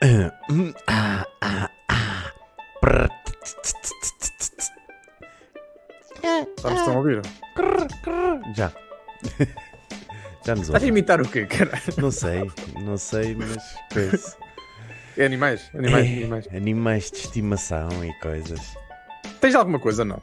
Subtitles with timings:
[0.00, 0.74] Me
[6.56, 7.22] estão a ouvir?
[8.54, 8.72] Já.
[10.46, 11.72] Já nos Estás a imitar o quê, cara?
[11.98, 14.36] Não sei, não sei, mas penso.
[15.16, 16.48] É animais, animais, É, animais.
[16.54, 18.60] Animais de estimação e coisas.
[19.40, 20.22] Tens alguma coisa, não?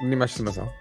[0.00, 0.72] Animais de estimação?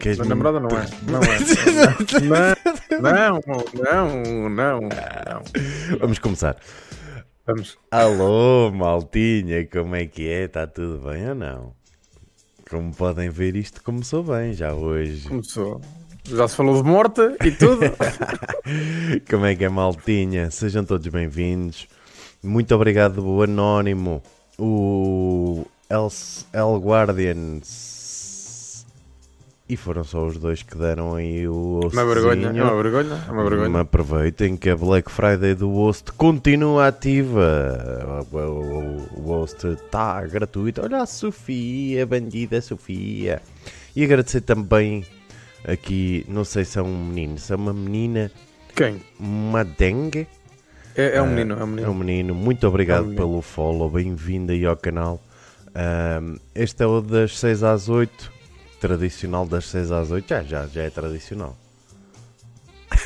[0.00, 0.86] Queres Na namorada não é.
[1.02, 1.38] Não é.
[2.64, 2.71] Não,
[3.10, 3.40] não,
[3.74, 5.98] não, não, não.
[5.98, 6.56] Vamos começar.
[7.44, 7.76] Vamos.
[7.90, 10.44] Alô, maltinha, como é que é?
[10.44, 11.74] Está tudo bem ou não?
[12.70, 15.28] Como podem ver, isto começou bem já hoje.
[15.28, 15.80] Começou.
[16.24, 17.80] Já se falou de morte e tudo.
[19.28, 20.50] Como é que é, maltinha?
[20.52, 21.88] Sejam todos bem-vindos.
[22.42, 24.22] Muito obrigado, o Anónimo,
[24.56, 26.08] o El,
[26.52, 27.91] El Guardians.
[29.68, 33.30] E foram só os dois que deram aí o Uma vergonha, é uma vergonha, é
[33.30, 33.68] uma vergonha.
[33.70, 38.26] Mas aproveitem que a Black Friday do host continua ativa.
[38.30, 40.82] O, o- o host está gratuito.
[40.82, 43.40] Olha a Sofia, bandida Sofia.
[43.96, 45.06] E agradecer também
[45.66, 48.30] aqui, não sei se é um menino, se é uma menina,
[48.74, 49.00] Quem?
[49.18, 50.26] uma dengue.
[50.94, 51.94] É, é um Ah, menino, é um É um menino.
[51.94, 52.34] menino.
[52.34, 53.22] Muito obrigado É um menino.
[53.22, 53.88] pelo follow.
[53.88, 55.22] Bem-vindo aí ao canal.
[55.74, 58.31] Ahm, este é o das 6 às 8.
[58.82, 60.28] Tradicional das 6 às 8.
[60.28, 61.56] Já, já, já é tradicional.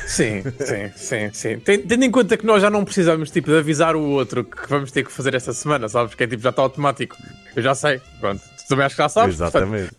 [0.07, 1.59] Sim, sim, sim, sim.
[1.59, 4.67] Ten- Tendo em conta que nós já não precisamos tipo, de avisar o outro que
[4.67, 6.15] vamos ter que fazer esta semana, sabes?
[6.15, 7.15] Que é tipo, já está automático.
[7.55, 8.41] Eu já sei, pronto.
[8.41, 9.37] Tu também acho que já sabes.
[9.37, 9.93] portanto, Exatamente.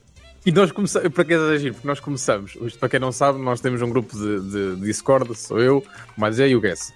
[0.44, 1.72] E nós começamos, para que é agir?
[1.72, 4.82] Porque nós começamos, isto para quem não sabe, nós temos um grupo de, de- de
[4.86, 5.78] Discord, sou eu,
[6.16, 6.92] o Mazé e o Guess.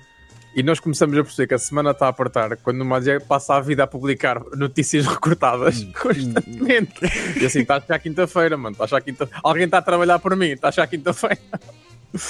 [0.54, 3.54] E nós começamos a perceber que a semana está a apertar quando o Mazé passa
[3.54, 6.92] a vida a publicar notícias recortadas constantemente.
[7.40, 10.36] E assim, está a achar quinta-feira, mano, a achar quinta Alguém está a trabalhar por
[10.36, 11.38] mim, está a achar quinta-feira.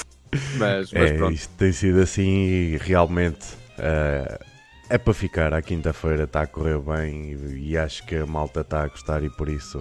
[0.56, 1.34] Mas, mas É, pronto.
[1.34, 4.39] isto tem sido assim e realmente eh,
[4.89, 5.53] é para ficar.
[5.53, 9.22] À quinta-feira está a correr bem e, e acho que a malta está a gostar
[9.22, 9.78] e por isso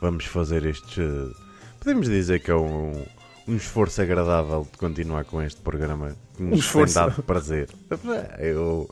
[0.00, 0.98] vamos fazer estes.
[0.98, 1.32] eh,
[1.80, 2.92] podemos dizer que é um,
[3.48, 6.94] um esforço agradável de continuar com este programa que nos Um esforço.
[6.94, 7.68] tem dado prazer.
[8.38, 8.88] Eu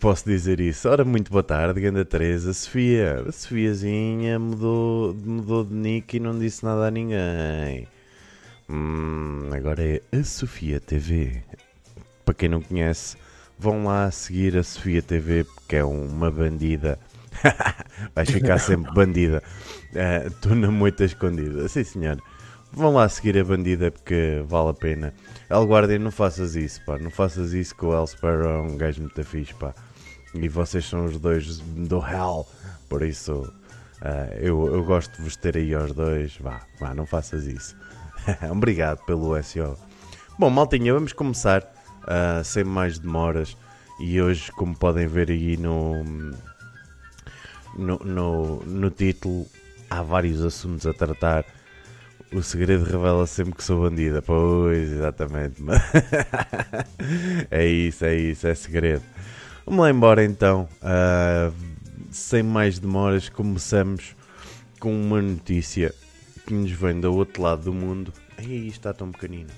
[0.00, 0.88] posso dizer isso.
[0.88, 2.52] Ora, muito boa tarde, Ganda Teresa.
[2.52, 7.86] Sofia, a Sofiazinha mudou, mudou de nick e não disse nada a ninguém.
[8.68, 11.42] Hum, agora é a Sofia TV.
[12.24, 13.16] Para quem não conhece,
[13.56, 16.98] vão lá seguir a Sofia TV porque é uma bandida.
[18.12, 19.40] Vais ficar sempre bandida.
[20.26, 21.68] Estou na moita escondida.
[21.68, 22.20] Sim, senhor.
[22.72, 25.14] Vão lá seguir a bandida porque vale a pena.
[25.48, 26.98] El Guardian, não faças isso, pá.
[26.98, 29.74] Não faças isso que o El Sparrow é um gajo muito fixe, pá.
[30.34, 32.46] E vocês são os dois do Hell.
[32.88, 33.50] Por isso,
[34.02, 36.36] ah, eu, eu gosto de vos ter aí aos dois.
[36.38, 37.76] Vá, vá, não faças isso.
[38.50, 39.76] Obrigado pelo SO.
[40.38, 41.64] Bom, maltinha, vamos começar
[42.06, 43.56] ah, sem mais demoras.
[43.98, 46.04] E hoje, como podem ver aí no,
[47.74, 49.46] no, no, no título,
[49.88, 51.44] há vários assuntos a tratar.
[52.32, 54.20] O segredo revela sempre que sou bandida.
[54.20, 55.62] Pois, exatamente.
[57.50, 59.02] é isso, é isso, é segredo.
[59.64, 60.68] Vamos lá embora então.
[60.82, 61.52] Ah,
[62.10, 64.16] sem mais demoras, começamos
[64.80, 65.94] com uma notícia
[66.46, 68.12] que nos vem do outro lado do mundo.
[68.38, 69.50] Ai, está tão pequenino.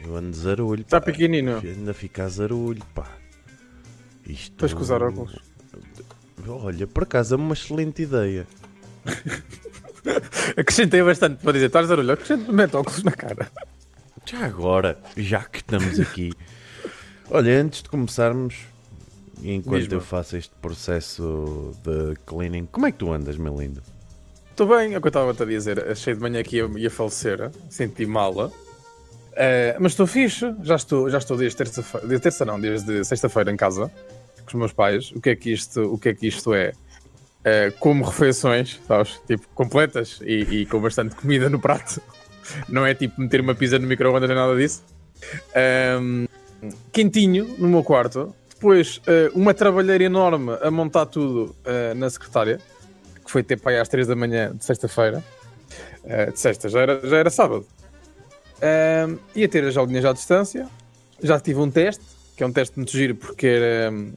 [0.00, 0.82] Eu ando zarulho.
[0.82, 1.58] Está pequenino.
[1.58, 3.06] Ainda fica a zarulho, pá.
[4.26, 4.56] Isto...
[4.56, 5.36] Tens que usar óculos.
[6.46, 8.46] Olha, por acaso é uma excelente ideia.
[10.56, 13.50] Acrescentei bastante para dizer, estás a olhar, acrescento, mete óculos na cara.
[14.24, 16.32] Já agora, já que estamos aqui.
[17.30, 18.56] Olha, antes de começarmos,
[19.42, 19.94] enquanto Diz-me.
[19.94, 23.82] eu faço este processo de cleaning, como é que tu andas, meu lindo?
[24.50, 25.88] Estou bem, é o que eu estava a dizer.
[25.88, 28.50] Achei de manhã que ia, ia falecer, senti mala.
[29.34, 33.56] Eh, mas estou fixe, já estou, já estou desde terça-feira, terça não, desde sexta-feira em
[33.56, 33.88] casa
[34.44, 35.12] com os meus pais.
[35.12, 36.72] O que é que isto, o que é, que isto é?
[37.48, 39.18] Eh, como refeições, sabes?
[39.26, 42.02] Tipo, completas e, e com bastante comida no prato.
[42.68, 44.82] Não é tipo meter uma pizza no micro-ondas nem nada disso.
[45.54, 46.26] Ahm,
[46.92, 48.34] quentinho no meu quarto.
[48.50, 52.60] Depois, eh, uma trabalheira enorme a montar tudo eh, na secretária
[53.24, 55.22] que foi ter para aí às 3 da manhã de sexta-feira.
[56.32, 57.66] De sexta, já era, já era sábado.
[58.62, 60.66] Ahm, ia ter as aulinhas à distância.
[61.22, 62.04] Já tive um teste,
[62.36, 64.12] que é um teste muito giro porque era eh,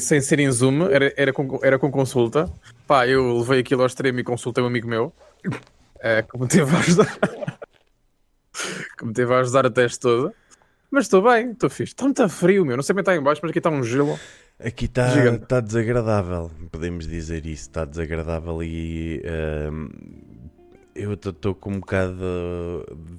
[0.00, 2.50] sem ser em Zoom, era, era, com, era com consulta.
[2.86, 5.12] Pá, eu levei aquilo ao extremo e consultei um amigo meu
[6.00, 7.18] eh, que me teve a ajudar.
[8.98, 10.32] que me teve a ajudar a teste todo.
[10.90, 11.92] Mas estou bem, estou fixe.
[11.92, 12.76] Está muito frio, meu.
[12.76, 14.18] Não sei bem está em baixo, mas aqui está um gelo.
[14.58, 19.88] Aqui está tá desagradável, podemos dizer isso, está desagradável e ehm,
[20.98, 22.16] eu estou com um bocado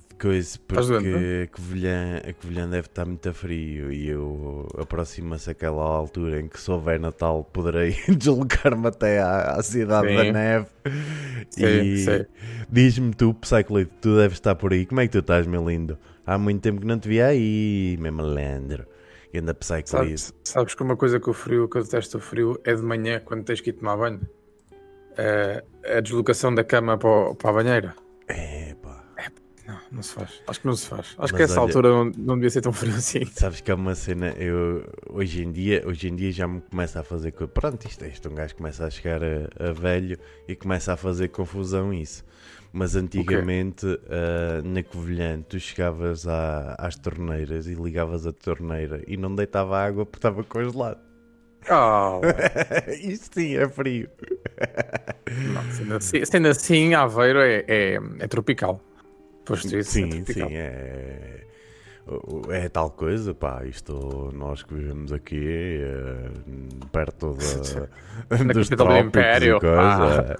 [0.10, 4.68] de coisa doente, porque a Covilhã, a Covilhã deve estar muito a frio e eu
[4.78, 10.16] aproxima-se aquela altura em que se houver Natal poderei deslocar-me até à, à cidade Sim.
[10.16, 10.68] da neve
[11.50, 12.28] Sim, e
[12.70, 15.98] diz-me tu, Psycholite, tu deves estar por aí, como é que tu estás meu lindo?
[16.26, 18.86] Há muito tempo que não te vi aí, meu malandro
[19.34, 22.22] e anda Psycholite Sabes, sabes que uma coisa que o frio, que eu detesto o
[22.22, 24.22] frio, é de manhã, quando tens que ir tomar banho.
[25.19, 27.95] É a deslocação da cama para, o- para a banheira.
[28.27, 29.04] é pá
[29.68, 30.42] Não, não se faz.
[30.48, 31.00] Acho que não se faz.
[31.10, 33.25] Acho Mas que essa olha- altura não, não devia ser tão frio assim.
[33.25, 37.00] Sabes que há uma cena, eu hoje em dia, hoje em dia já me começa
[37.00, 40.18] a fazer pronto, isto, é isto um gajo começa a chegar a, a velho
[40.48, 42.24] e começa a fazer confusão isso.
[42.71, 49.18] Mas antigamente ah, na Covilhã tu chegavas à- às torneiras e ligavas a torneira e
[49.18, 51.00] não deitava água porque estava congelado.
[51.70, 52.22] Oh,
[52.92, 54.10] Isto sim é frio.
[55.54, 58.82] não, sendo, assim, sendo assim, Aveiro é, é, é tropical.
[59.46, 60.50] Posto isso, é Sim, tropical.
[60.50, 61.44] sim, é.
[62.08, 63.64] o- É tal coisa, pá.
[63.66, 66.30] Isto nós que vivemos aqui eh,
[66.92, 67.36] perto
[68.30, 69.60] da, dos do Império.
[69.60, 70.38] coisa.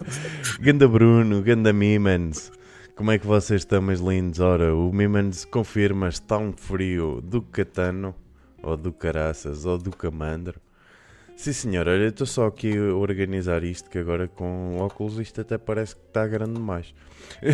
[0.60, 2.51] Ganda Bruno, Ganda Mimans.
[2.95, 4.39] Como é que vocês estão, meus lindos?
[4.39, 8.13] Ora, o Mimans confirma está um frio do Catano,
[8.62, 10.60] ou do Caraças, ou do Camandro.
[11.39, 15.39] Sim, senhor, olha, eu estou só aqui a organizar isto, que agora com óculos isto
[15.39, 16.94] até parece que está grande demais.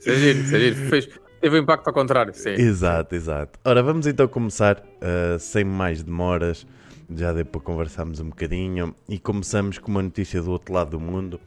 [0.00, 0.72] Isso é isso é.
[0.88, 1.08] Fez,
[1.40, 2.34] teve um impacto ao contrário.
[2.34, 2.50] Sim.
[2.50, 3.60] Exato, exato.
[3.64, 6.66] Ora, vamos então começar uh, sem mais demoras.
[7.14, 8.94] Já deu para conversarmos um bocadinho.
[9.08, 11.40] E começamos com uma notícia do outro lado do mundo: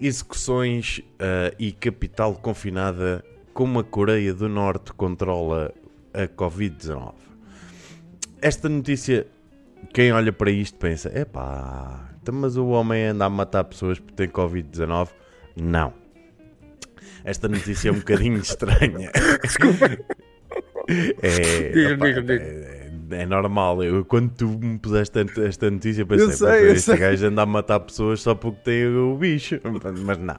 [0.00, 3.24] execuções uh, e capital confinada.
[3.52, 5.72] Como a Coreia do Norte controla
[6.12, 7.29] a Covid-19.
[8.42, 9.26] Esta notícia,
[9.92, 14.14] quem olha para isto pensa: epá, então, mas o homem anda a matar pessoas porque
[14.14, 15.08] tem Covid-19?
[15.56, 15.92] Não.
[17.24, 19.10] Esta notícia é um bocadinho estranha.
[21.22, 22.36] É, Diz-me, opá, diz-me, diz-me.
[23.16, 23.82] é, é normal.
[23.82, 27.26] Eu, quando tu me puseste esta- notícia, pensei: Eu sei, "Pá, eu este sei." gajo
[27.26, 29.60] anda a matar pessoas só porque tem o bicho.
[30.04, 30.38] Mas não.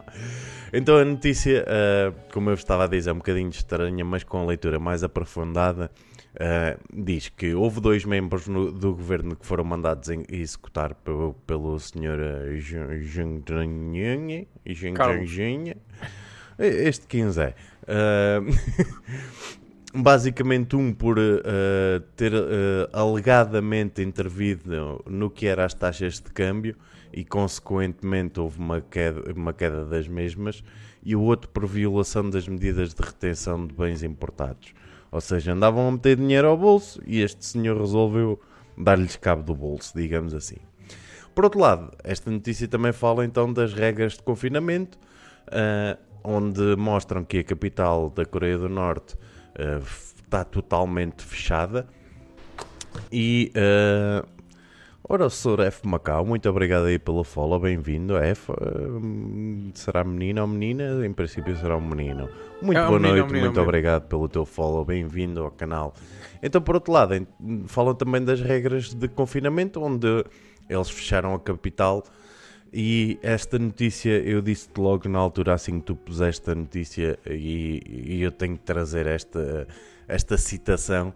[0.73, 4.41] Então a notícia, ah, como eu estava a dizer, é um bocadinho estranha, mas com
[4.41, 5.91] a leitura mais aprofundada.
[6.39, 11.33] Ah, diz que houve dois membros no- do governo que foram mandados em- executar pelo,
[11.45, 15.29] pelo senhor ah, Jun- Jun Jun- Jun- Carlos.
[15.29, 15.73] Jun-
[16.59, 17.55] Este 15 é.
[17.87, 18.41] Ah,
[19.93, 22.31] basicamente um por eh, ter
[22.93, 26.75] alegadamente intervido no que era as taxas de câmbio
[27.11, 30.63] e consequentemente houve uma queda, uma queda das mesmas
[31.03, 34.73] e o outro por violação das medidas de retenção de bens importados.
[35.11, 38.39] Ou seja, andavam a meter dinheiro ao bolso e este senhor resolveu
[38.77, 40.55] dar-lhes cabo do bolso, digamos assim.
[41.35, 44.97] Por outro lado, esta notícia também fala então das regras de confinamento,
[45.47, 49.15] ah, onde mostram que a capital da Coreia do Norte
[49.57, 51.87] ah, f- está totalmente fechada.
[53.11, 54.25] E, ah,
[55.11, 55.59] ora, o Sr.
[55.61, 55.85] F.
[55.85, 58.15] Macau, muito obrigado aí pelo follow, bem-vindo.
[58.17, 61.05] F, ah, será menino ou menina?
[61.05, 62.29] Em princípio será um menino.
[62.61, 63.61] Muito É boa menino, noite, é um menino, muito é um menino.
[63.61, 65.93] obrigado pelo teu follow, bem-vindo ao canal.
[66.41, 67.27] Então, por outro lado,
[67.67, 70.23] falam também das regras de confinamento, onde
[70.69, 72.03] eles fecharam a capital.
[72.73, 77.81] E esta notícia, eu disse-te logo na altura, assim que tu puseste a notícia, e,
[77.85, 79.67] e eu tenho que trazer esta,
[80.07, 81.13] esta citação.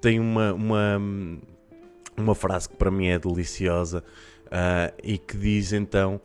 [0.00, 1.00] Tem uma, uma,
[2.16, 4.02] uma frase que para mim é deliciosa
[4.50, 6.20] ah, e que diz então: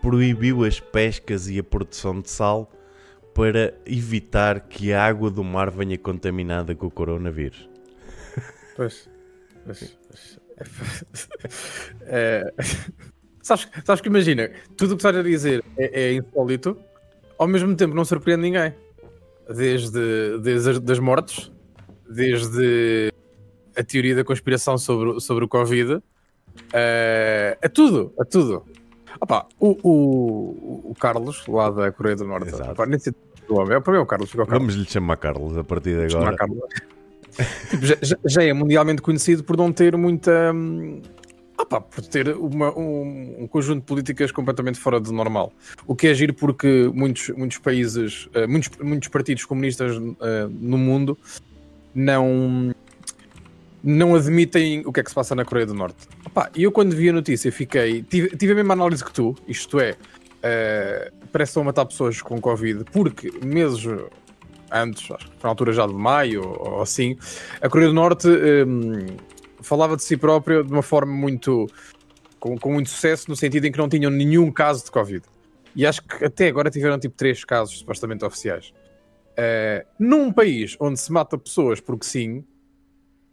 [0.00, 2.70] proibiu as pescas e a produção de sal
[3.34, 7.68] para evitar que a água do mar venha contaminada com o coronavírus.
[8.74, 9.08] Pois.
[9.64, 10.38] pois, pois.
[12.10, 12.52] É,
[13.42, 16.76] sabes, sabes que imagina, tudo o que estás a dizer é, é insólito,
[17.38, 18.74] ao mesmo tempo não surpreende ninguém.
[19.48, 21.52] Desde, desde as das mortes,
[22.08, 23.12] desde
[23.78, 26.02] a teoria da conspiração sobre, o- sobre o Covid,
[26.72, 28.64] é, a tudo, a tudo.
[29.20, 33.12] Opa, o, o, o Carlos, lá da Coreia do Norte, opa, nem sei
[33.48, 34.74] o nome, é é o Carlos, fica o Carlos.
[34.74, 36.36] Vamos lhe chamar Carlos a partir de agora.
[36.36, 36.58] Carlos.
[37.70, 40.52] Tipo, já, já- é mundialmente conhecido por não ter muita.
[40.52, 41.00] hum,
[41.68, 45.52] pá, por ter uma- um, um conjunto de políticas completamente fora do normal.
[45.86, 50.78] O que é giro porque muitos, muitos países, eh, muitos, muitos partidos comunistas eh, no
[50.78, 51.16] mundo
[51.94, 52.72] não,
[53.82, 56.08] não admitem o que é que se passa na Coreia do Norte.
[56.54, 58.02] E eu quando vi a notícia fiquei.
[58.02, 59.96] Tive, tive a mesma análise que tu, isto é.
[60.42, 63.84] eh, parece a matar pessoas com Covid, porque meses
[64.70, 67.16] antes, acho que na altura já de maio ou, assim,
[67.60, 69.06] a Coreia do Norte hum,
[69.60, 71.66] falava de si própria de uma forma muito.
[72.38, 75.24] Com, com muito sucesso, no sentido em que não tinham nenhum caso de Covid.
[75.74, 78.72] E acho que até agora tiveram tipo três casos supostamente oficiais.
[79.32, 82.44] Uh, num país onde se mata pessoas porque sim,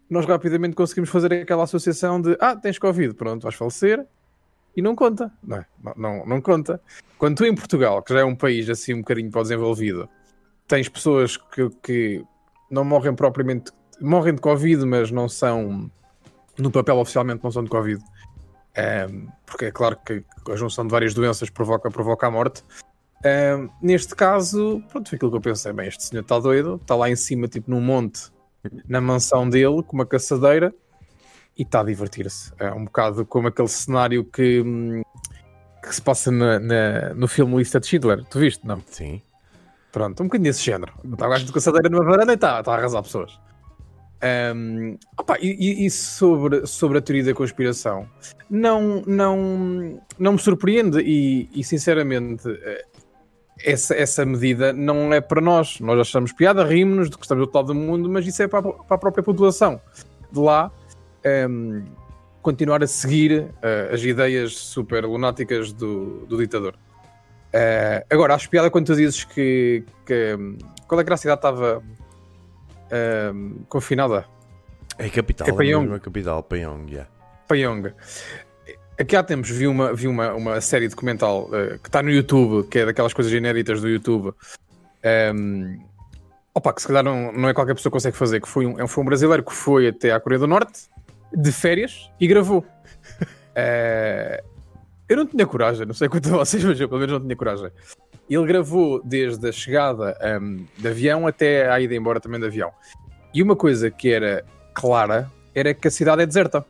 [0.10, 4.06] nós rapidamente conseguimos fazer aquela associação de ah, tens Covid, pronto, vais falecer
[4.76, 5.66] e não conta, não, é?
[5.82, 6.82] não, não, não, conta.
[7.18, 10.10] Quando tu em Portugal, que já é um país assim um bocadinho para desenvolvido,
[10.68, 12.26] tens pessoas que, que
[12.70, 13.72] não morrem propriamente,
[14.02, 15.90] morrem de Covid, mas não são,
[16.58, 18.06] no papel oficialmente não são de Covid, um,
[18.76, 22.62] ehm, porque é claro que a junção de várias doenças provoca, provoca a morte.
[23.24, 26.76] Um, ehm, neste caso, pronto, foi aquilo que eu pensei, bem, este senhor está doido,
[26.82, 28.30] está lá em cima, tipo num monte,
[28.88, 30.74] na mansão dele com uma caçadeira
[31.58, 32.52] e está a divertir-se.
[32.60, 34.64] É um bocado como aquele cenário que,
[35.82, 38.24] que se passa na, na, no filme Lista de Schindler.
[38.26, 38.82] Tu viste, não?
[38.88, 39.22] Sim.
[39.92, 40.94] Pronto, um bocadinho desse género.
[41.04, 43.40] Está o gajo de caçadeira numa varanda e está, está a arrasar pessoas.
[44.56, 48.10] Um, opa, e, e, sobre, sobre a teoria da conspiração,
[48.50, 52.86] não, não, não me surpreende e, e sinceramente eh,
[53.64, 55.80] essa, essa medida não é para nós.
[55.80, 58.48] Nós achamos piada, rimos-nos de que estamos do outro lado do mundo, mas isso é
[58.48, 59.80] para a, para a própria população
[60.32, 60.72] de lá
[61.26, 61.86] um, ehm,
[62.42, 66.76] continuar a seguir uh, as ideias super lunáticas do, do ditador.
[67.54, 70.38] Uh, agora, acho piada quando tu dizes que, que
[70.88, 74.26] qual é que a cidade estava uh, confinada?
[74.98, 75.94] É a capital, é Payong.
[75.94, 77.10] a capital, Payong, yeah.
[77.48, 77.94] Payong.
[78.98, 82.66] Aqui há tempos vi uma, vi uma, uma série documental uh, que está no YouTube,
[82.70, 84.28] que é daquelas coisas inéditas do YouTube.
[84.28, 84.34] Um,
[85.04, 85.80] ehm,
[86.54, 88.80] opa, que se calhar não, não é qualquer pessoa que consegue fazer, que foi um,
[88.80, 90.84] é foi um brasileiro que foi até à Coreia do Norte
[91.34, 92.60] de férias e gravou.
[92.60, 94.44] uh,
[95.10, 97.36] eu não tinha coragem, não sei quanto a vocês, mas eu pelo menos não tinha
[97.36, 97.70] coragem.
[98.30, 102.46] Ele gravou desde a chegada um, ehm, de avião até a ida embora também de
[102.46, 102.72] avião.
[103.34, 106.66] E uma coisa que era clara era que a cidade é deserta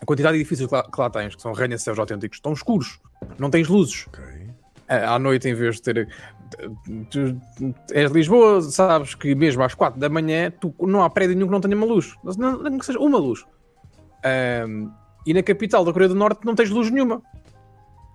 [0.00, 2.98] a quantidade de edifícios que lá, que lá tens, que são arranha-céus autênticos, estão escuros,
[3.38, 4.06] não tens luzes.
[4.08, 4.46] Okay.
[4.88, 6.08] À noite, em vez de ter.
[7.10, 7.40] Tu,
[7.92, 11.48] és de Lisboa, sabes que mesmo às 4 da manhã tu, não há prédio nenhum
[11.48, 13.44] que não tenha uma luz, não, não que seja uma luz.
[14.68, 14.90] Um,
[15.26, 17.20] e na capital da Coreia do Norte não tens luz nenhuma.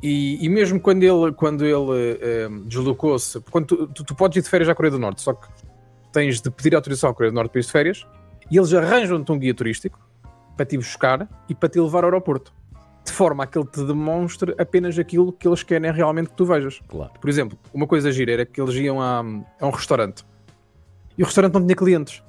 [0.02, 4.42] E, e mesmo quando ele, quando ele um, deslocou-se, quando tu, tu, tu, podes ir
[4.42, 5.48] de férias à Coreia do Norte, só que
[6.14, 8.08] tens de pedir autorização à Coreia do Norte para ir de férias,
[8.50, 10.00] e eles arranjam-te um guia turístico
[10.56, 12.54] para te buscar e para te levar ao aeroporto.
[13.04, 16.46] De forma a que ele te demonstre apenas aquilo que eles querem realmente que tu
[16.46, 16.80] vejas.
[16.88, 17.12] Claro.
[17.20, 19.20] Por exemplo, uma coisa gira era que eles iam a,
[19.60, 20.24] a um restaurante
[21.18, 22.24] e o restaurante não tinha clientes.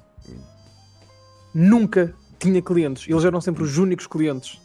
[1.53, 3.07] Nunca tinha clientes.
[3.07, 4.55] Eles eram sempre os únicos clientes.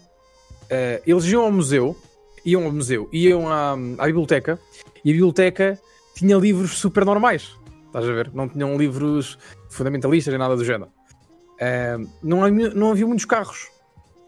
[0.65, 1.97] Uh, eles iam ao museu,
[2.45, 4.59] iam ao museu, iam à, à biblioteca
[5.05, 5.79] e a biblioteca
[6.15, 7.57] tinha livros super normais.
[7.87, 8.31] Estás a ver?
[8.35, 9.39] Não tinham livros
[9.71, 10.91] fundamentalistas nem nada do género.
[11.59, 13.69] Uh, não, havia, não havia muitos carros.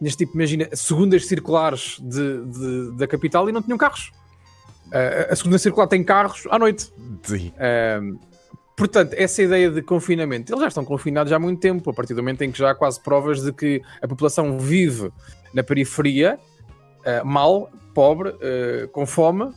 [0.00, 4.12] Neste tipo, imagina, segundas circulares de, de, da capital e não tinham carros.
[4.86, 6.92] Uh, a segunda circular tem carros à noite.
[7.22, 7.52] Sim.
[7.56, 8.18] Uh,
[8.76, 12.22] portanto, essa ideia de confinamento, eles já estão confinados há muito tempo, a partir do
[12.22, 15.12] momento em que já há quase provas de que a população vive
[15.52, 16.38] na periferia,
[17.24, 18.32] mal, pobre,
[18.92, 19.52] com fome,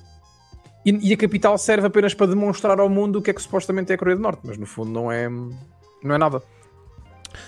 [0.86, 3.92] e, e, a capital serve apenas para demonstrar ao mundo o que é que supostamente
[3.92, 6.44] é a Coreia do Norte, mas no fundo não é, não é nada.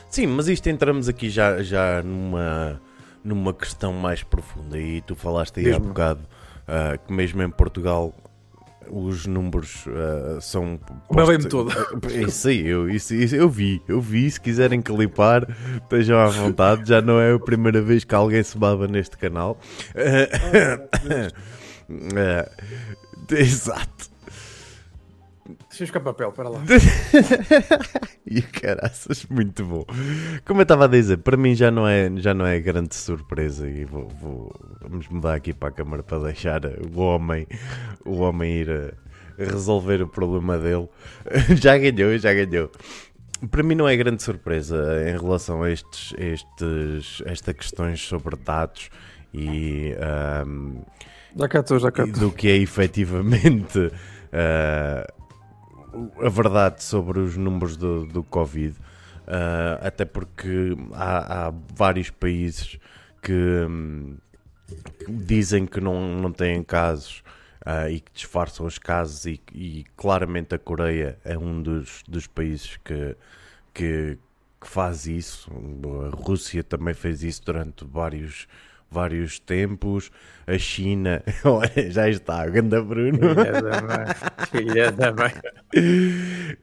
[0.10, 2.82] Sim, mas isto entramos aqui já, já numa,
[3.24, 4.80] numa questão mais profunda.
[4.80, 8.14] E tu falaste aí há bocado uh, que mesmo em Portugal
[8.90, 10.80] os números uh, são.
[11.12, 11.72] Bem todo.
[12.28, 14.30] Isso aí, eu, isso, isso, eu vi, eu vi.
[14.30, 15.48] Se quiserem clipar,
[15.82, 16.88] estejam à vontade.
[16.88, 19.60] Já não é a primeira vez que alguém se baba neste canal.
[19.96, 21.26] Uh,
[23.34, 24.15] exato.
[25.80, 26.60] Buscar papel, para lá.
[28.26, 29.86] e caraças, muito bom.
[30.44, 33.70] Como eu estava a dizer, para mim já não é, já não é grande surpresa
[33.70, 37.48] e vou, vou vamos mudar aqui para a câmara para deixar o homem,
[38.04, 40.90] o homem ir a resolver o problema dele.
[41.62, 42.72] já ganhou, já ganhou.
[43.52, 48.90] Para mim não é grande surpresa em relação a estes, estes esta questões sobre dados
[49.32, 49.94] e
[50.48, 50.82] um,
[51.38, 55.25] já cá estou, já cá do que é efetivamente uh,
[56.22, 58.76] a verdade sobre os números do, do Covid,
[59.28, 62.80] uh, até porque há, há vários países
[63.22, 63.68] que,
[65.06, 67.24] que, dizem que não, não têm casos
[67.66, 72.28] uh, e que disfarçam os casos, e, e, claramente a Coreia é um dos, dos
[72.28, 73.16] países que,
[73.74, 74.18] que,
[74.62, 75.52] que faz isso.
[76.08, 78.48] A Rússia também fez isso durante vários
[78.90, 80.12] vários tempos.
[80.48, 83.18] A China, olha, já está, ganda Bruno.
[83.20, 84.06] Filha da mãe.
[84.52, 85.34] Filha da mãe.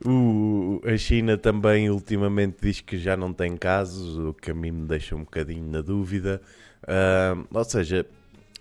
[0.05, 4.71] O, a China também ultimamente diz que já não tem casos, o que a mim
[4.71, 6.41] me deixa um bocadinho na dúvida.
[6.85, 8.07] Uh, ou seja,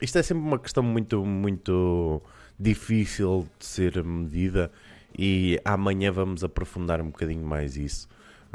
[0.01, 2.21] isto é sempre uma questão muito, muito
[2.59, 4.71] difícil de ser medida
[5.17, 8.07] e amanhã vamos aprofundar um bocadinho mais isso,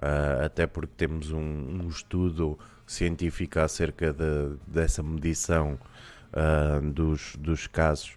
[0.02, 5.78] uh, até porque temos um, um, estudo científico acerca de, dessa medição
[6.32, 8.12] uh, dos, dos casos,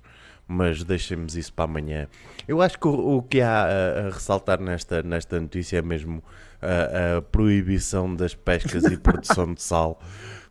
[0.47, 2.07] mas deixemos isso para amanhã.
[2.47, 6.23] Eu acho que o, o que há a, a, ressaltar nesta, nesta notícia é mesmo
[6.61, 10.01] a, a proibição das pescas e produção de sal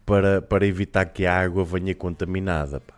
[0.04, 2.80] para, para evitar que a água venha contaminada.
[2.80, 2.94] Pá.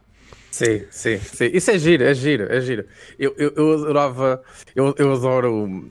[0.50, 1.50] Sim, sim, sim.
[1.52, 2.84] Isso é giro, é giro, é giro.
[3.18, 4.42] Eu, eu, eu adorava,
[4.74, 5.88] eu, eu adoro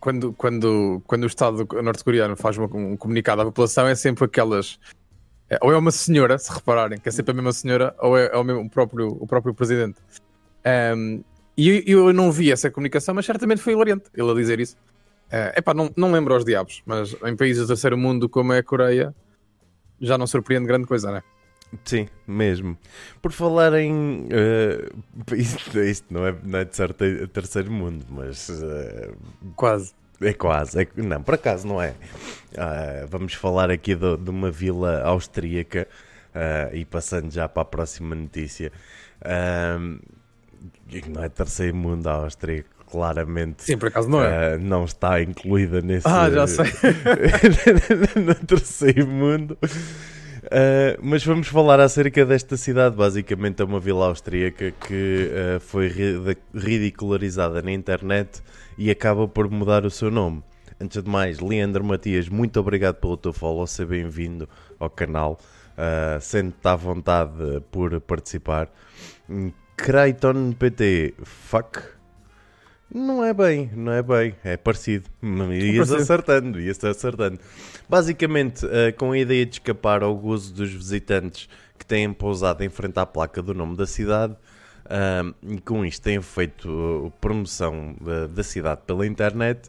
[0.00, 4.78] quando, quando, quando o Estado norte-coreano faz uma, um comunicado à população, é sempre aquelas.
[5.48, 8.26] É, ou é uma senhora, se repararem, que é sempre a mesma senhora, ou é,
[8.32, 9.98] é o, mesmo, o, próprio, o próprio presidente.
[10.96, 11.22] Um,
[11.56, 14.76] e eu, eu, não vi essa comunicação, mas certamente foi hilariante ele a dizer isso.
[15.30, 18.58] É uh, não, não lembro aos diabos, mas em países do terceiro mundo como é
[18.58, 19.14] a Coreia,
[20.00, 21.22] já não surpreende grande coisa, não é?
[21.84, 22.76] Sim, mesmo.
[23.20, 24.22] Por falar em.
[24.26, 28.48] Uh, isto, isto, não, é, não é de certo terceiro mundo, mas.
[28.48, 29.16] Uh,
[29.54, 29.92] quase.
[30.20, 30.80] É quase.
[30.80, 31.90] É, não, por acaso não é.
[31.90, 35.86] Uh, vamos falar aqui de, de uma vila austríaca
[36.74, 38.70] e passando já para a próxima notícia.
[41.08, 43.64] não é terceiro mundo a Áustria, claramente.
[43.64, 44.58] Sim, por acaso não é.
[44.58, 46.06] não está incluída nesse.
[46.06, 46.66] Ah, já sei.
[48.22, 49.56] no terceiro mundo.
[50.46, 52.94] Uh, mas vamos falar acerca desta cidade.
[52.94, 55.92] Basicamente, é uma vila austríaca que uh, foi
[56.54, 58.42] ridicularizada na internet
[58.78, 60.42] e acaba por mudar o seu nome.
[60.80, 64.48] Antes de mais, Leandro Matias, muito obrigado pelo teu follow, seja bem-vindo
[64.78, 65.38] ao canal.
[65.72, 68.70] Uh, Sente-te à vontade por participar.
[69.76, 71.95] Creighton PT, fuck.
[72.92, 75.06] Não é bem, não é bem, é parecido.
[75.52, 77.38] Ias acertando, ias acertando.
[77.88, 82.68] Basicamente, uh, com a ideia de escapar ao gozo dos visitantes que têm pousado em
[82.68, 87.96] frente à placa do nome da cidade, uh, e com isto têm feito uh, promoção
[88.30, 89.68] da cidade pela internet,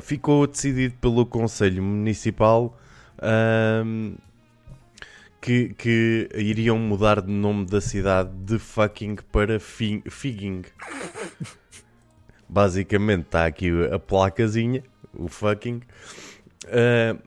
[0.00, 2.78] ficou decidido pelo Conselho Municipal
[5.40, 10.62] que, que iriam mudar de nome da cidade de fucking para Figging.
[12.56, 15.82] Basicamente está aqui a placazinha, o fucking.
[16.64, 17.20] Uh,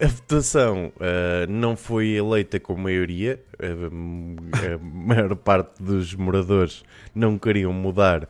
[0.00, 3.38] a votação uh, não foi eleita com maioria.
[3.62, 4.38] Uh,
[4.74, 6.82] a maior parte dos moradores
[7.14, 8.26] não queriam mudar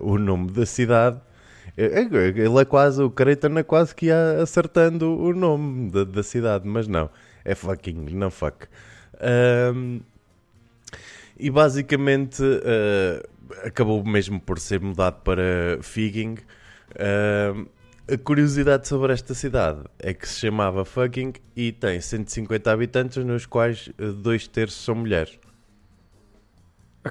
[0.00, 1.20] o nome da cidade.
[1.76, 6.68] Ele é quase, o Creighton é quase que ia acertando o nome da, da cidade,
[6.68, 7.10] mas não,
[7.44, 8.68] é fucking, não fuck.
[11.36, 12.40] e basicamente
[13.64, 16.36] acabou mesmo por ser mudado para Figging.
[16.92, 17.68] Uh,
[18.12, 23.46] a curiosidade sobre esta cidade é que se chamava Fucking e tem 150 habitantes, nos
[23.46, 25.38] quais eh, dois terços são mulheres.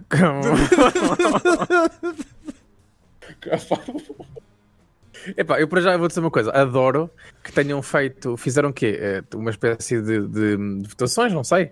[5.38, 7.10] Epá, eu para já vou dizer uma coisa, adoro
[7.42, 8.98] que tenham feito, fizeram o quê?
[9.00, 11.72] Eh, uma espécie de, de, de votações, não sei.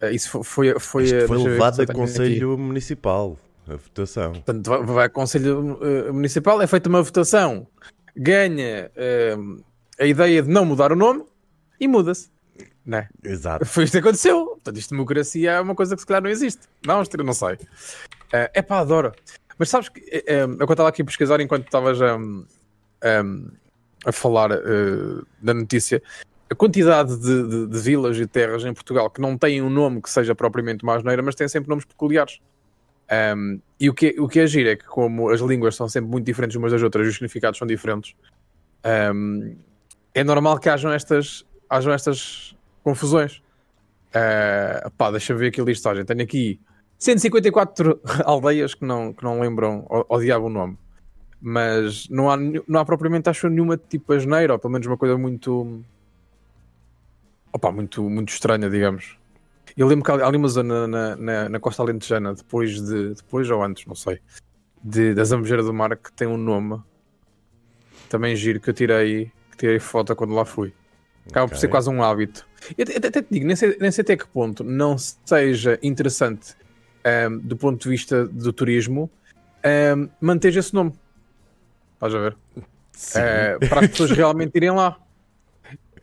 [0.00, 2.62] Eh, isso foi, foi, foi, foi levado a Conselho aqui.
[2.62, 3.36] Municipal
[3.68, 4.32] a votação.
[4.32, 7.66] Portanto, vai, vai ao Conselho uh, Municipal, é feita uma votação,
[8.16, 9.64] ganha uh,
[9.98, 11.24] a ideia de não mudar o nome
[11.80, 12.30] e muda-se.
[12.84, 13.08] Não é?
[13.24, 13.64] Exato.
[13.66, 14.46] Foi isto que aconteceu.
[14.46, 16.68] Portanto, isto de democracia é uma coisa que se calhar não existe.
[16.86, 17.54] Não, não sei.
[17.54, 19.12] Uh, é pá, adoro.
[19.58, 22.44] Mas sabes que eu estava aqui a pesquisar enquanto estavas um,
[24.04, 26.02] a falar uh, da notícia.
[26.48, 30.00] A quantidade de, de, de, vilas e terras em Portugal que não têm um nome
[30.00, 32.38] que seja propriamente mais neira, mas têm sempre nomes peculiares.
[33.36, 36.10] Um, e o que, o que é giro é que, como as línguas são sempre
[36.10, 38.14] muito diferentes umas das outras e os significados são diferentes,
[39.14, 39.56] um,
[40.14, 43.42] é normal que hajam estas, hajam estas confusões.
[44.08, 46.04] Uh, pá, deixa eu ver aqui a listagem.
[46.04, 46.60] Tenho aqui
[46.98, 49.86] 154 aldeias que não, que não lembram
[50.20, 50.78] diabo o nome.
[51.40, 55.18] Mas não há, não há propriamente, acho, nenhuma tipo asneira, ou pelo menos uma coisa
[55.18, 55.82] muito.
[57.52, 59.18] Opa, muito, muito estranha, digamos.
[59.76, 63.14] Eu lembro que há ali uma zona na, na, na Costa Alentejana, depois de.
[63.14, 64.20] Depois ou antes, não sei.
[64.82, 66.80] De, da Zambujeira do Mar, que tem um nome
[68.08, 70.72] também giro que eu tirei, que tirei foto quando lá fui.
[71.28, 71.54] Acaba okay.
[71.54, 72.46] por ser quase um hábito.
[72.78, 76.54] Eu até, até te digo, nem sei, nem sei até que ponto não seja interessante
[77.30, 79.10] um, do ponto de vista do turismo
[79.96, 80.92] um, manter esse nome.
[81.94, 82.36] Estás a ver?
[82.56, 84.98] Uh, para as pessoas realmente irem lá.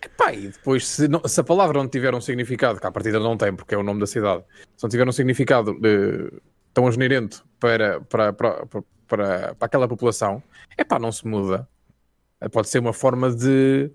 [0.03, 3.19] Epá, e depois, se, não, se, a palavra não tiver um significado, que à partida
[3.19, 4.43] não tem, porque é o nome da cidade,
[4.75, 6.31] se não tiver um significado de,
[6.73, 10.43] tão generente para, para, para, para, para aquela população,
[10.77, 11.67] é pá, não se muda.
[12.51, 13.89] Pode ser uma forma de,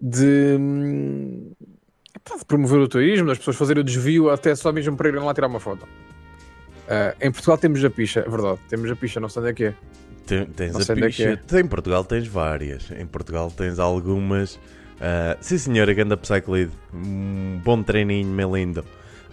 [0.00, 0.58] de,
[2.16, 5.22] epá, de promover o turismo, das pessoas fazerem o desvio até só mesmo para irem
[5.22, 5.84] lá tirar uma foto.
[5.84, 8.58] Uh, em Portugal temos a picha, é verdade.
[8.68, 9.74] Temos a picha, não sei onde é que é.
[10.26, 11.40] Tem- Tens Não a é picha.
[11.60, 12.90] Em Portugal tens várias.
[12.90, 14.58] Em Portugal tens algumas.
[15.04, 16.70] Ah, sim, senhora, ganda Psychlid.
[16.94, 18.84] Um bom treininho, meu lindo.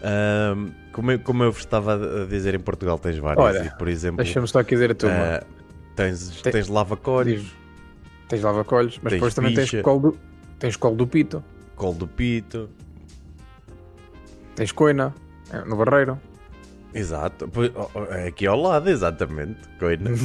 [0.01, 0.55] Ah,
[0.91, 3.67] como, eu, como eu vos estava a dizer, em Portugal tens várias.
[3.67, 5.11] E, por exemplo, Deixa-me só aqui dizer a tua.
[5.11, 5.43] ah,
[5.95, 7.55] tens, Tem- tens lavacolhos,
[8.27, 10.19] Tens lava-colhos, mas Tens depois também tens colo do,
[10.59, 11.43] tens colo do pito,
[11.75, 12.69] colo do pito.
[14.55, 15.13] tens coina,
[15.51, 16.19] é, no barreiro.
[16.93, 17.49] Exato.
[18.11, 19.59] É Aqui ao lado, exatamente.
[19.79, 20.09] Coina.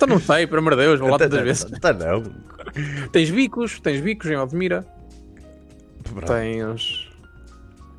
[0.00, 1.64] Então não sei, pelo amor de Deus, vou lá tantas vezes.
[1.78, 2.22] Tá não.
[3.12, 4.86] Tens bicos, tens bicos em Odmira,
[6.04, 6.26] Pronto.
[6.26, 7.08] tens.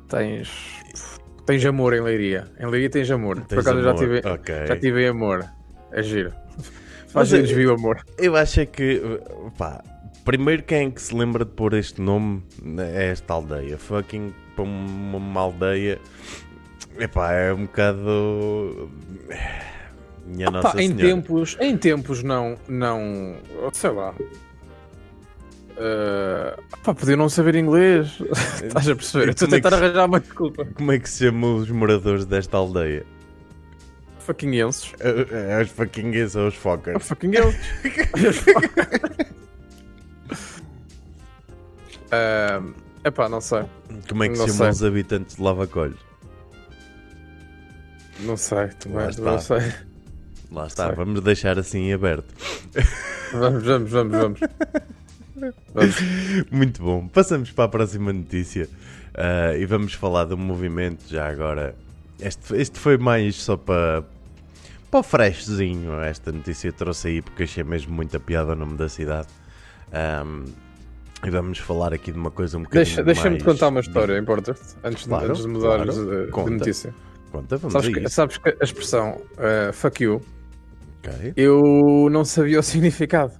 [0.08, 0.48] Tens.
[1.46, 2.46] Tens amor em Leiria.
[2.58, 3.36] Em Leiria tens amor.
[3.40, 4.00] Por Tens acaso eu já amor.
[4.00, 4.66] tive, Ok.
[4.66, 5.44] já tive amor.
[5.90, 6.32] É giro.
[7.14, 8.04] Mas Faz é- desvio amor.
[8.18, 9.02] Eu acho é que,
[9.58, 9.82] pá,
[10.24, 12.42] primeiro quem é que se lembra de pôr este nome
[12.78, 13.76] é esta aldeia.
[13.76, 15.98] Fucking para uma, uma aldeia,
[16.98, 18.90] epá, é um bocado.
[20.24, 21.02] Minha Pá, Nossa em Senhora.
[21.16, 23.34] tempos, em tempos não, não,
[23.72, 24.14] sei lá.
[25.82, 28.18] Uh, pá, podiam não saber inglês.
[28.62, 29.30] Estás a perceber?
[29.30, 30.64] Estou a é que tentar se- arranjar uma desculpa.
[30.64, 33.04] Como é que se chamam os moradores desta aldeia?
[34.20, 34.92] Fucking enses.
[35.00, 35.70] É, é os
[36.10, 37.04] gays ou os fuckers?
[37.04, 38.46] Fucking enses.
[42.12, 43.64] uh, epá, não sei.
[44.08, 44.68] Como é que se Não chamam sei.
[44.70, 45.98] os habitantes de Lavacolho?
[48.20, 49.58] Não sei, também, não sei.
[50.52, 50.94] Lá está, Sei.
[50.96, 52.32] vamos deixar assim aberto.
[53.32, 54.40] Vamos, vamos, vamos, vamos.
[56.50, 57.08] Muito bom.
[57.08, 58.68] Passamos para a próxima notícia
[59.14, 61.74] ah, e vamos falar do movimento já agora.
[62.20, 64.04] Este, este foi mais só para,
[64.90, 66.00] para o freshzinho.
[66.02, 69.28] Esta notícia eu trouxe aí porque achei mesmo muita piada o nome da cidade.
[69.92, 70.44] Ahm,
[71.24, 74.18] e vamos falar aqui de uma coisa um bocadinho Deixa- Deixa-me mais- contar uma história,
[74.18, 76.10] importa antes, de- Claro, antes de mudares claro.
[76.10, 76.50] de- de, Conta.
[76.50, 76.94] notícia.
[77.30, 80.20] Conta, vamos Sabes que, sabes que a expressão uh, fuck you
[80.98, 81.32] Ok.
[81.36, 81.60] eu
[82.10, 83.32] não sabia o significado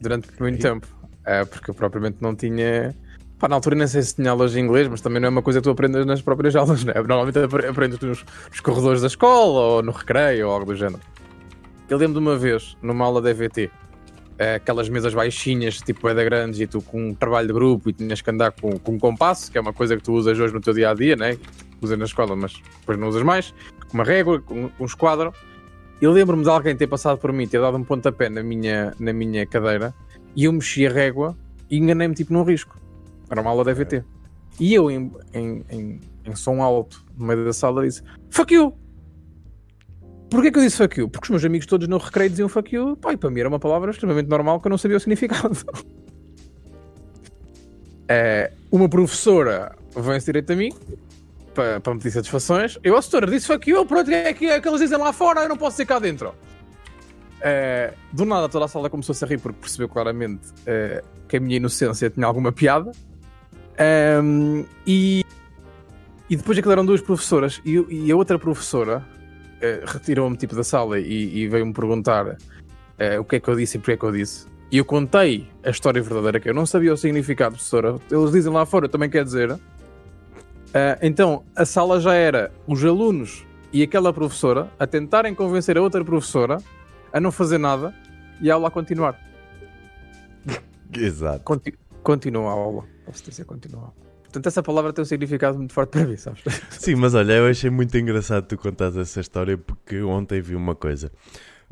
[0.00, 0.86] durante muito tempo.
[1.24, 2.94] É, porque eu propriamente não tinha.
[3.38, 5.42] Pá, na altura nem sei se tinha aulas de inglês, mas também não é uma
[5.42, 6.92] coisa que tu aprendes nas próprias aulas, né?
[6.94, 11.00] Normalmente apre- aprendes nos, nos corredores da escola ou no recreio ou algo do género.
[11.88, 13.70] Eu lembro de uma vez, numa aula de EVT,
[14.38, 17.92] eh, aquelas mesas baixinhas, tipo da grandes, e tu com um trabalho de grupo e
[17.92, 20.52] tinhas que andar com, com um compasso, que é uma coisa que tu usas hoje
[20.52, 21.36] no teu dia a dia, né?
[21.80, 23.54] Usas na escola, mas depois não usas mais,
[23.88, 25.32] com uma régua, com um esquadro.
[26.00, 29.12] Eu lembro-me de alguém ter passado por mim, ter dado um pontapé na minha, na
[29.12, 29.94] minha cadeira
[30.34, 31.36] e eu mexi a régua
[31.70, 32.78] e enganei-me tipo num risco.
[33.28, 34.04] Era uma aula de EVT.
[34.58, 38.74] E eu, em, em, em, em som alto, no meio da sala, disse: Fuck you!
[40.30, 41.08] Porquê que eu disse fuck you?
[41.08, 42.96] Porque os meus amigos todos no recreio diziam fuck you.
[43.10, 45.56] E para mim era uma palavra extremamente normal que eu não sabia o significado.
[48.12, 50.72] É, uma professora vem-se direito a mim
[51.54, 52.78] para, para me pedir satisfações.
[52.82, 55.42] Eu, a setora, disse fuck you, pronto, é que, é que eles dizem lá fora,
[55.42, 56.34] eu não posso ser cá dentro.
[57.40, 61.38] É, do nada toda a sala começou -se a rir porque percebeu claramente é, que
[61.38, 62.92] a minha inocência tinha alguma piada.
[63.78, 65.24] Ehm, e,
[66.28, 69.02] e depois aquilo eram duas professoras e, e a outra professora
[69.62, 72.36] eh, retirou-me tipo da sala e, e veio-me perguntar
[73.18, 74.46] o que é que eu disse e porque é que eu disse.
[74.70, 77.96] E eu contei a história verdadeira que eu não sabia o significado, professora.
[78.10, 79.58] Eles dizem lá fora, também quer dizer.
[80.72, 85.82] Eh, então a sala já era os alunos e aquela professora a tentarem convencer a
[85.82, 86.58] outra professora
[87.12, 87.94] a não fazer nada
[88.40, 89.18] e a aula a continuar.
[90.96, 91.42] Exato.
[91.44, 92.84] Conti continua a aula.
[93.04, 93.92] Posso dizer continua.
[94.22, 96.42] Portanto, essa palavra tem um significado muito forte para mim, sabes?
[96.70, 100.74] Sim, mas olha, eu achei muito engraçado tu contares essa história porque ontem vi uma
[100.76, 101.10] coisa.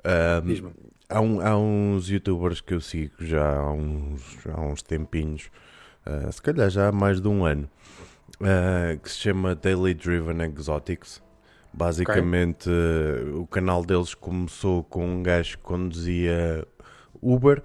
[0.05, 0.71] Ahm, Diz-me.
[1.09, 5.51] há, um- há uns youtubers que eu sigo já há uns, há uns tempinhos,
[6.05, 7.69] ah, se calhar já há mais de um ano,
[8.41, 11.23] ah, que se chama Daily Driven Exotics.
[11.73, 16.67] Basicamente, eh, o canal deles começou com um gajo que conduzia
[17.23, 17.63] Uber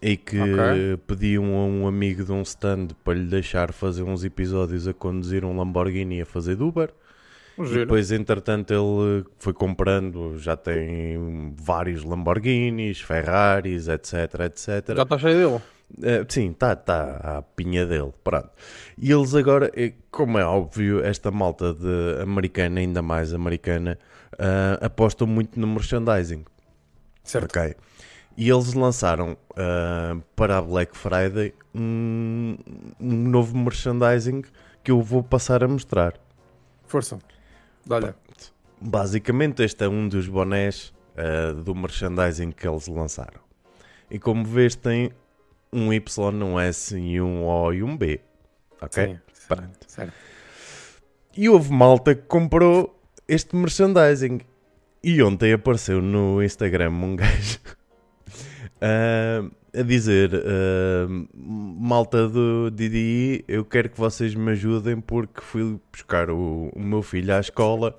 [0.00, 0.96] e que Ok.
[1.06, 5.44] pediam a um amigo de um stand para lhe deixar fazer uns episódios a conduzir
[5.44, 6.90] um Lamborghini a fazer de Uber.
[7.58, 14.14] Depois, entretanto, ele foi comprando, já tem vários Lamborghinis, Ferraris, etc,
[14.46, 14.96] etc.
[14.96, 15.62] Já está cheio dele.
[16.00, 18.50] Eh, sim, está tá à pinha dele, pronto.
[18.96, 23.98] E eles agora, eh, como é óbvio, esta malta de americana, ainda mais americana,
[24.38, 26.44] ah, apostam muito no merchandising.
[27.22, 27.44] Certo.
[27.44, 27.74] Ok.
[28.36, 32.56] E eles lançaram ah, para a Black Friday um,
[32.98, 34.42] um novo merchandising
[34.82, 36.14] que eu vou passar a mostrar.
[36.86, 37.18] Força.
[37.88, 38.14] Olha.
[38.80, 40.92] Basicamente, este é um dos bonés
[41.64, 43.40] do merchandising que eles lançaram.
[44.10, 45.12] E como vês, tem
[45.72, 48.20] um Y, um S e um O e um B.
[48.80, 49.06] Ok?
[49.06, 49.18] Sim.
[49.48, 49.78] Pronto.
[49.86, 50.12] Certo.
[51.36, 54.40] E houve malta que comprou este merchandising.
[55.02, 57.58] E ontem apareceu no Instagram um gajo
[58.80, 59.42] ah,
[59.74, 66.30] a dizer: ah, Malta do DDI, eu quero que vocês me ajudem porque fui buscar
[66.30, 67.98] o, o meu filho à escola.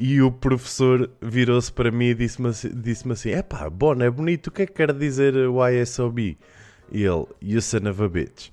[0.00, 4.48] E o professor virou-se para mim e disse-me assim, disse assim: Epá, Bono é bonito,
[4.48, 6.36] o que é que quer dizer o ISOB?
[6.90, 8.50] E ele, You son of a bitch.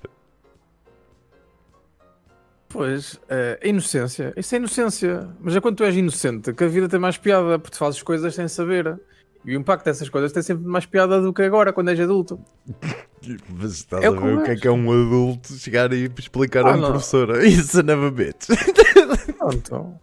[2.68, 4.32] Pois, é inocência.
[4.36, 5.28] Isso é inocência.
[5.40, 8.02] Mas é quando tu és inocente que a vida tem mais piada, porque tu fazes
[8.02, 8.98] coisas sem saber.
[9.44, 12.40] E o impacto dessas coisas tem sempre mais piada do que agora, quando és adulto.
[13.50, 16.64] Mas estás É a ver o que é que é um adulto chegar e explicar
[16.66, 16.90] Ah, a um não.
[16.92, 17.28] professor?
[17.64, 18.46] Son of a bitch.
[19.38, 19.94] Pronto.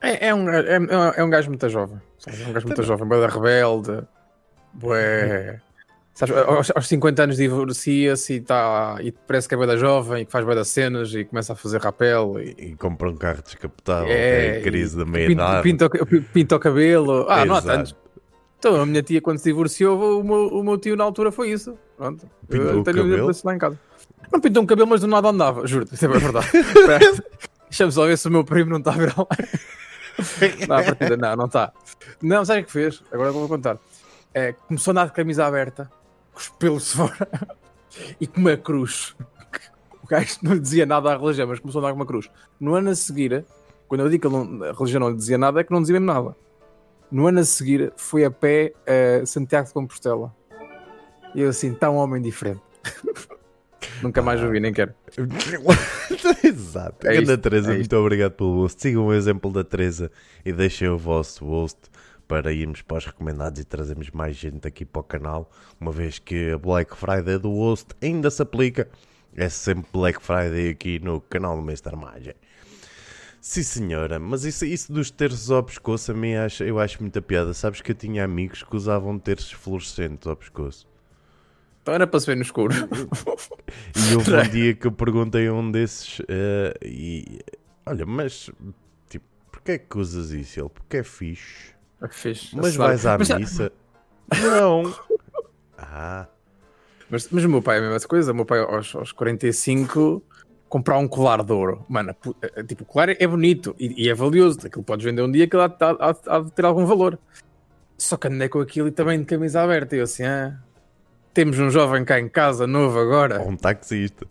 [0.00, 0.78] É, é, um, é,
[1.16, 2.00] é um gajo muito jovem.
[2.26, 4.02] É um gajo muito jovem, bué da rebelde.
[4.72, 5.60] Bué.
[6.16, 10.24] Sabes, aos, aos 50 anos divorcia-se e, tá, e parece que é da jovem e
[10.24, 14.08] que faz das cenas e começa a fazer rapel e E compra um carro descapotável,
[14.10, 15.62] É, é, crise da pinta, meia-idade.
[15.62, 17.26] pinta, o- pinta o cabelo.
[17.28, 17.66] Ah, não há Exato.
[17.76, 17.96] tantos.
[18.58, 21.50] Então, a minha tia, quando se divorciou, o meu, o meu tio na altura foi
[21.50, 21.76] isso.
[21.98, 22.26] Pronto.
[22.48, 23.30] Pintou Eu o tenho cabelo?
[23.44, 23.78] lá em casa.
[24.32, 25.86] Não pintou um cabelo, mas do nada andava, juro.
[25.92, 26.46] Isso é verdade.
[27.68, 29.26] Deixa-me só ver se o meu primo não está a ver lá.
[30.66, 31.72] Não, partida, não, não está.
[32.22, 33.02] Não, sabe o que fez?
[33.12, 33.76] Agora vou contar.
[34.32, 35.90] É, começou a andar de camisa aberta,
[36.36, 37.28] com os pelos fora
[38.20, 39.16] e com uma cruz.
[40.02, 42.28] O gajo não lhe dizia nada à religião, mas começou a com uma cruz.
[42.60, 43.44] No ano a seguir,
[43.88, 45.94] quando eu digo que não- a religião não lhe dizia nada, é que não dizia
[45.98, 46.36] mesmo nada.
[47.10, 50.34] No ano a seguir, foi a pé a Santiago de Compostela.
[51.34, 52.60] E eu assim, está um homem diferente.
[54.02, 54.92] Nunca mais o vi, nem quero.
[56.44, 57.06] Exato.
[57.06, 58.80] É Ana Teresa, é muito obrigado pelo host.
[58.82, 60.10] Sigam o exemplo da Teresa
[60.44, 61.78] e deixem o vosso host
[62.26, 66.18] para irmos para os recomendados e trazermos mais gente aqui para o canal, uma vez
[66.18, 68.88] que a Black Friday do host ainda se aplica.
[69.34, 71.94] É sempre Black Friday aqui no canal do Mr.
[71.94, 72.34] Magem.
[73.40, 77.22] Sim senhora, mas isso, isso dos terços ao pescoço a mim acho, eu acho muita
[77.22, 77.54] piada.
[77.54, 80.88] Sabes que eu tinha amigos que usavam terços fluorescentes ao pescoço.
[81.80, 82.74] Então era para se ver no escuro.
[83.94, 87.40] E houve um dia que eu perguntei a um desses eh, e
[87.84, 88.50] olha, mas
[89.08, 90.60] tipo, porquê é que usas isso?
[90.60, 91.75] Ele, porque é fixe.
[92.10, 92.50] Fiz.
[92.54, 93.72] Mas vais à Mas- missa?
[94.42, 94.92] Não.
[95.78, 96.26] Ah,
[97.10, 98.32] Mas, mas o meu pai é a mesma coisa.
[98.32, 100.22] O meu pai, aos, aos 45,
[100.70, 101.84] comprar um colar de ouro.
[101.88, 104.58] Mano, é- é tipo, o colar é bonito e, e é valioso.
[104.66, 107.18] Aquilo podes vender um dia que há, há- há- de ter algum valor.
[107.98, 109.94] Só que andei com aquilo e também de camisa aberta.
[109.94, 110.58] E eu assim, ah,
[111.34, 114.26] temos um jovem cá em casa, novo agora, ou um taxista.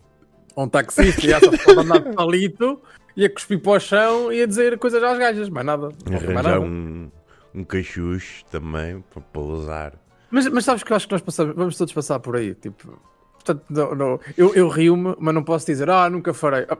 [0.56, 2.80] um taxista, e já só pode andar de palito
[3.16, 5.48] e a cuspir para o chão e a dizer coisas às gajas.
[5.48, 5.88] Mais nada.
[6.04, 6.60] Não mais Arranjar nada.
[6.60, 7.10] um,
[7.56, 9.94] um cachucho também para, usar.
[10.30, 12.54] Mas, mas sabes que eu acho que nós passamos, vamos todos passar por aí.
[12.54, 13.00] Tipo,
[13.34, 16.66] portanto, não, não- eu, eu rio-me, mas não posso dizer, ah, nunca farei.
[16.68, 16.78] Ah,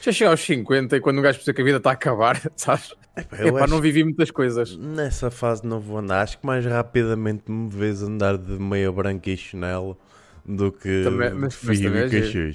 [0.00, 2.40] já chega aos 50 e quando um gajo percebe que a vida está a acabar,
[2.56, 2.94] sabes?
[3.16, 4.76] Epá, É eu pá, acho não vivi muitas coisas.
[4.76, 6.20] Nessa fase não vou andar.
[6.22, 9.96] Acho que mais rapidamente me vês andar de meia branca e chinelo
[10.44, 12.54] do que Também- de mas- mas fio também e é.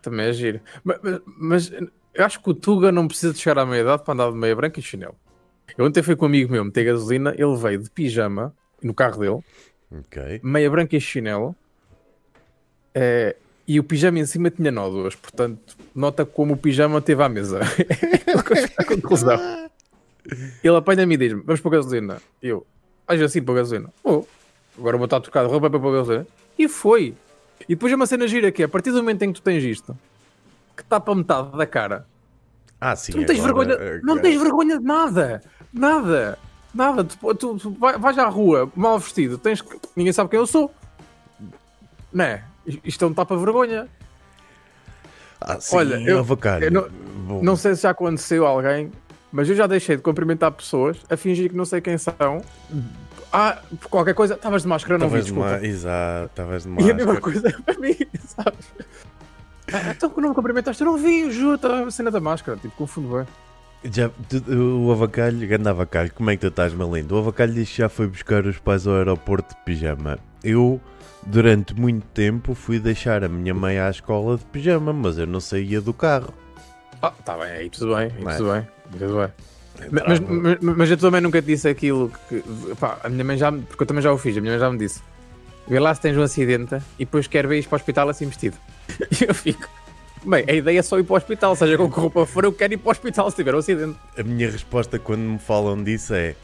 [0.00, 0.60] Também é giro.
[0.84, 1.72] Mas, mas- mas
[2.14, 4.54] eu acho que o Tuga não precisa de chegar à meia-idade para andar de meia
[4.54, 5.16] branca e chinelo.
[5.76, 9.20] Eu ontem fui com um amigo meu meter gasolina, ele veio de pijama no carro
[9.20, 9.40] dele,
[10.00, 10.40] Ok.
[10.42, 11.54] meia branca e chinelo,
[12.94, 17.28] eh, e o pijama em cima tinha nódoas, portanto, nota como o pijama teve à
[17.28, 17.60] mesa.
[18.76, 19.38] a conclusão.
[20.62, 22.18] Ele apanha-me e diz-me: Vamos para a gasolina.
[22.42, 22.66] Eu,
[23.06, 23.88] haja assim para a gasolina.
[24.04, 24.24] Oh,
[24.78, 26.26] agora vou estar a trocar de roupa para a gasolina.
[26.58, 27.14] E foi.
[27.62, 29.42] E depois é uma cena gira que é: a partir do momento em que tu
[29.44, 29.96] tens isto,
[30.76, 32.06] que está para metade da cara,
[32.80, 33.12] Ah, sim.
[33.12, 35.42] tu não tens, agora, vergonha, eh, não tens vergonha de nada.
[35.72, 36.38] Nada.
[36.74, 37.04] Nada.
[37.04, 40.46] Tu, tu- tu vai- vais à rua mal vestido, tens que- ninguém sabe quem eu
[40.46, 40.72] sou.
[42.12, 42.44] Não é?
[42.84, 43.88] Isto é um tapa-vergonha.
[45.40, 46.24] Ah, sim, Olha, eu-
[46.60, 46.88] eu não-
[47.26, 48.90] Bom, Não sei se já aconteceu a alguém,
[49.32, 52.42] mas eu já deixei de cumprimentar pessoas a fingir que não sei quem são.
[53.32, 55.60] Ah, por qualquer coisa, estavas de máscara, não vi, Estavas de desculpa.
[55.60, 57.20] ma- Exato, estavas de E a mesma máscara.
[57.20, 58.72] coisa para mim, sabes?
[59.72, 62.58] Ah, então que não me cumprimentaste, eu não vi, juro, estava a cena da máscara,
[62.58, 63.26] tipo, confundo bem.
[63.84, 64.52] Já, tu-
[64.86, 67.14] o avacalho, grande avacalho, como é que tu estás, meu lindo?
[67.16, 70.18] O avacalho disse que já foi buscar os pais ao aeroporto de pijama.
[70.44, 70.80] Eu,
[71.26, 75.40] durante muito tempo, fui deixar a minha mãe à escola de pijama, mas eu não
[75.40, 76.32] saía do carro.
[77.02, 78.36] Ah, tá bem, aí tudo bem, aí é?
[78.36, 78.68] tudo bem,
[78.98, 79.28] tudo bem.
[79.90, 82.44] Mas, mas, mas eu também nunca te disse aquilo que.
[82.78, 83.62] Pá, a minha mãe já me.
[83.62, 85.00] Porque eu também já o fiz, a minha mãe já me disse.
[85.66, 88.26] Vê lá se tens um acidente e depois quer ver ir para o hospital assim
[88.26, 88.56] vestido.
[89.20, 89.68] E eu fico.
[90.24, 92.52] Bem, a ideia é só ir para o hospital, seja com que roupa for, eu
[92.52, 93.96] quero ir para o hospital se tiver um acidente.
[94.16, 96.36] A minha resposta quando me falam disso é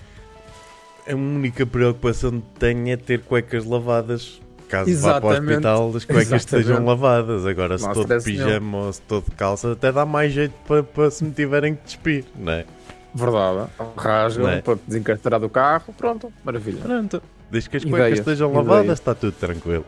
[1.09, 4.41] a única preocupação que tenho é ter cuecas lavadas.
[4.69, 5.51] Caso vá para o Exatamente.
[5.53, 6.45] hospital, as cuecas Exatamente.
[6.45, 7.47] estejam lavadas.
[7.47, 10.33] Agora, se Não há estou de pijama ou se estou de calça, até dá mais
[10.33, 12.67] jeito para, para se me tiverem que despir, não é?
[13.15, 13.71] Verdade.
[13.97, 14.61] Rasgam é?
[14.61, 15.95] para desencarcerar do carro.
[15.97, 16.83] Pronto, maravilha.
[16.83, 17.23] Pronto.
[17.51, 18.63] Desde que as Ideia, cuecas estejam ideia.
[18.63, 19.87] lavadas, está tudo tranquilo.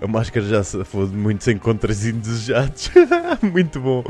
[0.00, 2.90] A máscara já se foi de muitos encontros indesejados.
[3.42, 4.04] Muito bom.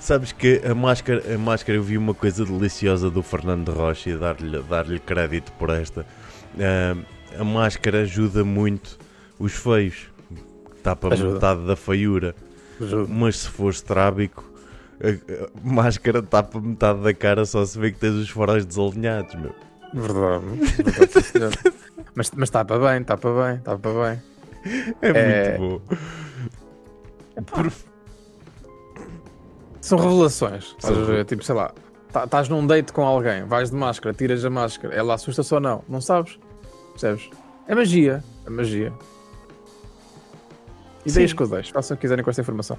[0.00, 4.16] Sabes que a máscara, a máscara, eu vi uma coisa deliciosa do Fernando Rocha e
[4.16, 6.06] dar-lhe dar crédito por esta.
[6.58, 6.96] Ah,
[7.38, 8.98] a máscara ajuda muito
[9.38, 10.08] os feios.
[10.82, 11.34] Tapa Ajuda.
[11.34, 12.34] metade da feiura.
[12.80, 13.08] Juro.
[13.08, 14.48] Mas se for estrábico,
[15.00, 19.54] a, máscara tapa metade da cara, só se vê que tens os faróis desalinhados, meu.
[19.92, 20.44] Verdade.
[21.32, 21.74] Verdade,
[22.14, 24.35] mas, mas tapa bem, tapa bem, tapa bem.
[25.02, 25.08] É,
[25.54, 25.58] É.
[25.58, 25.96] muito bom.
[29.80, 30.64] São revelações.
[30.78, 31.24] Estás a São- ver?
[31.24, 31.72] Tipo, sei lá,
[32.12, 35.60] tá- estás num date com alguém, vais de máscara, tiras a máscara, ela assusta-se ou
[35.60, 36.38] não, não sabes?
[36.92, 37.30] Percebes?
[37.68, 38.24] É magia.
[38.46, 38.92] É magia.
[41.04, 41.36] Ideias Sim.
[41.36, 42.76] que eu deixo, façam o que quiserem com esta informação.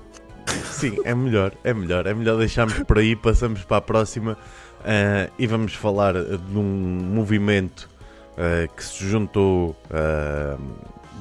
[0.65, 2.05] Sim, é melhor, é melhor.
[2.07, 4.37] É melhor deixarmos por aí, passamos para a próxima
[4.83, 7.89] ah, e vamos falar de um movimento
[8.37, 10.57] ah, que se juntou ah,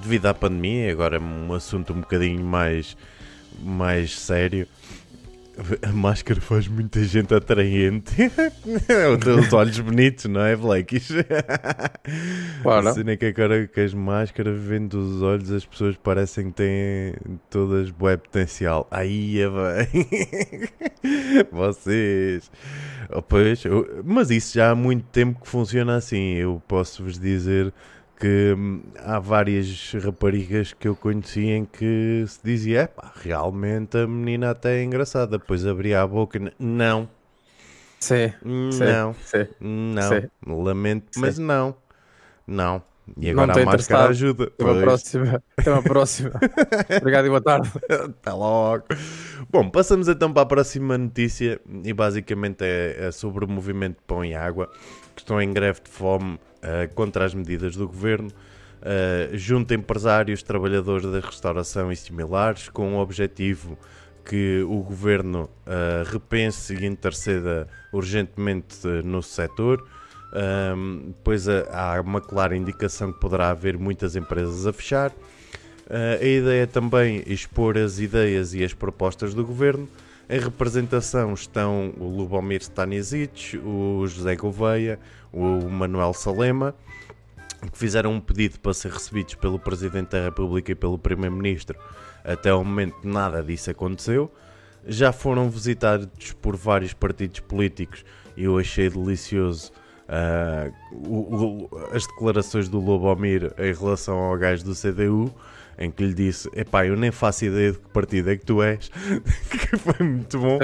[0.03, 2.97] devido à pandemia, agora é um assunto um bocadinho mais,
[3.63, 4.67] mais sério.
[5.83, 8.15] A máscara faz muita gente atraente.
[9.41, 11.09] Os olhos bonitos, não é, Blakes?
[12.63, 12.89] Claro.
[12.89, 16.57] A cena é que agora com as máscaras, vendo os olhos, as pessoas parecem que
[16.57, 17.15] têm
[17.49, 18.87] todas bué potencial.
[18.91, 20.69] Aí é bem.
[21.51, 22.51] Vocês.
[23.11, 23.63] Oh, pois,
[24.05, 26.35] mas isso já há muito tempo que funciona assim.
[26.35, 27.73] Eu posso vos dizer
[28.19, 34.07] que hum, há várias raparigas que eu conheci em que se dizia: "Epá, realmente a
[34.07, 35.39] menina até é engraçada.
[35.39, 37.09] Depois abria a boca e não,
[37.99, 39.15] Sim, não.
[39.15, 39.47] sim.
[39.61, 40.29] Não, Sim.
[40.47, 41.21] lamento, Sim.
[41.21, 41.75] mas não.
[42.47, 42.83] Não.
[43.17, 44.45] E Não agora estou a máscara ajuda.
[44.45, 45.43] Até uma próxima.
[45.57, 46.33] Até uma próxima.
[47.01, 47.71] Obrigado e boa tarde.
[47.89, 48.85] Até logo.
[49.49, 54.25] Bom, passamos então para a próxima notícia e basicamente é, é sobre o movimento Pão
[54.25, 54.71] e Água
[55.15, 58.31] que estão em greve de fome eh, contra as medidas do governo.
[58.83, 63.79] eh, junto a empresários, trabalhadores da restauração e similares, com o objetivo
[64.25, 69.87] que o governo eh, repense e interceda urgentemente no setor.
[70.75, 75.11] Um, pois eh, há uma clara indicação que poderá haver muitas empresas a fechar.
[75.89, 79.89] Uh, a ideia é também expor as ideias e as propostas do governo.
[80.29, 84.99] Em representação estão o Lubomir Stanisic, o José Gouveia,
[85.33, 86.75] o Manuel Salema,
[87.71, 91.79] que fizeram um pedido para ser recebidos pelo Presidente da República e pelo Primeiro-Ministro.
[92.25, 94.33] Até o momento nada disso aconteceu.
[94.85, 98.05] Já foram visitados por vários partidos políticos
[98.37, 99.71] e eu achei delicioso
[100.09, 105.33] ah, o- o- as declarações do Lobomir em relação ao gajo do CDU,
[105.79, 108.63] em que lhe disse: Epá, eu nem faço ideia de que partido é que tu
[108.63, 108.89] és,
[109.51, 110.59] que foi muito bom.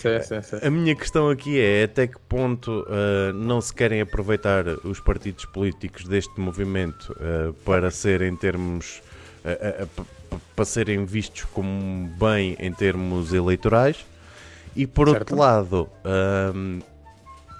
[0.00, 0.66] Sim, sim, sim.
[0.66, 5.44] A minha questão aqui é até que ponto ah, não se querem aproveitar os partidos
[5.44, 9.02] políticos deste movimento ah, para serem termos
[9.44, 10.04] ah, ah,
[10.56, 14.06] para serem vistos como bem em termos eleitorais
[14.74, 15.32] e por Certo.
[15.32, 15.88] outro lado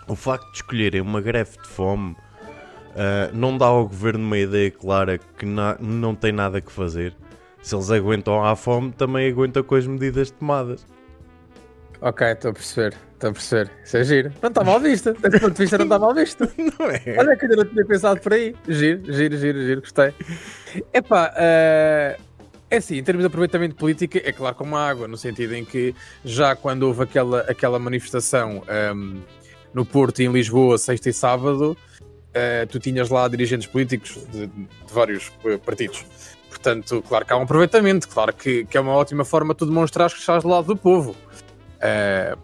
[0.06, 2.16] o facto de escolherem uma greve de fome
[2.96, 7.14] ah, não dá ao governo uma ideia clara que na- não tem nada que fazer.
[7.62, 10.84] Se eles aguentam à fome, também aguentam com as medidas tomadas.
[12.00, 12.96] Ok, estou a perceber.
[13.12, 13.70] Estou a perceber.
[13.84, 14.32] Isso é giro.
[14.40, 15.12] Não está mal visto.
[15.12, 16.44] Desse ponto de vista não está mal visto.
[16.56, 17.16] Não é?
[17.18, 18.56] Olha que ainda não tinha pensado por aí.
[18.66, 19.80] Giro, giro, giro, giro.
[19.82, 20.14] Gostei.
[20.94, 22.18] Epá, eh,
[22.70, 25.62] é assim, em termos de aproveitamento político, é claro como a água, no sentido em
[25.64, 29.18] que já quando houve aquela, aquela manifestação ehm,
[29.74, 31.76] no Porto e em Lisboa, sexta e sábado,
[32.34, 36.04] eh, tu tinhas lá dirigentes políticos de, de vários eh, partidos.
[36.48, 39.66] Portanto, claro que há um aproveitamento, claro que, que é uma ótima forma de tu
[39.66, 41.14] demonstrares que estás do lado do povo.
[41.80, 42.36] Eh,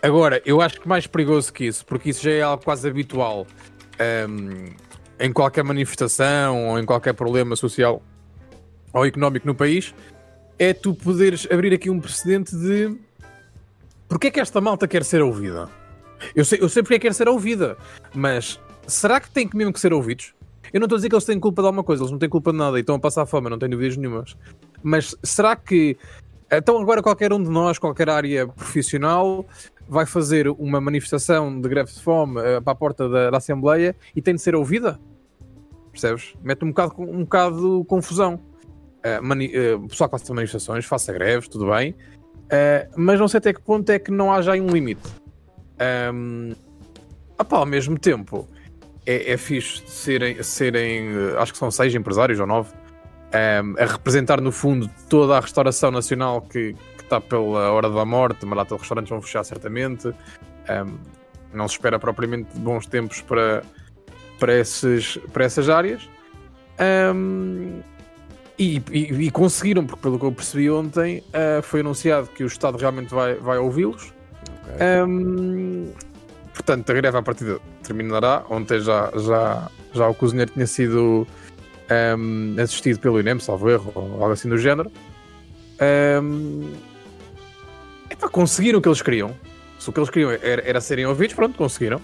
[0.00, 3.46] Agora, eu acho que mais perigoso que isso, porque isso já é algo quase habitual
[3.98, 4.72] ehm,
[5.18, 8.00] em qualquer manifestação ou em qualquer problema social
[8.92, 9.92] ou económico no país,
[10.58, 12.96] é tu poderes abrir aqui um precedente de
[14.08, 15.68] porque é que esta malta quer ser ouvida?
[16.34, 17.76] Eu sei, eu sei porque é que quer ser ouvida,
[18.14, 20.34] mas será que tem que mesmo que ser ouvidos?
[20.72, 22.28] Eu não estou a dizer que eles têm culpa de alguma coisa, eles não têm
[22.28, 24.36] culpa de nada e estão a passar fome, não tenho dúvidas nenhumas.
[24.82, 25.96] Mas será que
[26.50, 29.46] então agora qualquer um de nós, qualquer área profissional,
[29.88, 33.94] vai fazer uma manifestação de greve de fome eh, para a porta da, da Assembleia
[34.14, 34.98] e tem de ser ouvida?
[35.90, 36.34] Percebes?
[36.42, 38.40] Mete um bocado, um bocado de confusão.
[39.22, 41.94] Mani- eh, o pessoal que faça manifestações, faça greves, tudo bem.
[42.96, 45.08] Mas não sei até que ponto é que não haja aí um limite.
[46.12, 46.52] Um,
[47.50, 48.48] ao mesmo tempo,
[49.06, 52.72] é, é fixe serem, serem, eh, acho que são seis empresários ou nove,
[53.32, 56.74] um, a representar no fundo toda a restauração nacional que,
[57.08, 60.08] está pela hora da morte, uma data de restaurantes vão fechar certamente.
[60.08, 60.98] Um,
[61.52, 63.62] não se espera propriamente bons tempos para,
[64.38, 66.08] para, esses, para essas áreas.
[67.14, 67.80] Um,
[68.58, 72.46] e, e, e, conseguiram, porque pelo que eu percebi ontem, uh, foi anunciado que o
[72.46, 74.12] Estado realmente vai, vai ouvi-los.
[75.06, 75.92] Um,
[76.52, 78.44] portanto, a greve à partida terminará.
[78.50, 81.26] Ontem já, já, já o cozinheiro tinha sido
[82.18, 84.90] um, assistido pelo INEM, salvo erro, ou algo assim do género.
[85.80, 86.72] Um,
[88.30, 89.34] conseguiram o que eles queriam.
[89.78, 92.00] Se o que eles queriam era, era serem ouvidos, pronto, conseguiram.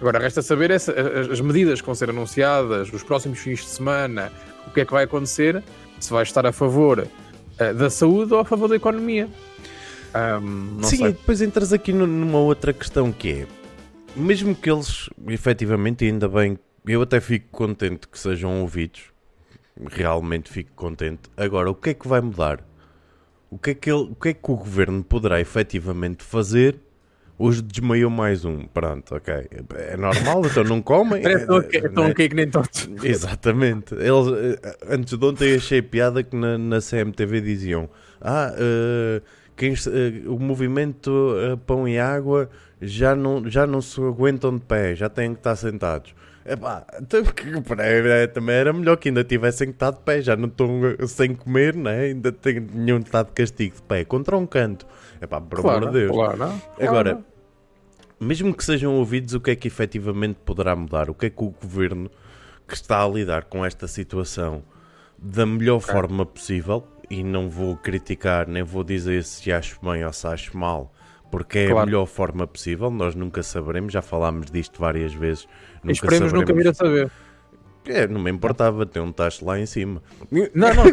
[0.00, 3.66] Agora resta saber essa, as, as, medidas que vão ser anunciadas, os próximos fins de
[3.66, 4.32] semana,
[4.66, 5.62] o que é que vai acontecer,
[5.98, 9.28] se vai estar a favor uh, da saúde ou a favor da economia.
[10.14, 11.12] Um, Sim, sei.
[11.12, 13.46] depois entras aqui numa outra questão que é,
[14.16, 19.02] mesmo que eles efetivamente, ainda bem, eu até fico contente que sejam ouvidos,
[19.90, 21.22] realmente fico contente.
[21.36, 22.66] Agora, o que é que vai mudar?
[23.50, 26.78] O que é que, ele, o, que, é que o governo poderá efetivamente fazer?
[27.38, 28.66] Hoje desmaiou mais um.
[28.66, 29.46] Pronto, ok.
[29.76, 31.22] É normal, então não comem.
[31.72, 32.88] Estão é, que nem todos.
[33.02, 33.94] Exatamente.
[33.94, 37.88] Eles, eh, antes de ontem achei piada que na, na CMTV diziam:
[38.20, 39.22] Ah, uh,
[39.58, 42.48] quem, uh, o movimento uh, Pão e Água
[42.80, 46.14] já não, já não se aguentam de pé, já têm que estar sentados.
[46.46, 47.22] Epá, então,
[48.32, 52.04] também era melhor que ainda tivessem estado de pé, já não estão sem comer, né?
[52.04, 54.86] ainda tinham estado de castigo de pé contra um canto.
[55.20, 56.12] Epá, por claro, amor de Deus.
[56.12, 56.42] Claro,
[56.80, 57.24] Agora, claro.
[58.18, 61.10] mesmo que sejam ouvidos, o que é que efetivamente poderá mudar?
[61.10, 62.08] O que é que o governo
[62.66, 64.62] que está a lidar com esta situação
[65.18, 70.12] da melhor forma possível, e não vou criticar, nem vou dizer se acho bem ou
[70.12, 70.92] se acho mal,
[71.30, 71.80] porque é claro.
[71.80, 75.48] a melhor forma possível, nós nunca saberemos, já falámos disto várias vezes.
[75.82, 77.10] Nunca Esperemos nunca vir a saber.
[77.86, 80.02] É, não me importava ter um tacho lá em cima.
[80.30, 80.84] Não, não,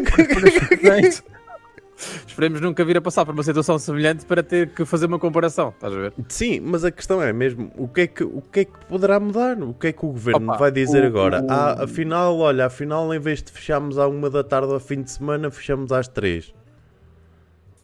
[2.26, 5.70] Esperemos nunca vir a passar por uma situação semelhante para ter que fazer uma comparação,
[5.70, 6.12] estás a ver?
[6.28, 9.18] Sim, mas a questão é mesmo, o que é que, o que, é que poderá
[9.18, 9.58] mudar?
[9.62, 11.42] O que é que o governo Opa, vai dizer o, agora?
[11.42, 11.50] O...
[11.50, 15.10] Ah, afinal, olha, afinal, em vez de fecharmos à uma da tarde ao fim de
[15.10, 16.54] semana, fechamos às três.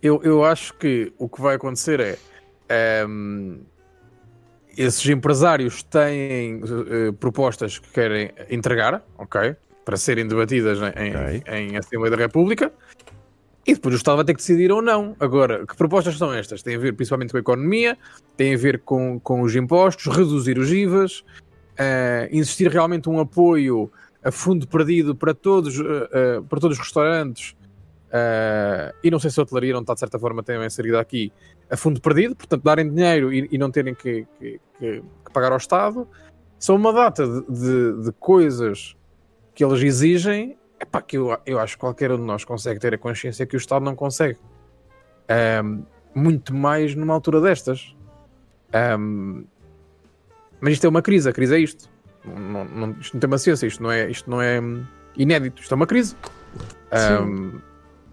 [0.03, 2.19] Eu, eu acho que o que vai acontecer
[2.69, 3.61] é um,
[4.77, 9.55] esses empresários têm uh, propostas que querem entregar, ok?
[9.85, 11.43] Para serem debatidas em, okay.
[11.47, 12.73] em, em Assembleia da República.
[13.67, 15.15] E depois o Estado vai ter que decidir ou não.
[15.21, 16.63] Agora, que propostas são estas?
[16.63, 17.97] Tem a ver principalmente com a economia,
[18.37, 23.91] tem a ver com, com os impostos, reduzir os IVAs, uh, insistir realmente um apoio
[24.25, 27.57] a fundo perdido para todos, uh, uh, para todos os restaurantes
[29.03, 31.33] e não sei se a hotelaria não está de certa forma também inserida aqui
[31.71, 35.51] a fundo perdido, portanto darem dinheiro e, e não terem que, que, que, que, pagar
[35.51, 36.07] ao Estado,
[36.59, 38.95] são uma data de, de, de coisas
[39.55, 42.95] que eles exigem epá, que eu, eu acho que qualquer um de nós consegue ter
[42.95, 44.39] a consciência que o Estado não consegue.
[45.65, 47.97] Um, muito mais numa altura destas.
[48.99, 49.45] Um,
[50.61, 51.89] mas isto é uma crise, a crise é isto.
[52.25, 54.61] Não, não, isto não tem uma ciência, isto não é, isto não é
[55.17, 56.17] inédito, isto é uma crise.
[57.25, 57.61] Um,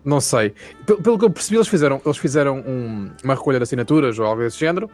[0.04, 0.54] não sei.
[0.86, 4.26] Pelo, pelo, que eu percebi, eles fizeram, eles fizeram um, uma recolha de assinaturas ou
[4.26, 4.90] algo desse género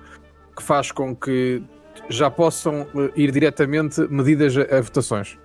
[0.56, 1.62] que faz com que
[2.10, 5.38] já possam eh, ir diretamente medidas a, a votações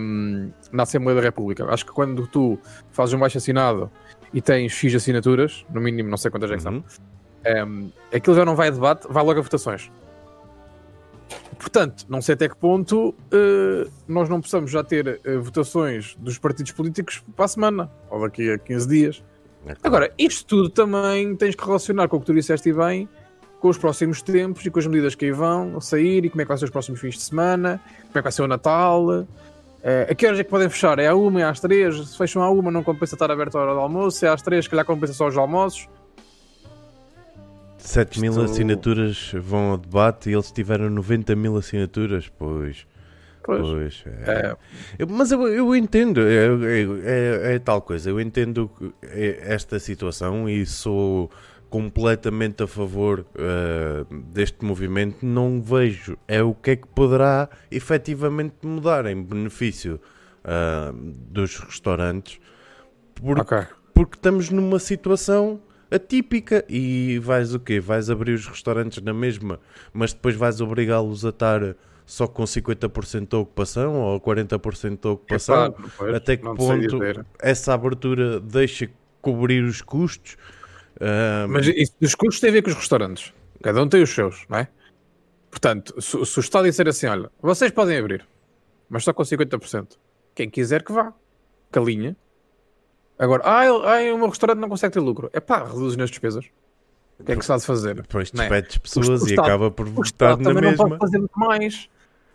[0.00, 1.64] um, na Assembleia da República.
[1.66, 2.58] Acho que quando tu
[2.90, 3.90] fazes um baixo assinado
[4.32, 6.82] e tens X assinaturas, no mínimo não sei quantas é que são, uhum.
[7.66, 9.90] um, aquilo já não vai a debate, vai logo a votações.
[11.58, 16.38] Portanto, não sei até que ponto uh, nós não possamos já ter uh, votações dos
[16.38, 19.24] partidos políticos para a semana, ou daqui a 15 dias.
[19.66, 23.08] É Agora, isto tudo também tens que relacionar com o que tu disseste bem,
[23.60, 26.44] com os próximos tempos e com as medidas que aí vão sair e como é
[26.44, 29.26] que vai ser os próximos fins de semana, como é que vai ser o Natal.
[29.82, 30.98] Uh, a que horas é que podem fechar?
[31.00, 32.08] É à uma e às três?
[32.08, 34.24] Se fecham à uma, não compensa estar aberto a hora do almoço.
[34.24, 35.88] É às três, se calhar compensa só os almoços.
[37.78, 38.44] 7 mil Estou...
[38.44, 42.86] assinaturas vão ao debate e eles tiveram 90 mil assinaturas, pois.
[43.42, 43.60] Pois.
[43.60, 44.30] pois é.
[44.30, 44.56] É.
[45.00, 48.70] Eu, mas eu, eu entendo, é, é, é, é tal coisa, eu entendo
[49.12, 51.28] esta situação e sou
[51.72, 55.24] completamente a favor uh, deste movimento.
[55.24, 59.98] Não vejo é o que é que poderá efetivamente mudar em benefício
[60.44, 62.38] uh, dos restaurantes,
[63.14, 63.66] porque, okay.
[63.94, 67.80] porque estamos numa situação atípica e vais o quê?
[67.80, 69.58] Vais abrir os restaurantes na mesma,
[69.94, 75.74] mas depois vais obrigá-los a estar só com 50% da ocupação ou 40% da ocupação.
[75.96, 76.98] Pois, até que ponto
[77.40, 78.90] essa abertura deixa
[79.22, 80.36] cobrir os custos?
[80.96, 81.48] Uh...
[81.48, 83.32] Mas isso, os custos têm a ver com os restaurantes.
[83.62, 84.68] Cada um tem os seus, não é?
[85.50, 88.26] Portanto, se, se o Estado disser assim, olha, vocês podem abrir,
[88.88, 89.96] mas só com 50%.
[90.34, 91.12] Quem quiser que vá.
[91.70, 92.16] Calinha.
[93.18, 95.30] Agora, ah, ah, o meu restaurante não consegue ter lucro.
[95.32, 96.46] É pá, reduzem as despesas.
[97.18, 97.94] O que é que se há de fazer?
[97.94, 98.36] Depois é?
[98.36, 100.88] despedes pessoas o e Estado- acaba por O votar na também não mesma.
[100.88, 101.88] pode fazer muito mais.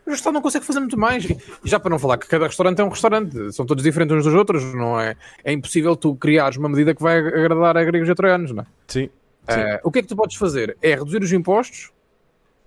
[0.08, 1.26] O Estado não consegue fazer muito mais.
[1.26, 4.24] E já para não falar que cada restaurante é um restaurante, são todos diferentes uns
[4.24, 5.16] dos outros, não é?
[5.44, 8.64] É impossível tu criares uma medida que vai agradar a gregos e a troianos, não
[8.64, 8.66] é?
[8.88, 9.10] Sim,
[9.50, 9.60] sim.
[9.60, 10.78] Eh, o que é que tu podes fazer?
[10.82, 11.92] É reduzir os impostos,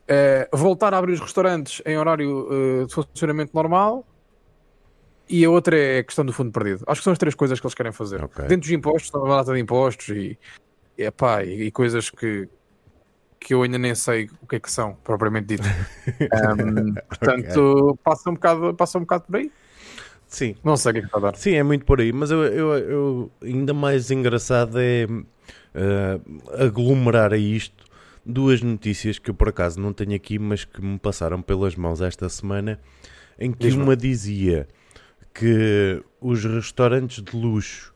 [0.06, 4.06] eh, voltar a abrir os restaurantes em horário eh, de funcionamento normal
[5.26, 6.84] e a outra é a questão do fundo perdido.
[6.86, 8.22] Acho que são as três coisas que eles querem fazer.
[8.22, 8.44] Ok.
[8.44, 10.38] Dentro dos impostos, estão uma data de impostos e,
[10.98, 12.46] e, epá, e, e coisas que,
[13.40, 15.68] que eu ainda nem sei o que é que são, propriamente dito.
[16.32, 19.52] Ahm, portanto, passa, um bocado, passa um bocado por aí.
[20.26, 20.56] sim.
[20.64, 21.36] Não sei o que é que está a dar.
[21.36, 25.06] Sim, é muito por aí, mas eu, eu, eu- ainda mais engraçado é
[25.74, 26.20] eh,
[26.64, 27.84] aglomerar a isto
[28.24, 32.00] duas notícias que eu por acaso não tenho aqui, mas que me passaram pelas mãos
[32.00, 32.78] esta semana,
[33.38, 34.68] em que uma dizia
[35.34, 37.94] que os restaurantes de luxo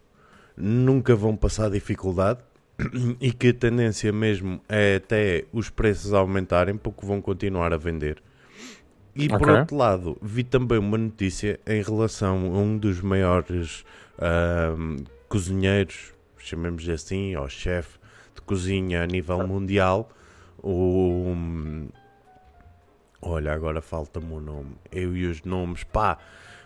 [0.56, 2.40] nunca vão passar dificuldade
[3.20, 8.22] e que a tendência mesmo é até os preços aumentarem porque vão continuar a vender.
[9.14, 9.52] E por Ok.
[9.52, 13.84] outro lado, vi também uma notícia em relação a um dos maiores
[14.18, 17.98] ahm, cozinheiros, chamemos assim, ou chefe
[18.34, 20.10] de cozinha a nível mundial.
[20.62, 21.32] O,
[23.22, 24.76] olha, agora falta-me o nome.
[24.90, 26.18] Eu e os nomes, pá.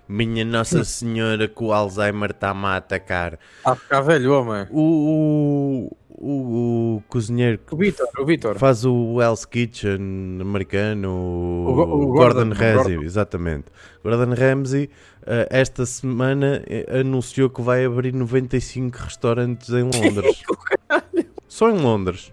[0.09, 3.39] Minha Nossa Senhora, que o Alzheimer está-me a atacar.
[3.59, 4.67] Está a ficar velho, homem.
[4.69, 8.59] O, o, o, cozinheiro que O Vitor, o Vitor.
[8.59, 13.67] faz o Hell's Kitchen americano, o, O o Gordon, Gordon, Ramsay, exatamente.
[14.03, 14.91] Gordon Ramsay,
[15.27, 20.43] eh, esta semana eh, anunciou que vai abrir 95 restaurantes em Londres.
[21.47, 22.33] Só em Londres.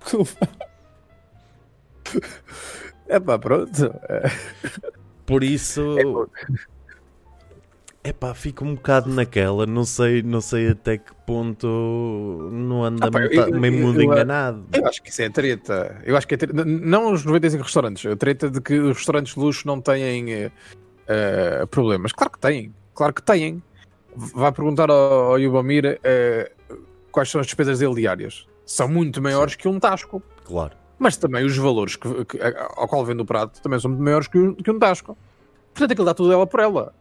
[3.06, 3.84] É pá, pronto.
[4.08, 4.30] É,
[5.26, 6.28] Por isso,
[8.04, 9.66] epá, fico um bocado naquela.
[9.66, 11.66] Não sei, não sei até que ponto
[12.52, 14.64] não anda Ah, pá, eu- meio eu- mundo eu- enganado.
[14.72, 16.00] Eu acho que isso é treta.
[16.04, 16.64] Eu acho que é treta.
[16.64, 18.04] Não os 95 restaurantes.
[18.06, 20.50] A treta de que os restaurantes de luxo não têm
[21.06, 22.12] eh, problemas.
[22.12, 22.74] Claro que têm.
[22.94, 23.62] Claro que têm.
[24.16, 26.52] Vai perguntar ao, ao Yubamir eh,
[27.10, 28.46] quais são as despesas dele diárias.
[28.64, 30.22] São muito maiores que um tasco.
[30.44, 30.74] Claro.
[30.98, 32.38] Mas também os valores que, que-
[32.76, 35.18] ao qual vende o prato também são muito maiores que, um- que um tasco.
[35.74, 36.94] Portanto, aquilo dá tudo ela por ela.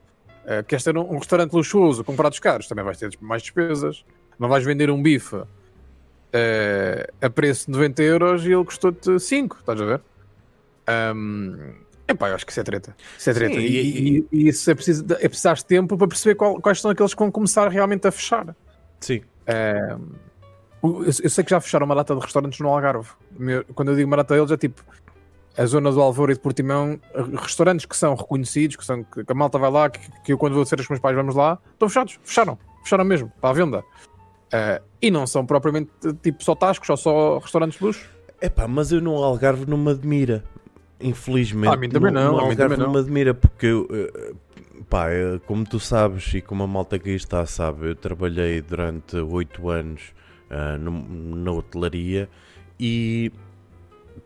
[0.44, 4.04] Uh, queres ter um, um restaurante luxuoso com pratos caros, também vais ter mais despesas.
[4.38, 5.46] Não vais vender um bife uh,
[7.22, 10.02] a preço de 90 euros e ele custou-te 5, estás a ver?
[11.16, 11.74] Um,
[12.08, 12.96] epá, eu acho que isso é treta.
[13.18, 13.56] Isso é treta.
[13.56, 16.60] Sim, e, e- e- isso é preciso, de- é preciso de tempo para perceber qual-
[16.60, 18.56] quais são aqueles que vão começar realmente a fechar.
[19.00, 19.22] Sim.
[20.84, 23.10] Eu, eu sei que já fecharam uma data de restaurantes no Algarve.
[23.74, 24.84] Quando eu digo uma data deles, é tipo
[25.58, 29.24] a zona do Alvor e de Portimão, eh, restaurantes que são reconhecidos, que, são, que
[29.28, 31.60] a malta vai lá, que, que eu quando vou ser os meus pais vamos lá,
[31.74, 33.84] estão fechados, fecharam, fecharam mesmo, para a venda.
[34.52, 38.10] Eh, e não são propriamente eh, tipo só tascos ou só restaurantes de luxo.
[38.42, 40.44] Epá, mas eu no Algarve não me admira.
[41.00, 41.70] Infelizmente.
[41.70, 42.94] Ah, a mim também no- não, No mim Algarve também não não.
[42.94, 43.88] me admira porque eu,
[44.90, 45.08] pá,
[45.46, 50.14] como tu sabes e como a malta que está sabe, eu trabalhei durante oito anos
[50.50, 52.30] ah, no- na hotelaria
[52.80, 53.32] e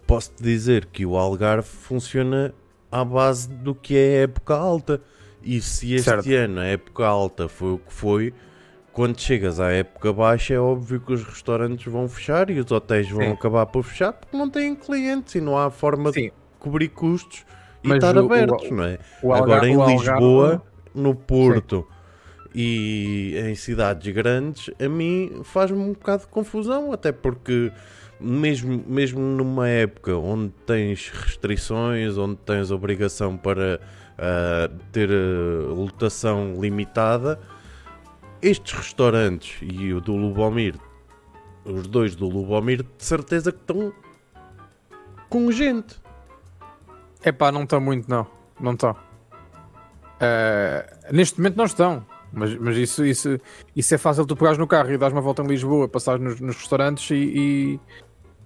[0.07, 2.53] posso-te dizer que o Algarve funciona
[2.91, 5.01] à base do que é a época alta.
[5.43, 6.29] E se este Certo.
[6.33, 8.33] ano a época alta foi o que foi,
[8.91, 13.09] quando chegas à época baixa é óbvio que os restaurantes vão fechar e os hotéis
[13.09, 13.31] vão Sim.
[13.33, 17.45] acabar por fechar porque não têm clientes e não há forma de Sim, cobrir custos
[17.83, 18.97] e Mas estar o- o- abertos, não é?
[19.21, 20.63] o Agora em o Algarve- Lisboa,
[20.95, 21.87] no Porto
[22.55, 27.71] e em cidades grandes, a mim faz-me um bocado de confusão, até porque
[28.19, 33.79] mesmo, mesmo numa época onde tens restrições, onde tens obrigação para
[34.17, 37.39] ah, ter ah, lotação limitada,
[38.41, 40.75] estes restaurantes e o do Lubomir,
[41.65, 43.93] os dois do Lubomir, de certeza que estão
[45.29, 45.99] com gente.
[47.23, 48.27] É pá, não estão muito, não.
[48.59, 48.95] Não estão.
[50.19, 52.05] Eh, neste momento não estão.
[52.31, 53.39] Mas, mas isso, isso,
[53.75, 56.39] isso é fácil tu pegares no carro e dares uma volta em Lisboa, passares nos,
[56.39, 57.79] nos restaurantes e, e,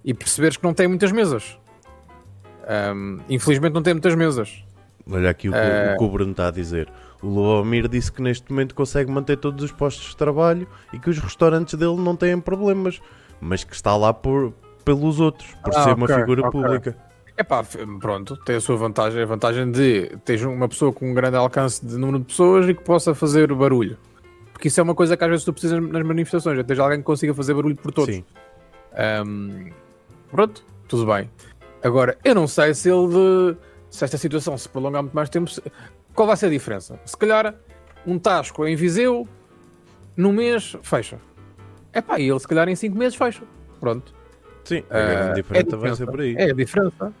[0.04, 1.58] e perceberes que não tem muitas mesas.
[2.66, 4.64] Ahm, infelizmente não tem muitas mesas.
[5.10, 6.88] Olha aqui o que, Eh, o que o Bruno está a dizer.
[7.20, 11.10] O Lubomir disse que neste momento consegue manter todos os postos de trabalho e que
[11.10, 13.00] os restaurantes dele não têm problemas,
[13.40, 14.52] mas que está lá por,
[14.84, 16.50] pelos outros, por Ah, ser uma ok, figura ok.
[16.60, 16.96] pública.
[17.36, 17.64] É pá,
[18.00, 19.22] pronto, tem a sua vantagem.
[19.22, 22.74] A vantagem de teres uma pessoa com um grande alcance de número de pessoas e
[22.74, 23.96] que possa fazer barulho.
[24.52, 26.98] Porque isso é uma coisa que às vezes tu precisas nas manifestações, é teres alguém
[26.98, 28.14] que consiga fazer barulho por todos.
[28.14, 28.24] Sim.
[28.94, 29.70] Ahm,
[30.32, 31.30] pronto, tudo bem.
[31.84, 33.56] Agora, eu não sei se ele
[33.88, 35.62] se esta situação se prolongar muito mais tempo, se-
[36.14, 36.98] qual vai ser a diferença?
[37.04, 37.54] Se calhar
[38.06, 39.28] um tasco em Viseu,
[40.16, 41.18] num mês, fecha.
[41.92, 43.42] É pá, e ele se calhar em 5 meses fecha.
[43.78, 44.14] Pronto.
[44.64, 46.34] Sim, a grande Ah, diferença é vai ser por aí.
[46.36, 47.12] É a diferença.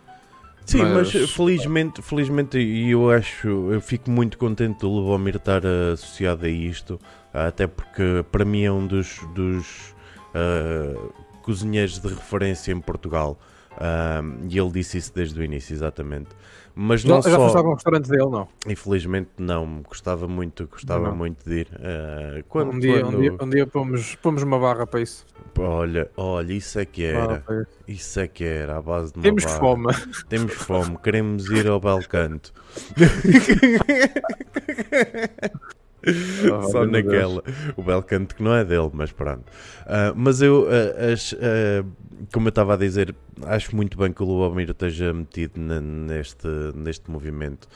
[0.64, 5.62] Sim, mas, Mas- felizmente, felizmente, e eu acho, eu fico muito contente do Lubomir estar
[5.64, 7.00] eh, associado a isto,
[7.34, 9.92] até porque para mim é um dos, dos
[10.32, 10.94] ah,
[11.42, 13.38] cozinheiros de referência em Portugal.
[13.78, 16.28] Ah, e ele disse isso desde o início, exatamente.
[16.74, 18.48] Mas não Já, já foste a só, algum restaurante dele, não?
[18.66, 21.16] infelizmente não, gostava muito, gostava Não.
[21.16, 21.68] muito de ir.
[21.74, 25.26] Ah, quando, um, dia, quando- um dia, um dia pomos, pomos uma barra para isso.
[25.58, 27.66] Olha, olha, isso é que era, isso.
[27.88, 29.58] isso é que era, à base de uma Temos barra.
[29.58, 29.86] fome.
[30.28, 32.52] Temos fome, queremos ir ao Belcanto.
[36.70, 36.90] Só Oh, Deus.
[36.90, 37.42] naquela.
[37.76, 39.44] O Belcanto que não é dele, mas pronto.
[39.86, 40.66] Ah, mas eu,
[41.12, 41.84] acho, ah,
[42.32, 43.14] como eu estava a dizer,
[43.46, 47.68] acho muito bem que o Lubomir esteja metido na- neste, neste movimento.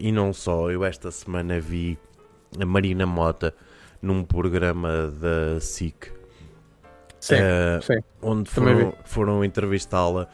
[0.00, 1.98] E não só, eu esta semana vi
[2.60, 3.52] a Marina Mota
[4.00, 6.12] num programa da SIC.
[7.18, 7.36] Sim,
[7.82, 7.98] sim.
[8.20, 10.28] onde foram, foram entrevistá-la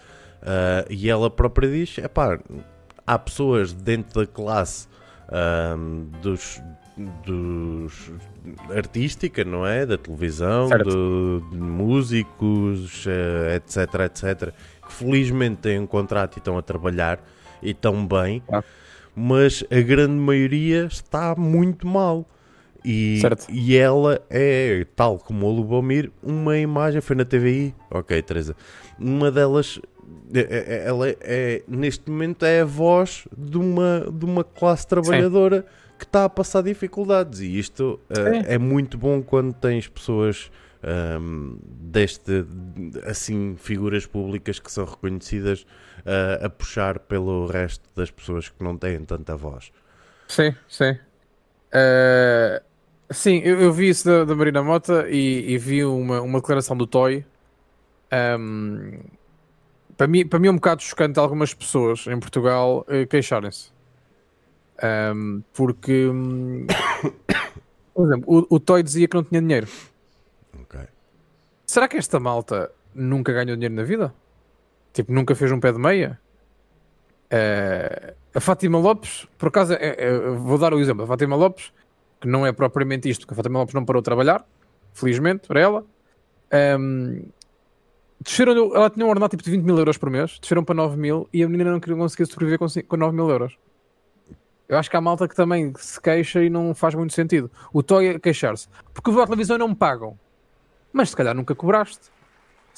[0.91, 2.39] e ela própria diz: epá,
[3.07, 4.89] há pessoas dentro da classe
[6.23, 6.61] dos,
[7.25, 8.11] dos
[8.75, 9.87] artística, não é?
[9.87, 14.53] Da televisão, do- de músicos, eh, etc, etc,
[14.87, 17.21] que felizmente têm um contrato e estão a trabalhar
[17.63, 18.65] e estão bem, Claro.
[19.15, 22.29] mas a grande maioria está muito mal.
[22.85, 23.47] E, Certo.
[23.51, 27.01] e ela é, tal como o Lubomir, uma imagem.
[27.01, 27.75] Foi na TVI?
[27.91, 28.55] Ok, Teresa.
[28.99, 29.81] Uma delas,
[30.33, 34.87] é- é- ela é, é- neste momento, é a voz de uma, de uma classe
[34.87, 35.67] trabalhadora
[35.99, 37.41] que está a passar dificuldades.
[37.41, 38.43] E isto uh, Sim.
[38.47, 40.51] é muito bom quando tens pessoas.
[41.21, 42.47] um, deste
[43.05, 45.63] assim figuras públicas que são reconhecidas
[46.07, 49.73] uh, a puxar pelo resto das pessoas que não têm tanta voz.
[50.29, 50.97] Sim, sim.
[51.73, 52.63] Eh,
[53.11, 56.77] sim, eu, eu vi isso da, da Marina Mota e, e vi uma, uma declaração
[56.77, 57.25] do Toy.
[58.11, 59.01] Ahm,
[59.97, 63.71] para, mim, para mim é um bocado chocante algumas pessoas em Portugal queixarem-se.
[64.83, 66.67] Ahm, porque, hum,
[67.95, 69.67] por exemplo, o, o Toy dizia que não tinha dinheiro.
[70.63, 70.81] Ok.
[71.67, 74.15] Será que esta malta nunca ganhou dinheiro na vida?
[74.93, 76.19] Tipo, nunca fez um pé de meia?
[77.31, 81.05] Eh, a Fátima Lopes, por acaso, é- é- vou dar o exemplo.
[81.05, 81.73] A Fátima Lopes,
[82.21, 84.47] que não é propriamente isto, porque a Fátima Lopes não parou de trabalhar,
[84.95, 85.85] felizmente para ela.
[86.51, 87.25] Ehm,
[88.21, 90.97] desceram, ela tinha um ordenado tipo de 20 mil euros por mês, desceram para 9
[90.97, 93.57] mil e a menina não queria conseguir sobreviver com, ci- com 9 mil euros.
[94.69, 97.51] Eu acho que há malta que também se queixa e não faz muito sentido.
[97.73, 98.69] O Toy queixar-se.
[98.93, 100.19] Porque os da televisão não me pagam.
[100.93, 102.05] Mas se calhar nunca cobraste.
[102.05, 102.11] Se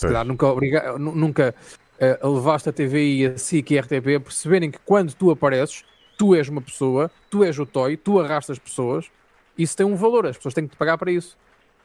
[0.02, 0.12] Pois.
[0.12, 0.96] calhar nunca, obriga...
[0.98, 1.54] nu- nunca
[1.98, 5.30] eh, levaste a TV e a SIC e a RTP a perceberem que quando tu
[5.32, 5.84] apareces,
[6.16, 9.10] tu és uma pessoa, tu és o Toy, tu arrastas pessoas,
[9.58, 11.36] isso tem um valor, as pessoas têm que te pagar para isso.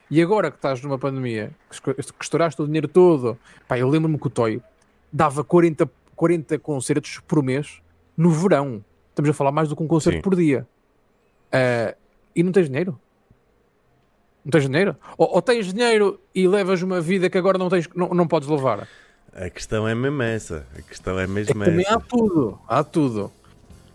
[0.09, 1.51] E agora que estás numa pandemia,
[1.83, 3.37] que estouraste o dinheiro todo,
[3.67, 4.61] pá, eu lembro-me que o Toy
[5.11, 7.81] dava 40, 40 concertos por mês
[8.15, 8.85] no verão.
[9.15, 10.21] Estamos a falar mais do que um concerto Sim.
[10.21, 10.67] por dia.
[11.49, 11.95] Ah,
[12.35, 12.99] e não tens dinheiro?
[14.43, 14.93] Não tens dinheiro?
[15.17, 18.49] Ou, ou tens dinheiro e levas uma vida que agora não, tens, não, não podes
[18.49, 18.89] levar?
[19.33, 20.67] A questão é mesmo essa.
[20.77, 21.99] A questão é É mesmo há essa.
[22.09, 22.59] tudo.
[22.67, 23.31] Há tudo.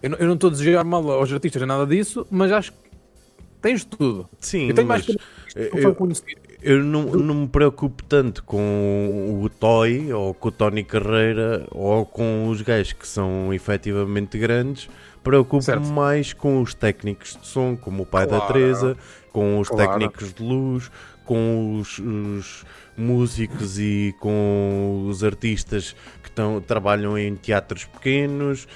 [0.02, 2.72] Eu, não- eu não estou a desejar mal aos artistas, nem nada disso, mas acho
[2.72, 2.78] que
[3.60, 4.26] tens tudo.
[4.40, 5.12] Sim, eu tenho mais que
[5.54, 5.96] eu-
[6.62, 12.04] eu não, não me preocupo tanto com o Toy ou com o Tony Carreira ou
[12.06, 14.88] com os gajos que são efetivamente grandes.
[15.22, 18.52] Preocupo-me mais com os técnicos de som, como o pai da Claro.
[18.52, 18.96] Teresa,
[19.32, 19.90] com os Claro.
[19.92, 20.90] técnicos de luz,
[21.24, 22.64] com os, os
[22.96, 28.66] músicos e com os artistas que estão, trabalham em teatros pequenos,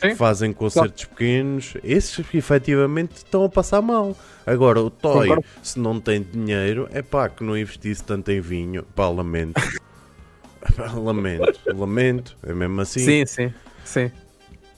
[0.00, 1.74] que fazem concertos pequenos.
[1.82, 4.14] Esses efetivamente estão a passar mal.
[4.46, 5.44] Agora, o Toy, Concordo.
[5.62, 8.82] se não tem dinheiro, é pá, que não investisse tanto em vinho.
[8.94, 9.54] Pá, lamento.
[10.96, 12.36] Lamento, lamento.
[12.42, 13.00] É mesmo assim.
[13.00, 13.52] Sim, sim,
[13.84, 14.10] sim.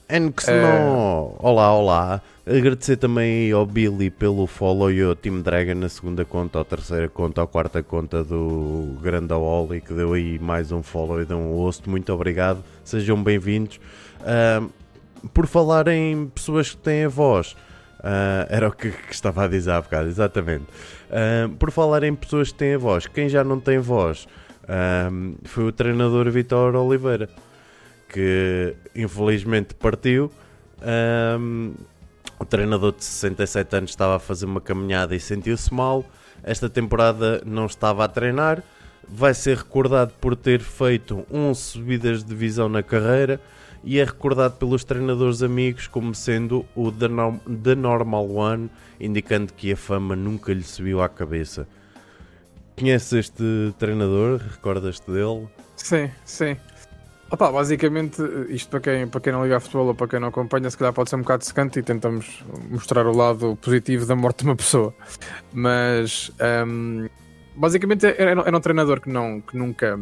[0.09, 1.35] And que se não...
[1.37, 2.21] Olá, olá.
[2.45, 7.09] Agradecer também ao Billy pelo follow e ao Team Dragon na segunda conta, ou terceira
[7.09, 11.37] conta, ou quarta conta do Grande Oli, que deu aí mais um follow e deu
[11.37, 11.89] um host.
[11.89, 12.63] Muito obrigado.
[12.85, 13.81] Sejam bem-vindos.
[14.25, 14.69] Ahm,
[15.33, 17.57] por falar em pessoas que têm a voz,
[17.99, 20.67] ah, era o que, que estava a dizer há bocado, exatamente.
[21.59, 24.25] Por falar em pessoas que têm a voz, quem já não tem voz
[25.43, 27.27] foi o treinador Vitor Oliveira
[28.09, 30.31] que infelizmente partiu.
[30.81, 31.73] Ahm,
[32.39, 36.05] o treinador de 67 anos estava a fazer uma caminhada e sentiu-se mal.
[36.43, 38.63] Esta temporada não estava a treinar.
[39.07, 43.39] Vai ser recordado por ter feito 11 subidas de divisão na carreira
[43.83, 47.07] e é recordado pelos treinadores amigos como sendo o The,
[47.63, 51.67] The Normal One, indicando que a fama nunca lhe subiu à cabeça.
[52.77, 54.39] Conheces este treinador?
[54.39, 55.47] Recordas-te dele?
[55.75, 56.57] Sim, sim.
[57.29, 60.29] Opa, basicamente, isto para quem, para quem não liga a futebol ou para quem não
[60.29, 64.15] acompanha, se calhar pode ser um bocado secante e tentamos mostrar o lado positivo da
[64.15, 64.95] morte de uma pessoa.
[65.51, 66.31] Mas
[66.65, 67.09] um,
[67.53, 69.99] basicamente era, era, um treinador que, não, que, nunca,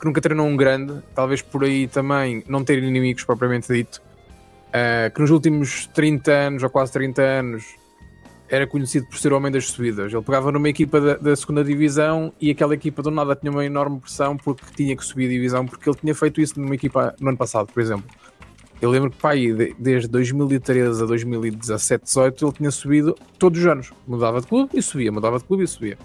[0.00, 4.00] que nunca treinou um grande, talvez por aí também não ter inimigos propriamente dito.
[4.68, 7.76] Uh, que nos últimos 30 anos ou quase 30 anos
[8.48, 10.12] era conhecido por ser o homem das subidas.
[10.12, 13.64] Ele pegava numa equipa da, da, segunda divisão e aquela equipa do nada tinha uma
[13.64, 17.14] enorme pressão porque tinha que subir a divisão, porque ele tinha feito isso numa equipa
[17.20, 18.04] no ano passado, por exemplo.
[18.82, 19.46] Eu lembro que pai,
[19.78, 23.92] desde 2013 a 2017, 18, ele tinha subido todos os anos.
[24.06, 25.98] Mudava de clube e subia, mudava de clube e subia.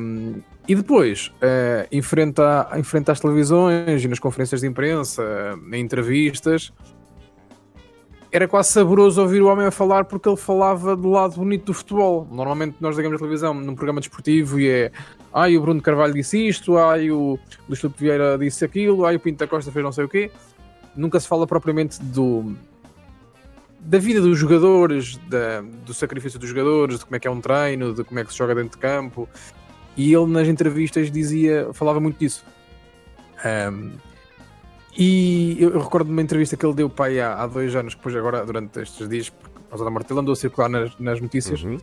[0.00, 5.22] Um, e depois, uh, enfrenta, enfrenta as televisões e nas conferências de imprensa,
[5.72, 6.72] em entrevistas,
[8.32, 11.74] era quase saboroso ouvir o homem a falar porque ele falava do lado bonito do
[11.74, 12.26] futebol.
[12.30, 14.92] Normalmente nós ligamos a televisão num programa desportivo e é
[15.32, 19.20] ai o Bruno Carvalho disse isto, ai o Luís Filipe Vieira disse aquilo, ai o
[19.20, 20.30] Pinto da Costa fez não sei o quê.
[20.94, 22.54] Nunca se fala propriamente do
[23.80, 27.40] da vida dos jogadores, da, do sacrifício dos jogadores, de como é que é um
[27.40, 29.28] treino, de como é que se joga dentro de campo.
[29.96, 32.44] E ele nas entrevistas dizia, falava muito disso.
[33.72, 33.92] Um,
[34.96, 37.94] e eu, eu recordo de uma entrevista que ele deu pai há, há dois anos,
[37.94, 41.20] depois agora, durante estes dias, por causa da morte, ele andou a circular nas, nas
[41.20, 41.62] notícias.
[41.62, 41.78] Uhum.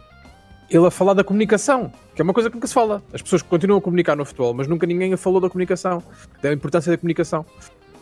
[0.70, 3.02] Ele a falar da comunicação, que é uma coisa que nunca se fala.
[3.14, 6.04] As pessoas continuam a comunicar no futebol, mas nunca ninguém falou da comunicação,
[6.42, 7.46] da importância da comunicação.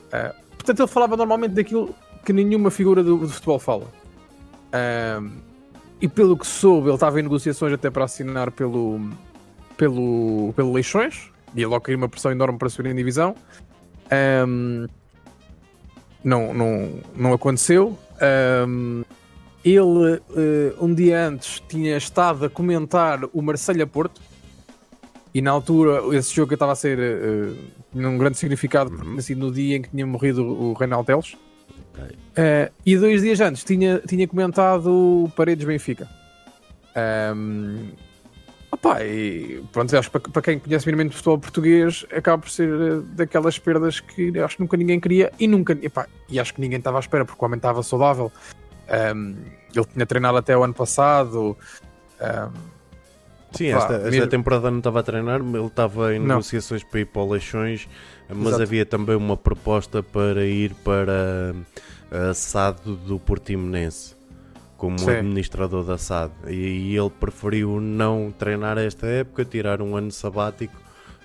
[0.08, 1.94] Uh, portanto, ele falava normalmente daquilo
[2.26, 3.86] que nenhuma figura do, do futebol fala.
[4.74, 5.32] Uh,
[6.02, 9.00] e pelo que soube, ele estava em negociações até para assinar pelo,
[9.78, 13.36] pelo, pelo Leixões, e logo caiu uma pressão enorme para subir em divisão.
[14.12, 14.88] Um,
[16.24, 17.98] não, não, não aconteceu.
[18.68, 19.04] Um,
[19.64, 20.22] ele, uh,
[20.80, 24.22] um dia antes, tinha estado a comentar o Marselha Porto.
[25.34, 27.58] E na altura, esse jogo estava a ser uh,
[27.94, 29.18] um grande significado, uhum.
[29.18, 31.36] assim, no dia em que tinha morrido o Reinaldo Teles.
[31.94, 32.16] Okay.
[32.16, 36.08] Uh, e dois dias antes tinha, tinha comentado o Paredes Benfica.
[37.36, 37.90] Um,
[38.76, 42.50] Opa, e pronto, acho que para, para quem conhece minimamente o futebol português, acaba por
[42.50, 46.54] ser eh, daquelas perdas que acho que nunca ninguém queria e nunca, epá, e acho
[46.54, 48.30] que ninguém estava à espera, porque o homem estava saudável.
[49.16, 49.36] Um,
[49.74, 51.58] ele tinha treinado até o ano passado.
[52.20, 52.76] Um,
[53.54, 54.28] Sim, esta, esta mesmo...
[54.28, 56.28] temporada não estava a treinar, ele estava em não.
[56.28, 57.88] negociações para ir para o Leixões,
[58.28, 58.64] mas Exato.
[58.64, 61.56] havia também uma proposta para ir para
[62.12, 64.15] a SAD do Portimonense
[64.78, 65.12] como Sim.
[65.12, 70.76] administrador da SAD e, e, ele preferiu não treinar esta época, tirar um ano sabático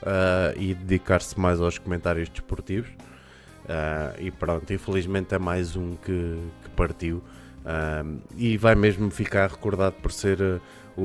[0.03, 2.91] uh, e dedicar-se mais aos comentários desportivos.
[3.65, 9.49] Uh, e pronto, infelizmente é mais um que, que partiu uh, e vai mesmo ficar
[9.49, 10.61] recordado por ser
[10.97, 11.03] o,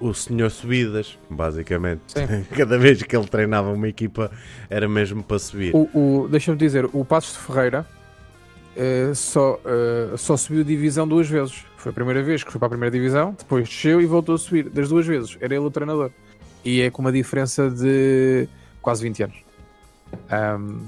[0.00, 2.14] o, o senhor Subidas, basicamente.
[2.56, 4.30] Cada vez que ele treinava uma equipa
[4.68, 5.74] era mesmo para subir.
[5.74, 7.86] O, o Deixa-me dizer, o Passos de Ferreira
[8.76, 11.64] uh, só, uh, só subiu divisão duas vezes.
[11.76, 14.38] Foi a primeira vez que foi para a primeira divisão, depois desceu e voltou a
[14.38, 14.68] subir.
[14.70, 16.10] Das duas vezes, era ele o treinador.
[16.64, 18.48] E é com uma diferença de
[18.80, 19.36] quase 20 anos.
[20.58, 20.80] Um,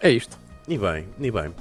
[0.00, 0.38] é isto.
[0.66, 1.54] E bem, e bem.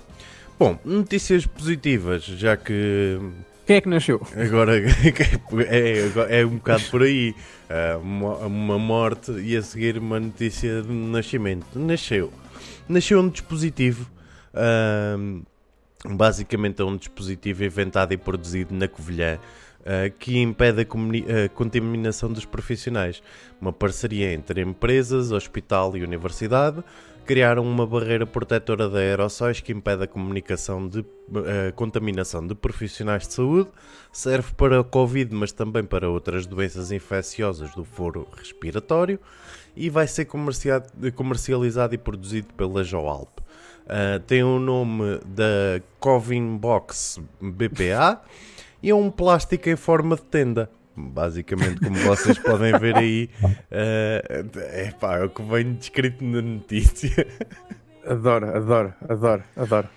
[0.58, 3.20] Bom, notícias positivas, já que.
[3.66, 4.22] Quem é que nasceu?
[4.36, 4.78] Agora
[5.68, 7.36] é, é um bocado por aí.
[7.70, 11.68] Uh, uma, uma morte e a seguir uma notícia de nascimento.
[11.76, 12.32] Nasceu.
[12.88, 14.08] Nasceu um dispositivo
[16.06, 19.40] basicamente é um dispositivo inventado e produzido na Covilhã
[19.86, 23.22] uh, que impede a, a, contaminação dos profissionais.
[23.62, 26.84] Uma parceria entre empresas, hospital e universidade
[27.26, 31.06] criaram uma barreira protetora de aerossóis que impede a comunicação de uh,
[31.76, 33.70] contaminação de profissionais de saúde.
[34.12, 39.20] Serve para a Covid, mas também para outras doenças infecciosas do foro respiratório
[39.76, 43.40] e vai ser comercializado e produzido pela Joalp.
[43.86, 48.22] Uh, tem o nome da Covin Box BPA
[48.82, 50.70] e é um plástico em forma de tenda.
[50.98, 56.42] Basicamente, como vocês podem ver aí, uh, é pá, é o que vem descrito na
[56.42, 57.28] notícia.
[58.06, 59.90] Adoro, adoro, adoro, adoro.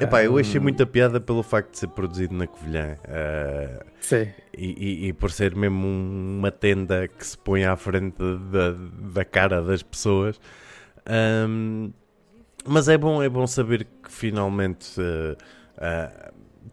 [0.00, 2.96] Epá, eu achei muita piada pelo facto de ser produzido na Covilhã.
[3.04, 4.28] Uh, Sim.
[4.56, 8.16] E, e, e, por ser mesmo uma tenda que se põe à frente
[8.50, 8.74] da,
[9.12, 10.40] da cara das pessoas.
[11.08, 11.92] Um,
[12.68, 15.36] mas é bom, é bom saber que finalmente uh,
[15.76, 16.32] uh,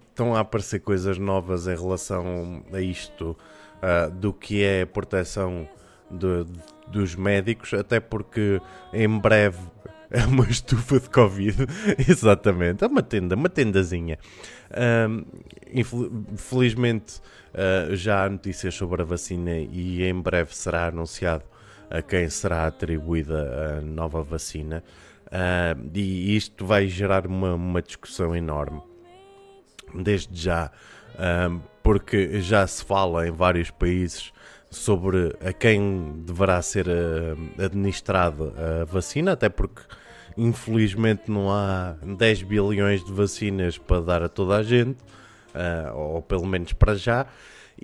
[0.09, 3.37] estão a aparecer coisas novas em relação a isto
[3.77, 5.67] uh, do que é a proteção
[6.11, 8.61] de, de, dos médicos, até porque
[8.93, 9.59] em breve
[10.11, 11.65] é uma estufa de Covid,
[12.07, 14.17] exatamente, é uma tenda, uma tendazinha.
[15.73, 17.21] infelizmente
[17.91, 21.43] já há notícias sobre a vacina e em breve será anunciado
[21.89, 24.83] a quem será atribuída a nova vacina.
[25.27, 28.81] Uh, e isto vai gerar uma, uma discussão enorme.
[29.93, 30.71] Desde já,
[31.15, 34.31] uh, porque já se fala em vários países
[34.69, 39.81] sobre a quem deverá ser uh, administrada a vacina, até porque
[40.37, 44.97] infelizmente não há 10 bilhões de vacinas para dar a toda a gente,
[45.93, 47.25] ou pelo menos para já,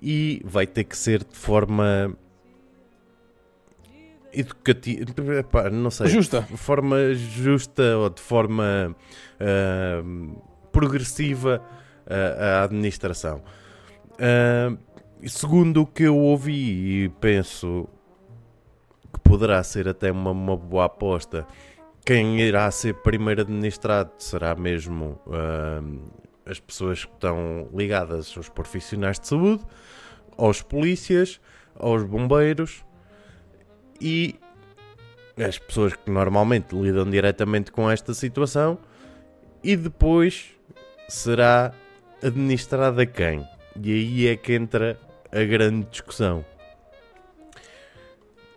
[0.02, 2.14] e vai ter que ser de forma
[4.34, 5.06] educativa,
[5.72, 6.42] não sei, justa.
[6.50, 8.96] de forma justa ou de forma
[9.40, 11.62] uh, progressiva
[12.08, 13.42] uh, a administração.
[14.14, 14.78] Uh,
[15.28, 17.88] segundo o que eu ouvi e penso
[19.14, 21.46] que poderá ser até uma, uma boa aposta,
[22.06, 25.22] quem irá ser primeiro administrado será mesmo
[26.46, 29.64] as pessoas que estão ligadas aos profissionais de saúde,
[30.36, 31.40] aos polícias,
[31.76, 32.84] aos bombeiros
[34.02, 34.36] e
[35.42, 38.78] as pessoas que normalmente lidam diretamente com esta situação
[39.64, 40.50] e depois
[41.08, 41.72] será
[42.22, 43.48] administrada quem?
[43.82, 45.00] E aí é que entra
[45.32, 46.44] a grande discussão.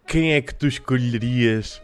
[0.07, 1.82] Quem é que tu escolherias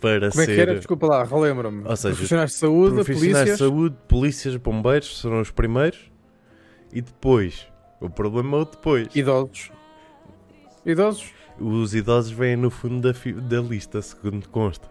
[0.00, 0.50] para Como ser.
[0.50, 0.74] é que era?
[0.74, 1.86] Desculpa lá, relembra-me.
[1.86, 3.58] Ou seja, profissionais de saúde, profissionais polícias.
[3.58, 6.10] de saúde, polícias, bombeiros serão os primeiros.
[6.92, 7.66] E depois,
[8.00, 9.14] o problema é o depois.
[9.14, 9.70] Idosos.
[10.84, 11.39] Idosos?
[11.60, 14.88] Os idosos vêm no fundo da, da lista, segundo consta.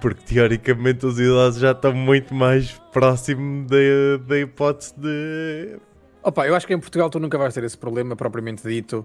[0.00, 5.78] Porque teoricamente os idosos já estão muito mais próximo da, hipótese de.
[6.22, 9.04] Opa, eu acho que em Portugal tu nunca vais ter esse problema propriamente dito,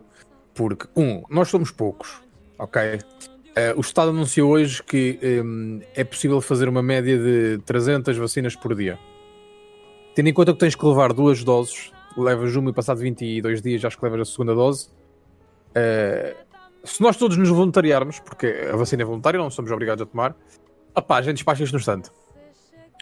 [0.54, 2.22] porque, um, nós somos poucos,
[2.60, 3.00] ok?
[3.56, 8.56] Eh, o Estado anunciou hoje que hum, é possível fazer uma média de 300 vacinas
[8.56, 8.98] por dia.
[10.16, 13.82] Tendo em conta que tens que levar duas doses, levas uma e passado 22 dias
[13.82, 14.90] já acho que levas a segunda dose.
[15.76, 16.36] Eh,
[16.84, 20.36] se nós todos nos voluntariarmos, porque a vacina é voluntária, não somos obrigados a tomar,
[20.96, 22.10] opá, a gente despacha isto no instante.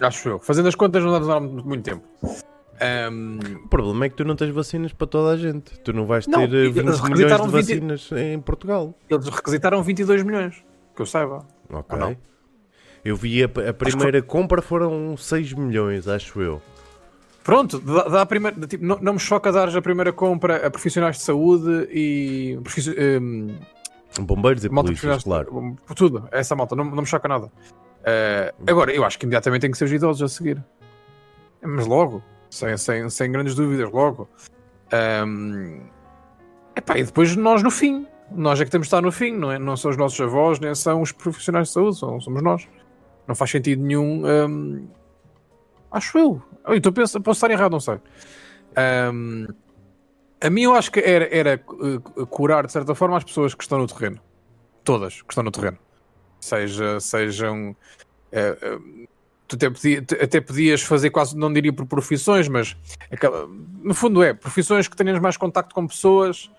[0.01, 0.39] Acho eu.
[0.39, 2.03] Fazendo as contas não dá demorar muito tempo.
[2.22, 5.78] Hum, O problema é que tu não tens vacinas para toda a gente.
[5.82, 8.95] Tu não vais ter Não, eh, eles 20 milhões de requisitaram 20 vacinas em Portugal.
[9.09, 10.63] eles requisitaram 22 milhões,
[10.95, 11.45] que eu saiba.
[11.69, 12.17] Ok.
[13.03, 16.61] Eu vi a, a primeira compra foram 6 milhões, acho eu.
[17.43, 21.17] Pronto, dá, dá primeira, tipo, não, não me choca dar a primeira compra a profissionais
[21.17, 22.87] de saúde e profiss-
[23.21, 23.57] hum,
[24.19, 25.75] Bombeiros e polícias, claro.
[25.85, 27.51] por tudo, essa malta, não, não me choca nada.
[28.03, 30.63] Eh, agora, eu acho que imediatamente tem que ser os idosos a seguir.
[31.61, 34.27] Mas logo, sem, sem, sem grandes dúvidas, logo.
[35.25, 35.79] Hum,
[36.75, 38.05] epá, e depois nós no fim.
[38.33, 39.59] Nós é que temos de estar no fim, não, é?
[39.59, 42.67] não são os nossos avós, nem são os profissionais de saúde, são, somos nós.
[43.27, 44.23] Não faz sentido nenhum.
[44.25, 44.87] hum,
[45.91, 46.41] acho eu.
[46.67, 47.99] Eu estou a pensar- posso estar errado, não sei.
[49.13, 49.47] Hum,
[50.39, 53.63] a mim eu acho que era, era uh, curar de certa forma as pessoas que
[53.63, 54.19] estão no terreno.
[54.83, 55.77] Todas que estão no terreno.
[56.39, 57.75] Seja, sejam.
[58.31, 59.07] eh, eh,
[59.47, 62.75] tu até, podia- até podias fazer quase, não diria por profissões, mas
[63.83, 66.49] no fundo é profissões que tenhas mais contacto com pessoas,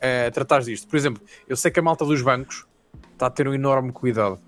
[0.00, 0.88] eh, tratares disto.
[0.88, 2.64] Por exemplo, eu sei que a malta dos bancos
[3.12, 4.38] está a ter um enorme cuidado.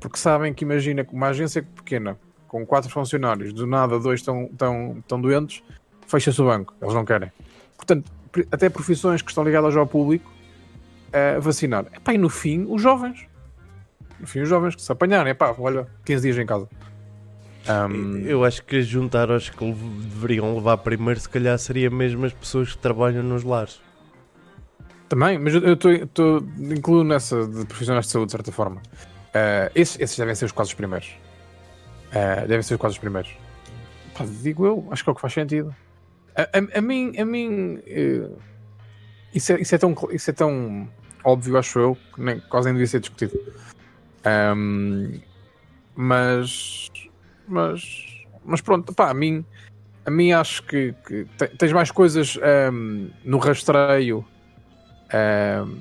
[0.00, 2.18] Porque sabem que imagina que uma agência pequena,
[2.56, 5.62] com quatro funcionários, do nada dois estão, estão, estão doentes,
[6.06, 6.74] fecha-se o banco.
[6.80, 7.30] Eles não querem.
[7.76, 8.10] Portanto,
[8.50, 10.30] até profissões que estão ligadas ao público,
[11.12, 11.86] a vacinar.
[11.94, 13.26] Epá, e no fim, os jovens.
[14.18, 15.32] No fim, os jovens que se apanharem.
[15.32, 16.68] Epá, olha, 15 dias em casa.
[17.68, 22.32] Ahm, Eu acho que juntar aos que deveriam levar primeiro, se calhar, seria mesmo as
[22.32, 23.80] pessoas que trabalham nos lares.
[25.08, 28.82] Também, mas eu estou incluo nessa de profissionais de saúde, de certa forma.
[29.32, 31.10] Ah, esses, esses devem ser os quase os primeiros.
[32.16, 33.30] Ah, devem ser quase os primeiros.
[34.16, 35.74] Pá, digo eu, acho que é o que faz sentido.
[36.34, 38.26] A, a- a mim, a mim eh,
[39.34, 40.88] isso, é, isso, é tão, isso é tão
[41.22, 43.38] óbvio, acho eu, que nem, quase nem devia ser discutido.
[44.24, 45.20] Ahm,
[45.94, 46.88] mas,
[47.46, 47.82] mas,
[48.44, 49.44] mas pronto, pá, a mim,
[50.06, 54.24] a mim acho que, que te- tens mais coisas ahm, no rastreio
[55.12, 55.80] ahm,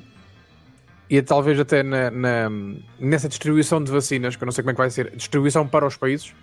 [1.09, 2.49] e talvez até na, na-
[2.99, 5.85] nessa distribuição de vacinas, que eu não sei como é que vai ser, distribuição para
[5.85, 6.33] os países,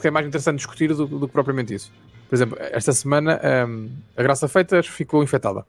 [0.00, 1.92] que é mais interessante discutir do, do que propriamente isso.
[2.28, 5.64] Por exemplo, esta semana ahm, a Graça Feitas ficou infectada.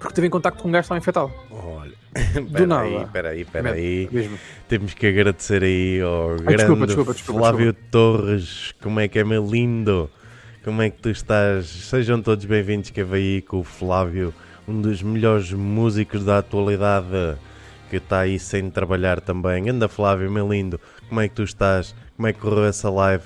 [0.00, 1.32] Porque teve em contacto com um gajo que estava infectado.
[1.50, 1.92] Olha,
[2.50, 2.82] Do nada.
[2.84, 4.08] aí, espera aí, espera aí.
[4.10, 4.38] Mesmo.
[4.68, 8.72] Temos que agradecer aí ao Ai, grande desculpa, desculpa, desculpa, Flávio Torres.
[8.80, 10.08] Como é que é, meu lindo?
[10.64, 11.66] Como é que tu estás?
[11.66, 14.32] Sejam todos bem-vindos que veio aí com o Flávio,
[14.68, 17.06] um dos melhores músicos da atualidade,
[17.88, 19.70] que está aí sem trabalhar também.
[19.70, 21.94] Anda Flávio, meu lindo, como é que tu estás?
[22.14, 23.24] Como é que correu essa live?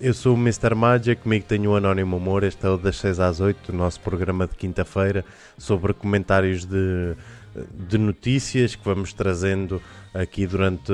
[0.00, 0.74] Eu sou o Mr.
[0.74, 2.42] Magic, comigo tenho o Anónimo Humor.
[2.42, 5.24] Este é o das 6 às 8, o nosso programa de quinta-feira
[5.58, 7.14] sobre comentários de,
[7.88, 9.80] de notícias que vamos trazendo
[10.14, 10.92] aqui durante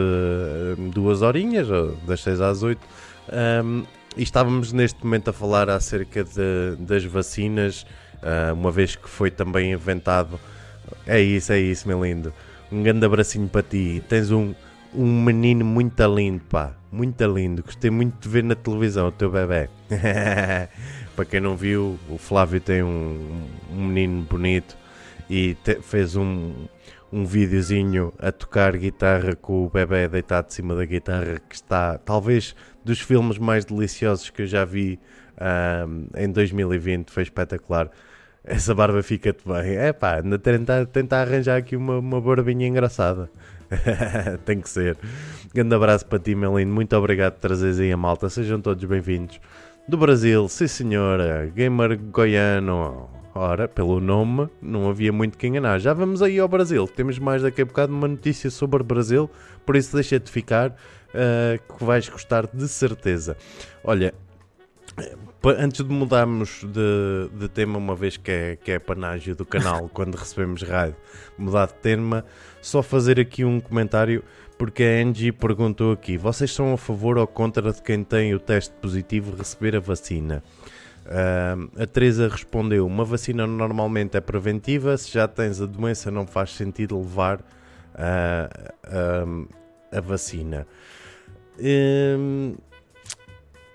[0.93, 1.69] duas horinhas,
[2.05, 2.81] das 6 às 8.
[3.65, 3.85] Um,
[4.17, 7.87] e estávamos neste momento a falar acerca de, das vacinas,
[8.23, 10.39] uh, uma vez que foi também inventado.
[11.07, 12.33] É isso, é isso, meu lindo.
[12.71, 14.03] Um grande abracinho para ti.
[14.09, 14.55] Tens um,
[14.95, 16.73] um menino muito lindo, pá.
[16.91, 17.63] Muito lindo.
[17.63, 19.69] Gostei muito de ver na televisão o teu bebê.
[21.15, 24.77] para quem não viu, o Flávio tem um, um menino bonito
[25.29, 26.55] e te, fez um,
[27.13, 31.99] um videozinho a tocar guitarra com o bebê deitado de cima da guitarra que está
[31.99, 32.55] talvez
[32.85, 34.99] dos filmes mais deliciosos que eu já vi
[35.87, 37.91] um, em 2020 foi espetacular
[38.49, 39.77] essa barba fica-te bem.
[39.77, 43.31] É pá, tentar, tentar arranjar aqui uma, uma barbinha engraçada.
[44.45, 44.97] Tem que ser.
[45.55, 49.39] Grande abraço para ti Melino, muito obrigado por trazeres aí a malta, sejam todos bem-vindos.
[49.87, 51.47] Do Brasil, sim senhora.
[51.55, 53.09] Gamer goiano.
[53.35, 55.79] Ora, pelo nome, não havia muito que enganar.
[55.79, 56.89] Já vamos aí ao Brasil.
[56.89, 59.31] Temos mais daqui a bocado uma notícia sobre o Brasil,
[59.65, 63.37] por isso deixa-te ficar, uh, que vais gostar de certeza.
[63.85, 64.13] Olha,
[65.45, 69.89] antes de mudarmos de, de, tema, uma vez que é, que é panágio do canal,
[69.95, 70.97] quando recebemos rádio,
[71.37, 72.25] mudar de tema,
[72.61, 74.25] só fazer aqui um comentário,
[74.59, 78.41] porque a Angie perguntou aqui: vocês são a favor ou contra de quem tem o
[78.41, 80.43] teste positivo receber a vacina?
[81.07, 86.27] Uh, a Teresa respondeu: Uma vacina normalmente é preventiva, se já tens a doença, não
[86.27, 87.41] faz sentido levar
[87.95, 89.49] uh, uh,
[89.91, 90.67] a vacina.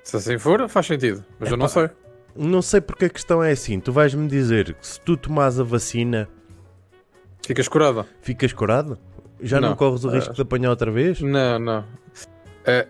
[0.04, 1.89] Se assim for, faz sentido, mas eu não sei.
[2.36, 5.64] Não sei porque a questão é assim: tu vais-me dizer que se tu tomas a
[5.64, 6.28] vacina,
[7.45, 8.06] ficas curado.
[8.22, 8.97] Ficas curado?
[9.41, 11.22] Já não, não corres o risco de apanhar outra vez?
[11.22, 11.86] Não, não.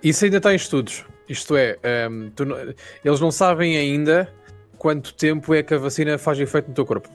[0.02, 1.06] isso ainda está em estudos.
[1.28, 1.78] Isto é,
[2.10, 2.58] um, não,
[3.04, 4.32] eles não sabem ainda
[4.78, 7.10] quanto tempo é que a vacina faz efeito no teu corpo.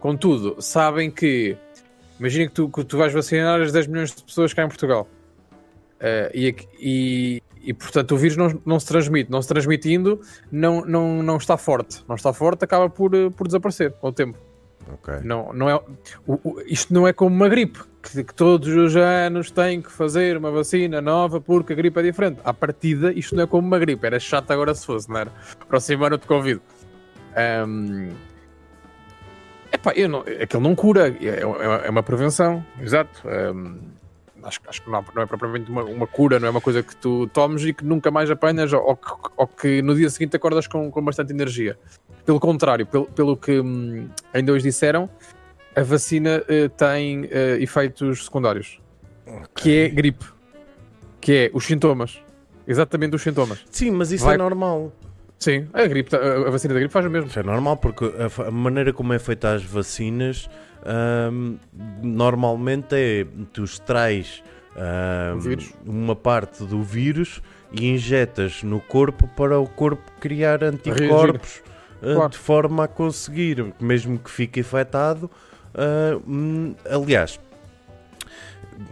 [0.00, 1.56] Contudo, sabem que.
[2.18, 5.06] Imagina que tu, que tu vais vacinar as 10 milhões de pessoas cá em Portugal.
[6.00, 9.30] Uh, e, e, e, portanto o vírus não, não se transmite.
[9.30, 12.02] Não se transmitindo, não, não, não está forte.
[12.08, 14.38] Não está forte, acaba por, eh, por desaparecer com o tempo.
[14.94, 15.20] Okay.
[15.22, 15.76] Não, não é,
[16.26, 19.92] o, o, isto não é como uma gripe, que, que, todos os anos têm que
[19.92, 22.40] fazer uma vacina nova porque a gripe é diferente.
[22.44, 25.32] À partida, isto não é como uma gripe, era chato agora se fosse, não era?
[25.68, 26.60] Próximo ano de Covid.
[27.66, 28.10] Um,
[29.72, 33.22] epá, eu não, aquilo não cura, é, é, é uma prevenção, exato.
[33.26, 33.78] Um,
[34.44, 36.94] acho, acho que não, não é propriamente uma, uma, cura, não é uma coisa que
[36.96, 40.36] tu tomes e que nunca mais apanhas ou, ou, que, ou que, no dia seguinte
[40.36, 41.78] acordas com, com bastante energia.
[42.24, 45.08] Pelo contrário, pelo, pelo que hum, ainda hoje disseram,
[45.74, 47.28] a vacina uh, tem uh,
[47.60, 48.80] efeitos secundários,
[49.26, 49.46] okay.
[49.54, 50.26] que é gripe,
[51.20, 52.22] que é os sintomas,
[52.66, 53.64] exatamente os sintomas.
[53.70, 54.34] Sim, mas isso Vai...
[54.34, 54.92] é normal.
[55.42, 57.28] Sim, a, gripe, a vacina da gripe faz o mesmo.
[57.28, 60.48] Isso é normal, porque a, a maneira como é feita as vacinas
[62.00, 64.40] normalmente é tu extrais
[65.84, 71.60] um, uma parte do vírus e injetas no corpo para o corpo criar anticorpos
[72.00, 72.30] claro.
[72.30, 75.28] de forma a conseguir, mesmo que fique infectado.
[76.88, 77.40] Aliás,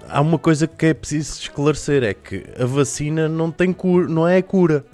[0.09, 4.27] há uma coisa que é preciso esclarecer: é que a vacina não tem cura, não
[4.27, 4.85] é a cura.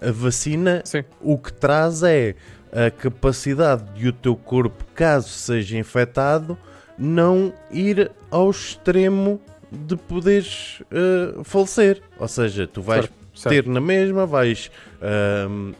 [0.00, 1.04] A vacina Sim.
[1.20, 2.34] o que traz é
[2.72, 6.56] a capacidade de o teu corpo, caso seja infectado,
[6.98, 9.40] não ir ao extremo
[9.70, 12.02] de poderes uh, falecer.
[12.18, 13.54] Ou seja, tu vais certo, certo.
[13.54, 14.70] ter na mesma, vais
[15.00, 15.74] uh,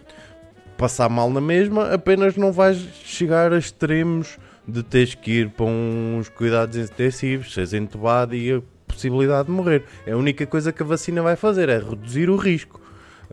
[0.77, 5.67] passar mal na mesma, apenas não vais chegar a extremos de teres que ir para
[5.67, 9.85] uns cuidados intensivos, seres entubado e a possibilidade de morrer.
[10.07, 12.81] É a única coisa que a vacina vai fazer, é reduzir o risco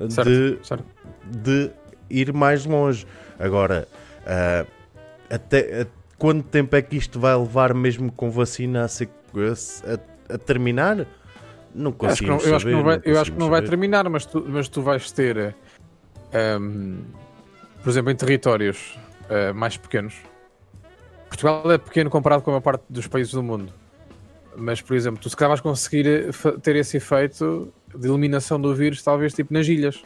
[0.09, 0.85] certo, de, certo.
[1.25, 1.71] de
[2.09, 3.05] ir mais longe.
[3.39, 3.87] Agora,
[4.21, 4.67] uh,
[5.29, 5.87] até, uh,
[6.17, 11.05] quanto tempo é que isto vai levar mesmo com vacina a, ser, a, a terminar?
[11.73, 14.45] Não consigo eu acho que não, vai, eu acho que não vai terminar, mas tu,
[14.47, 15.53] mas tu vais ter,
[16.61, 16.99] um,
[17.83, 18.97] por exemplo, em territórios
[19.29, 20.15] uh, mais pequenos.
[21.27, 23.73] Portugal é pequeno comparado com a parte dos países do mundo.
[24.55, 26.29] Mas, por exemplo, tu se calhar vais conseguir
[26.61, 30.03] ter esse efeito de eliminação do vírus, talvez tipo nas ilhas,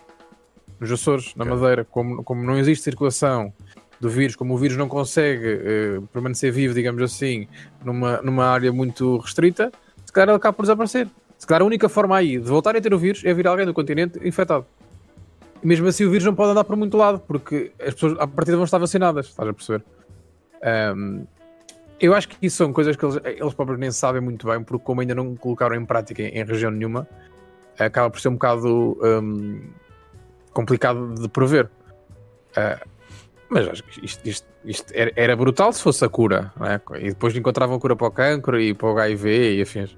[0.80, 1.56] nos Açores, na okay.
[1.56, 3.54] Madeira, como, como não existe circulação
[4.00, 5.56] do vírus, como o vírus não consegue
[5.98, 7.48] uh, permanecer vivo, digamos assim,
[7.84, 9.72] numa, numa área muito restrita,
[10.06, 11.08] se calhar ele acaba por desaparecer.
[11.38, 13.66] Se calhar a única forma aí de voltar a ter o vírus é vir alguém
[13.66, 14.66] do continente infectado.
[15.62, 18.28] E mesmo assim o vírus não pode andar por muito lado, porque as pessoas à
[18.28, 19.84] partida vão estar vacinadas, estás a perceber?
[20.96, 21.26] Um,
[22.00, 24.84] eu acho que isso são coisas que eles, eles próprios nem sabem muito bem, porque
[24.84, 27.08] como ainda não colocaram em prática em, em região nenhuma,
[27.86, 29.61] acaba por ser um bocado um,
[30.53, 31.69] complicado de prever.
[32.51, 32.89] Uh,
[33.49, 36.80] mas acho que isto, isto, isto era, brutal se fosse a cura, é?
[36.99, 39.97] E depois encontravam a cura para o cancro e para o HIV e afins.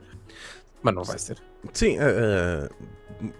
[0.81, 1.37] Mas não vai ser.
[1.73, 2.69] Sim, uh,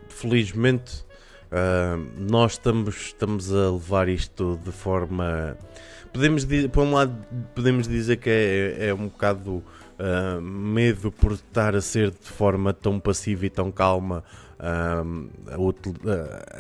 [0.10, 1.06] felizmente
[1.52, 5.58] uh, nós estamos, estamos a levar isto de forma.
[6.12, 7.16] Podemos, por um lado,
[7.56, 9.64] podemos dizer que é, é um bocado
[10.02, 14.24] uh, medo por estar a ser de forma tão passiva e tão calma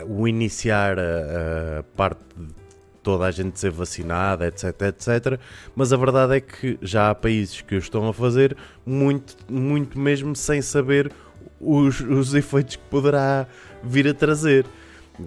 [0.07, 2.61] o iniciar a, a parte de
[3.03, 5.39] toda a gente ser vacinada, etc, etc.
[5.75, 9.99] Mas a verdade é que já há países que o estão a fazer muito, muito
[9.99, 11.11] mesmo sem saber
[11.59, 13.47] os, os efeitos que poderá
[13.83, 14.65] vir a trazer.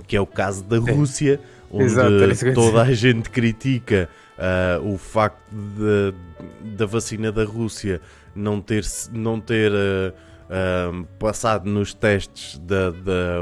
[0.06, 1.40] Que é o caso da Rússia,
[1.70, 4.08] onde Exato, toda a gente critica
[4.38, 5.38] uh, o facto
[6.60, 8.00] da vacina da Rússia
[8.34, 10.12] não ter, não ter uh,
[10.48, 13.38] uh, passado nos testes da, da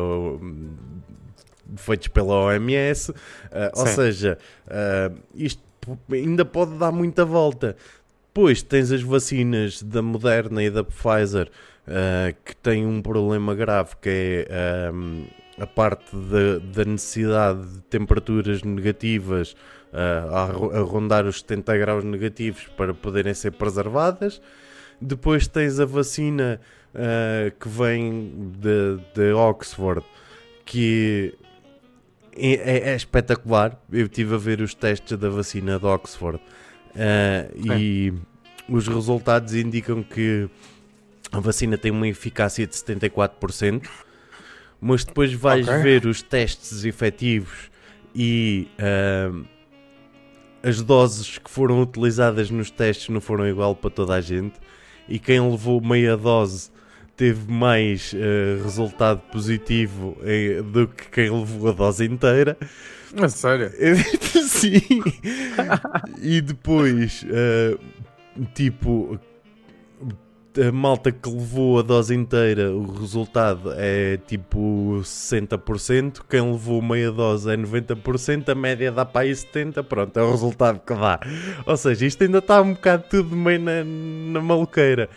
[1.77, 3.15] feitos pela OMS,
[3.75, 4.37] ou seja,
[5.35, 5.63] isto
[6.13, 7.75] ainda pode dar muita volta.
[8.29, 11.51] Depois tens as vacinas da Moderna e da Pfizer
[12.45, 14.93] que têm um problema grave que é
[15.59, 16.15] a parte
[16.75, 19.55] da, necessidade de temperaturas negativas
[19.93, 24.41] a, rondar os 70 graus negativos para poderem ser preservadas.
[25.01, 26.61] Depois tens a vacina
[26.95, 30.05] uh, que vem de, de Oxford,
[30.65, 31.35] que
[32.37, 33.79] é, é, é, espetacular.
[33.93, 38.15] Eu estive a ver os testes da vacina de Oxford uh, e
[38.69, 40.49] os resultados indicam que
[41.33, 43.89] a vacina tem uma eficácia de 74%,
[44.81, 45.83] mas depois vais okay.
[45.83, 47.71] ver os testes efetivos
[48.15, 49.45] e uh,
[50.63, 54.55] as doses que foram utilizadas nos testes não foram igual para toda a gente.
[55.09, 56.71] E quem levou meia dose
[57.17, 62.57] teve mais uh, resultado positivo em, do que quem levou a dose inteira.
[63.21, 63.71] A sério?
[64.49, 64.81] Sim.
[66.21, 67.79] e depois, uh,
[68.55, 69.19] tipo,
[70.61, 77.11] a malta que levou a dose inteira, o resultado é tipo 60%, quem levou meia
[77.11, 81.21] dose é 90%, a média dá para aí 70%, pronto, é o resultado que dá.
[81.65, 85.09] Ou seja, isto ainda está um bocado tudo meio na, na maluqueira.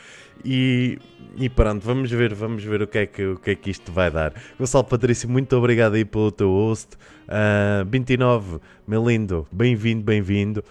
[0.44, 1.00] E,
[1.38, 3.92] e pronto, vamos ver, vamos ver o que, é que, o que é que isto
[3.92, 4.34] vai dar.
[4.60, 6.96] Gonçalo Patrício, muito obrigado aí pelo teu host.
[7.26, 10.64] Uh, ah, 29, meu lindo, bem-vindo, bem-vindo.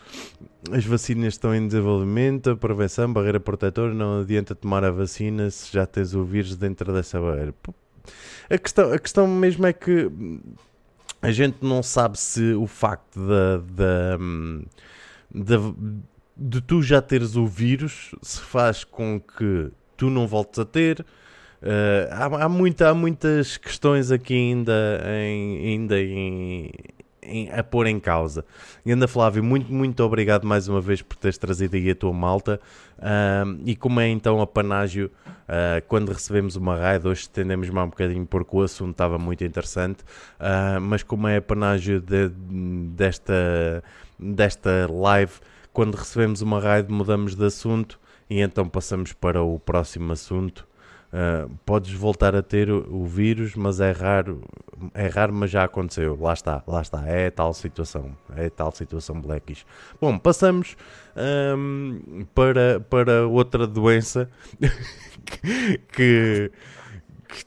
[0.72, 5.72] As vacinas estão em desenvolvimento, a prevenção, barreira protetora, não adianta tomar a vacina se
[5.72, 7.54] já tens o vírus dentro dessa barreira.
[8.48, 10.10] A questão, a questão mesmo é que
[11.20, 14.16] a gente não sabe se o facto da,
[15.30, 15.58] da,
[16.36, 21.00] de tu já teres o vírus se faz com que tu não voltes a ter.
[21.62, 26.70] Uh, há, há, muita, há muitas questões aqui ainda, em, ainda em,
[27.24, 28.44] em, a pôr em causa.
[28.84, 32.12] E anda Flávio, muito, muito obrigado mais uma vez por teres trazido aí a tua
[32.12, 32.60] malta.
[32.98, 37.86] Uh, e como é então a panágio, uh, quando recebemos uma raid, hoje estendemos mais
[37.86, 40.02] um bocadinho porque o assunto estava muito interessante,
[40.38, 43.82] uh, mas como é a panágio de, desta,
[44.18, 45.32] desta live,
[45.72, 47.98] quando recebemos uma raid mudamos de assunto
[48.30, 50.66] e então passamos para o próximo assunto.
[51.14, 54.42] Uh, podes voltar a ter o, o, vírus, mas é raro,
[54.92, 56.18] é raro, mas já aconteceu.
[56.20, 59.64] Lá está, lá está, é tal situação, é tal situação blackish.
[60.00, 60.76] Bom, passamos
[61.56, 64.28] um, para, para outra doença
[65.94, 66.50] que,
[67.28, 67.44] que,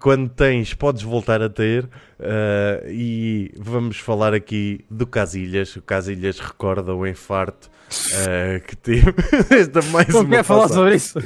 [0.00, 5.74] quando tens podes voltar a ter uh, e vamos falar aqui do Casilhas.
[5.76, 9.14] O Casilhas recorda o infarto uh, que teve.
[9.50, 11.18] Esta mais não quero falar sobre isso.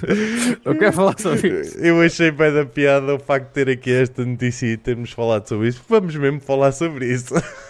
[0.64, 1.78] Não quero falar sobre isso.
[1.78, 5.48] Eu achei bem da piada o facto de ter aqui esta notícia e termos falado
[5.48, 5.82] sobre isso.
[5.88, 7.34] Vamos mesmo falar sobre isso.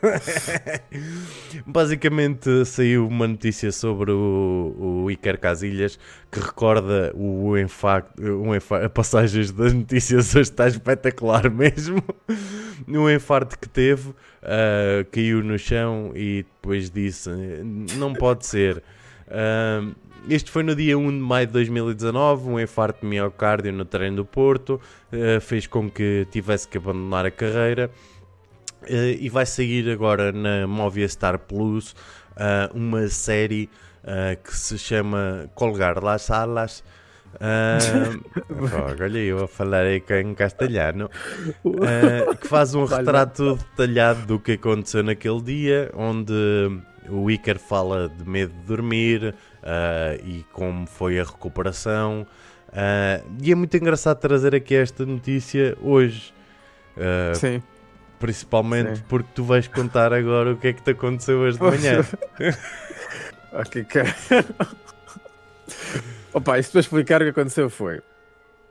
[1.66, 5.98] Basicamente saiu uma notícia sobre o, o Iker Casilhas
[6.30, 12.02] que recorda o infarto, um a passagens das notícias hoje está espetacular mesmo.
[12.88, 17.30] Um infarto que teve, uh, caiu no chão e depois disse:
[17.98, 18.82] Não pode ser.
[19.28, 19.94] Uh,
[20.28, 24.16] este foi no dia 1 de maio de 2019, um infarto de miocárdio no treino
[24.16, 24.80] do Porto,
[25.12, 27.90] uh, fez com que tivesse que abandonar a carreira
[28.88, 31.94] e vai sair agora na Movistar Plus
[32.30, 33.68] uh, uma série
[34.04, 36.82] uh, que se chama Colgar las Alas.
[37.40, 41.08] oh, olha eu a falar aí em castelhano.
[42.40, 46.32] Que faz um retrato detalhado do que aconteceu naquele dia onde
[47.08, 49.34] o Iker fala de medo de dormir
[50.24, 52.26] e como foi a recuperação.
[53.40, 56.34] E é muito engraçado trazer aqui esta notícia hoje.
[57.34, 57.62] Sim
[58.20, 59.04] Principalmente Sim.
[59.08, 62.06] porque tu vais contar agora o que é que te aconteceu hoje de manhã.
[63.52, 64.14] ok, cara.
[66.32, 67.96] Opa, isto para explicar o que aconteceu foi.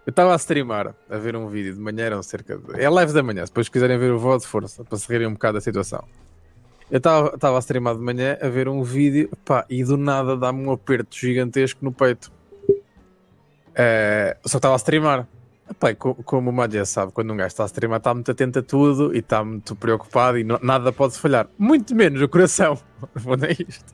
[0.05, 2.80] Eu estava a streamar, a ver um vídeo de manhã, eram cerca de.
[2.80, 5.34] É live da manhã, se depois quiserem ver o VOD, força, para se rirem um
[5.34, 6.03] bocado da situação.
[6.91, 10.65] Eu estava a streamar de manhã a ver um vídeo, pá, e do nada dá-me
[10.65, 12.31] um aperto gigantesco no peito.
[13.76, 15.27] Eh, só estava a streamar.
[15.97, 18.61] Co- como o Magia sabe, quando um gajo está a streamar, está muito atento a
[18.61, 21.47] tudo e está muito preocupado e no- nada pode falhar.
[21.57, 22.77] Muito menos o coração.
[23.15, 23.93] Vou nem isto.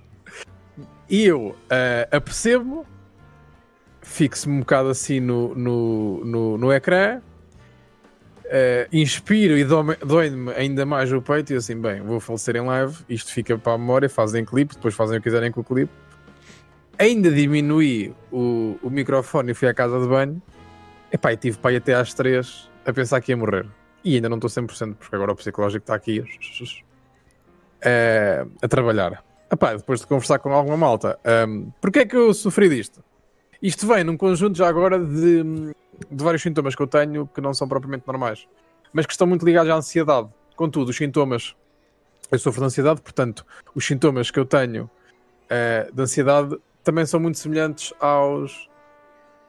[1.09, 2.83] E eu eh, apercebo-me,
[4.01, 7.21] fixo-me um bocado assim no, no, no, no ecrã,
[8.45, 12.95] eh, inspiro e dói-me ainda mais o peito e assim, bem, vou falecer em live,
[13.09, 15.91] isto fica para a memória, fazem clipe, depois fazem o que quiserem com o clipe.
[16.97, 20.41] Ainda diminuí o, o microfone e fui à casa de banho.
[21.15, 23.65] Epá, e tive para ir até às 3 a pensar que ia morrer.
[24.03, 26.21] E ainda não estou 100%, porque agora o psicológico está aqui
[27.81, 29.23] eh, a trabalhar.
[29.49, 31.17] Epá, depois de conversar com alguma malta,
[31.47, 33.01] um, porquê é que eu sofri disto?
[33.61, 35.41] Isto vem num conjunto já agora de,
[36.11, 38.45] de vários sintomas que eu tenho que não são propriamente normais,
[38.91, 40.27] mas que estão muito ligados à ansiedade.
[40.53, 41.55] Contudo, os sintomas,
[42.29, 44.89] eu sofro de ansiedade, portanto, os sintomas que eu tenho
[45.49, 48.69] eh, de ansiedade também são muito semelhantes aos,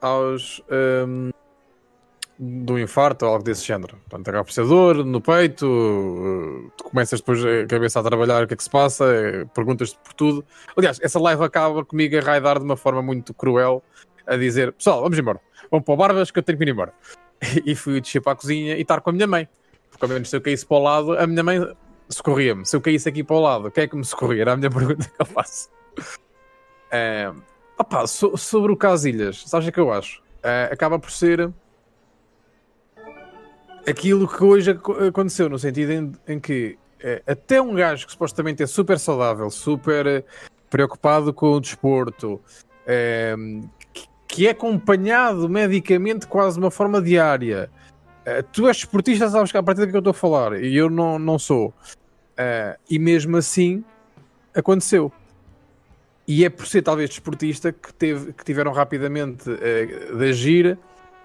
[0.01, 1.31] aos um,
[2.39, 3.97] do infarto ou algo desse género.
[4.09, 5.67] Portanto, acaba por ser dor no peito,
[6.77, 9.99] tu começas depois a cabeça a trabalhar o que é que se passa, eh, perguntas-te
[10.05, 10.45] por tudo.
[10.77, 13.83] Aliás, essa live acaba comigo a raidar de uma forma muito cruel,
[14.27, 15.41] a dizer, pessoal, vamos embora,
[15.71, 16.93] vamos para o Barbas que eu tenho que ir embora.
[17.65, 19.49] E fui descer para a cozinha e estar com a minha mãe.
[19.91, 21.59] Porque ao menos se eu caísse para o lado, a minha mãe
[22.09, 22.65] socorria-me.
[22.67, 24.43] Se eu caísse aqui para o lado, quem é que me socorria?
[24.43, 25.69] Era a minha pergunta que eu faço.
[26.91, 27.33] Eh,
[27.79, 30.23] opá, so- sobre o Casilhas, sabes o que eu acho?
[30.43, 31.51] Eh, acaba por ser
[33.89, 38.13] aquilo que hoje aco- aconteceu, no sentido em, em que eh, até um gajo que
[38.13, 40.25] supostamente é super saudável, super eh,
[40.71, 42.41] preocupado com o desporto,
[42.87, 43.35] eh,
[43.93, 47.71] que- que é acompanhado medicamente quase de uma forma diária.
[48.25, 50.77] Eh, tu és esportista, sabes que a partir do que eu estou a falar, e
[50.77, 51.73] eu não, não sou.
[52.91, 53.83] E mesmo assim
[54.55, 55.11] aconteceu.
[56.29, 60.77] E é por ser talvez desportista que, teve, que tiveram rapidamente de agir,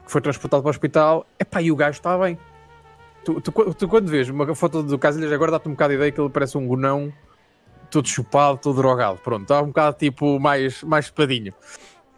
[0.06, 2.38] que foi transportado para o hospital, epá, e o gajo está bem.
[3.24, 6.12] Tu, tu, tu quando vês uma foto do Casilhas agora dá-te um bocado a ideia
[6.12, 7.14] que ele parece um gonão
[7.92, 9.20] todo chupado, todo drogado.
[9.20, 11.54] Pronto, está um bocado tipo mais, mais espadinho.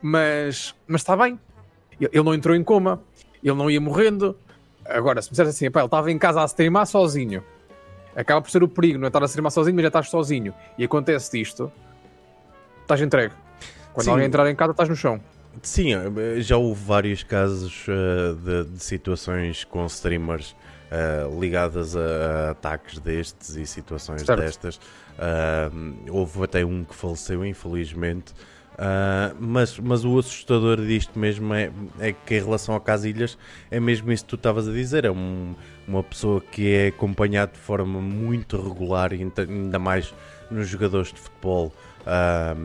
[0.01, 1.37] Mas, mas está bem.
[1.99, 3.01] Ele, não entrou em coma,
[3.43, 4.37] ele não ia morrendo.
[4.85, 7.43] Agora, se me disseres assim, ele estava em casa a streamar sozinho,
[8.15, 10.53] acaba por ser o perigo, não é estar a streamar sozinho, mas já estás sozinho.
[10.77, 11.71] E acontece disto,
[12.81, 13.33] estás entregue.
[13.93, 14.11] Quando Sim.
[14.11, 15.21] alguém entrar em casa, estás no chão.
[15.61, 20.55] Sim, eh, já houve vários casos eh, de, de situações com streamers
[20.93, 24.39] eh, ligadas a, a ataques destes e situações Certo.
[24.41, 24.79] destas.
[25.17, 25.71] Ah,
[26.09, 28.33] houve até um que faleceu, infelizmente.
[28.77, 33.37] Ah, mas, mas o assustador disto mesmo é, é que, em relação a Casilhas,
[33.71, 35.05] é mesmo isso que tu estavas a dizer.
[35.05, 35.55] É um-
[35.87, 40.13] uma pessoa que é acompanhada de forma muito regular, e ainda- mais
[40.51, 41.73] nos jogadores de futebol.
[42.05, 42.55] Ah,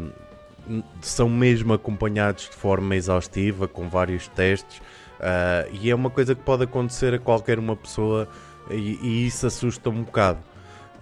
[1.00, 4.82] são mesmo acompanhados de forma exaustiva, com vários testes,
[5.20, 8.28] ah, e é uma coisa que pode acontecer a qualquer uma pessoa,
[8.70, 10.38] e, e isso assusta um bocado.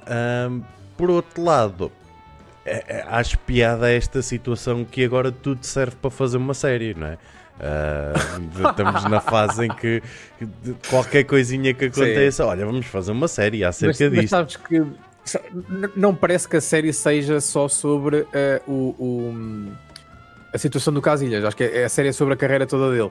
[0.06, 0.60] Ahm,
[0.97, 1.90] por outro lado,
[2.64, 7.06] é- é- acho piada esta situação que agora tudo serve para fazer uma série, não
[7.09, 7.18] é?
[7.59, 8.12] Ah,
[8.70, 10.02] estamos na fase em que
[10.90, 14.30] qualquer coisinha que aconteça, olha, vamos fazer uma série acerca mas, mas disto.
[14.30, 14.82] sabes que
[15.97, 19.72] não parece que a série seja só sobre eh, o, o-
[20.52, 21.44] a situação do Casilhas.
[21.44, 23.10] Acho que é, a série é sobre a carreira toda dele.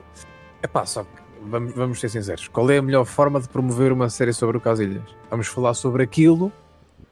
[0.62, 1.06] É pá, só
[1.42, 2.48] vamos, vamos ser sinceros.
[2.48, 5.02] Qual é a melhor forma de promover uma série sobre o Casilhas?
[5.30, 6.52] Vamos falar sobre aquilo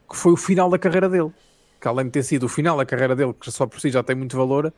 [0.09, 1.31] que foi o final da carreira dele.
[1.79, 4.03] Que além de ter sido o final da carreira dele, que só por si já
[4.03, 4.73] tem muito valor,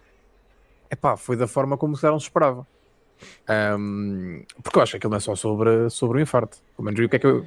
[0.90, 2.66] é pá, foi da forma como se não se esperava.
[3.48, 6.58] Ahm, porque eu acho que aquilo não é só sobre, sobre o infarto.
[6.76, 7.46] Pelo menos o que é que eu.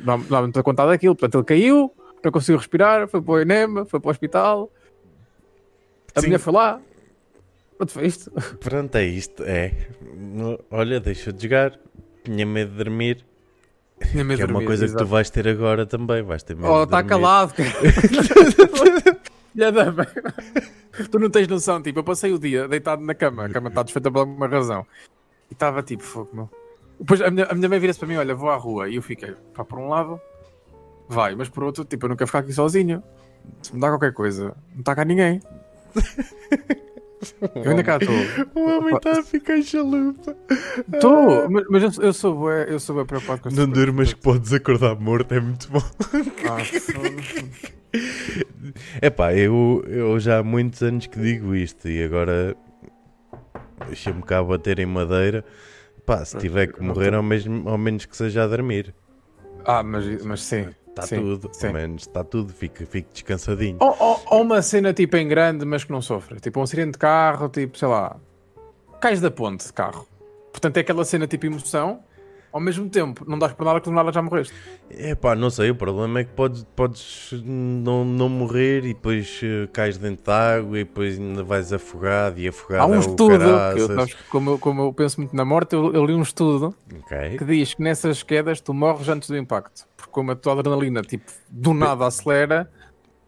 [0.00, 1.14] Não, não me estou a contar daquilo.
[1.14, 1.92] Portanto, ele caiu,
[2.22, 4.70] não conseguiu respirar, foi para o ENEM, foi para o hospital.
[6.14, 6.26] A Sim.
[6.26, 6.80] mulher foi lá.
[7.76, 8.30] Pronto, foi isto.
[8.60, 9.42] Pronto, é isto.
[9.44, 9.72] É.
[10.70, 11.78] Olha, deixa de jogar.
[12.24, 13.24] Tinha medo de dormir.
[14.10, 16.22] Tinha medo Que é de uma dormir, coisa que tu vais ter agora também.
[16.22, 17.08] Vais ter medo Oh, de está dormir.
[17.10, 17.52] calado.
[17.54, 17.70] cara.
[19.52, 20.06] Filha da mãe.
[21.10, 23.82] tu não tens noção, tipo, eu passei o dia deitado na cama, a cama está
[23.82, 24.86] desfeita por alguma razão.
[25.50, 26.50] E estava tipo, fogo, meu.
[26.98, 28.88] Depois a minha, a minha mãe vira-se para mim, olha, vou à rua.
[28.88, 30.20] E eu fiquei, pá, por um lado,
[31.08, 33.02] vai, mas por outro, tipo, eu não quero ficar aqui sozinho.
[33.62, 35.40] Se me dá qualquer coisa, não está cá ninguém.
[37.64, 38.14] Eu ainda cá estou.
[38.54, 40.36] O homem está a ficar chalupa.
[40.92, 44.20] Estou, mas, eu, sou- eu sou bué, eu sou bué preocupado com Não durmas que
[44.20, 45.82] podes acordar morto, é muito bom.
[46.48, 47.74] Ah, foda-se.
[49.00, 52.56] Epá, eu, eu já há muitos anos que digo isto e agora
[53.86, 55.44] deixa-me cá bater em madeira.
[56.06, 58.94] Pá, se tiver que morrer, ao, mesmo, ao menos que seja a dormir.
[59.64, 60.66] ah mas, mas sim.
[60.96, 61.66] Está tudo, sim.
[61.68, 63.76] ao menos está tudo, fique, fique descansadinho.
[63.80, 66.38] Ou, ou- ou uma cena tipo em grande, mas que não sofre.
[66.40, 68.16] Tipo um acidente de carro, tipo, sei lá,
[69.00, 70.06] cais da ponte de carro.
[70.52, 72.00] Portanto, é aquela cena tipo emoção.
[72.54, 74.54] Ao mesmo tempo, não dás por nada que do nada já morreste.
[74.88, 79.66] Epá, não sei, o problema é que podes, podes não, não morrer e depois eh,
[79.72, 83.38] cais dentro da água e depois ainda vais afogado e afogado Há um é estudo,
[83.74, 86.22] que eu, sabes, como, eu, como eu penso muito na morte, eu, eu li um
[86.22, 87.38] estudo Ok.
[87.38, 89.84] que diz que nessas quedas tu morres antes do impacto.
[89.96, 92.70] Porque como a tua adrenalina, tipo, do nada acelera,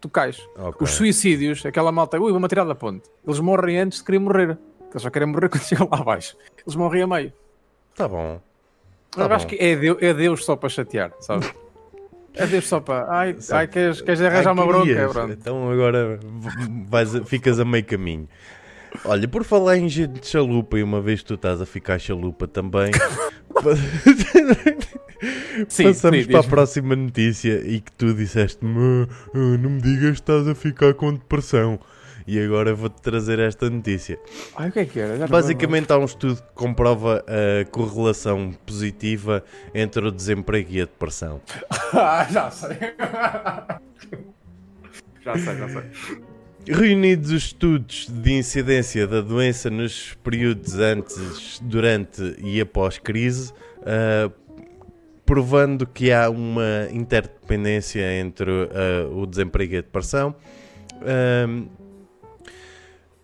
[0.00, 0.38] tu cais.
[0.56, 0.84] ok.
[0.84, 3.10] Os suicídios, aquela malta, ui, vou-me tirar da ponte.
[3.26, 4.56] Eles morrem antes de querer morrer.
[4.88, 6.36] Eles só querem morrer quando chegam lá abaixo.
[6.64, 7.32] Eles morrem a meio.
[7.96, 8.40] Tá bom.
[9.16, 9.50] Tá eu acho bom.
[9.50, 11.46] que é Deus, é Deus só para chatear, sabe?
[12.34, 13.06] É Deus só para.
[13.10, 14.86] Ai, ai queres, queres arranjar Ai, uma bronca?
[14.86, 15.16] querias.
[15.30, 16.20] Então agora
[16.88, 18.28] vais ficas a meio caminho.
[19.04, 21.98] Olha, por falar em gente de chalupa, e uma vez que tu estás a ficar
[21.98, 22.92] chalupa também,
[25.68, 29.80] Sim, passamos sim, para a próxima notícia e que tu disseste-me "Ah, ah, não me
[29.80, 31.80] digas que estás a ficar com depressão.
[32.26, 34.18] E agora vou-te trazer esta notícia.
[34.56, 35.16] Ai, o que é que era?
[35.16, 40.84] Já Basicamente há um estudo que comprova a correlação positiva entre o desemprego e a
[40.84, 41.40] depressão.
[41.92, 42.76] Ah, já sei.
[45.24, 45.82] já sei, já sei.
[46.66, 54.28] Reunidos os estudos de incidência da doença nos períodos antes, durante e após crise, ah,
[55.24, 60.34] provando que há uma interdependência entre ah, o desemprego e a depressão.
[61.02, 61.68] Ahm,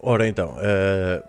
[0.02, 1.24] ora então, ah,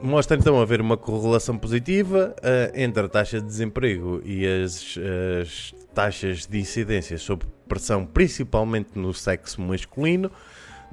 [0.00, 4.96] mostra então haver uma correlação positiva ah, entre a taxa de desemprego e as,
[5.42, 10.30] as taxas de incidência sob pressão, principalmente no sexo masculino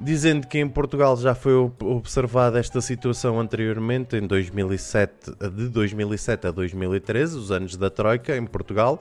[0.02, 5.12] dizendo que em Portugal já foi ob- observada esta situação anteriormente, em 2007,
[5.54, 8.98] de 2007 a 2013, os anos da Troika em Portugal,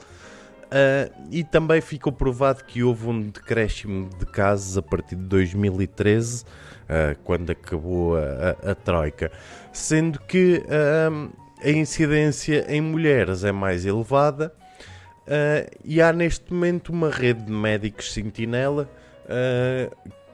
[0.69, 6.43] ah, e também ficou provado que houve um decréscimo de casos a partir de 2013,
[6.45, 6.68] ah,
[7.23, 9.31] quando acabou a, a- Troika,
[9.71, 11.29] sendo que ah,
[11.63, 14.53] a incidência em mulheres é mais elevada.
[15.27, 18.89] ah, e há neste momento uma rede de médicos sentinela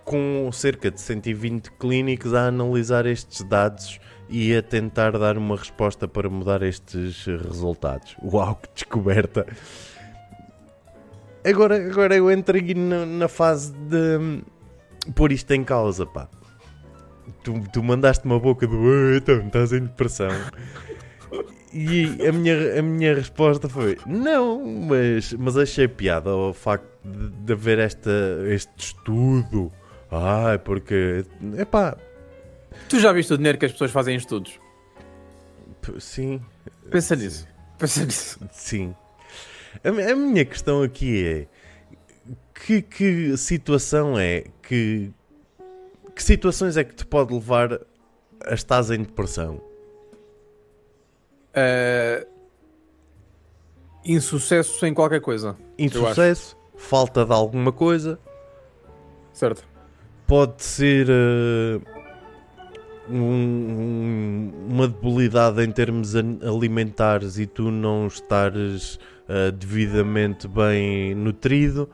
[0.05, 3.99] com cerca de 120 clínicos a analisar estes dados
[4.29, 8.15] e a tentar dar uma resposta para mudar estes resultados.
[8.23, 9.45] Uau, que descoberta!
[11.43, 14.41] Agora, agora eu entro aqui na, na fase de hum,
[15.13, 16.27] pôr isto em causa, pá.
[17.43, 20.29] Tu, tu mandaste uma boca do "Ah, então estás em depressão.
[21.73, 27.29] E a minha, a minha resposta foi não, mas, mas achei piada ao facto de,
[27.29, 28.09] de haver esta,
[28.47, 29.71] este estudo.
[30.09, 31.25] Ai, porque.
[31.57, 31.97] Epá,
[32.87, 34.57] Tu já viste o dinheiro que as pessoas fazem em estudos?
[35.81, 36.41] p- sim,
[36.89, 37.47] Pensa nisso.
[37.77, 38.39] Pensa nisso.
[38.51, 38.95] sim.
[39.83, 41.47] A, a minha questão aqui é:
[42.65, 45.11] que, que situação é que.
[46.15, 47.79] Que situações é que te pode levar
[48.45, 49.61] a estás em depressão?
[51.55, 52.25] Uh,
[54.03, 56.57] insucesso em qualquer coisa, Insucesso?
[56.77, 58.19] Falta de alguma coisa?
[59.33, 59.65] certo?
[60.27, 61.79] pode ser eh,
[63.07, 68.97] um- um- uma debilidade em termos alimentares e tu não estares
[69.29, 71.87] eh, devidamente bem nutrido.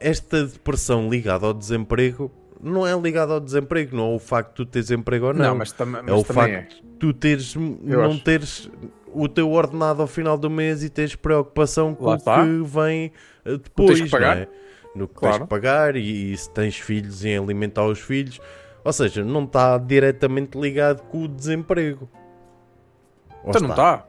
[0.00, 2.28] Esta depressão ligada ao desemprego
[2.62, 5.54] não é ligada ao desemprego, não é o facto de tu teres emprego ou não.
[5.54, 8.20] mas, tam mas é o facto de tu teres, Eu não acho.
[8.24, 8.70] teres
[9.12, 12.44] o teu ordenado ao final do mês e teres preocupação com o está.
[12.44, 13.12] que vem
[13.44, 14.36] eh, depois, que pagar.
[14.36, 14.48] não é?
[14.94, 15.44] no que tens Claro.
[15.44, 18.40] que pagar e, e se tens filhos em alimentar os filhos.
[18.84, 22.08] Ou seja, não está diretamente ligado com o desemprego.
[23.42, 24.06] Ou Então não está.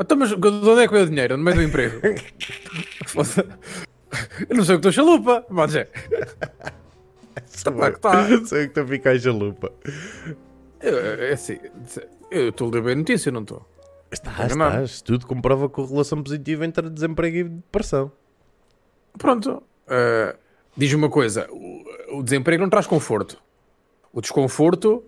[0.00, 1.36] Então, mas de onde é que veio o dinheiro?
[1.36, 2.00] No meio do emprego?
[4.48, 5.88] Eu não sei o que estou chalupa, mas é.
[7.46, 7.94] Sou Claro eu.
[7.94, 8.26] que tá.
[8.46, 9.72] Sou eu que estou a ficar chalupa.
[10.80, 11.58] Eu, é assim,
[12.30, 13.66] eu estou a ler bem a notícia, não estou?
[14.10, 14.84] Estás, enganado.
[14.84, 15.02] estás.
[15.02, 18.12] Tudo comprova correlação positiva entre desemprego e depressão.
[19.16, 19.62] Pronto.
[19.86, 20.36] Uh,
[20.76, 23.40] diz uma coisa: o, o desemprego não traz conforto.
[24.12, 25.02] O desconforto,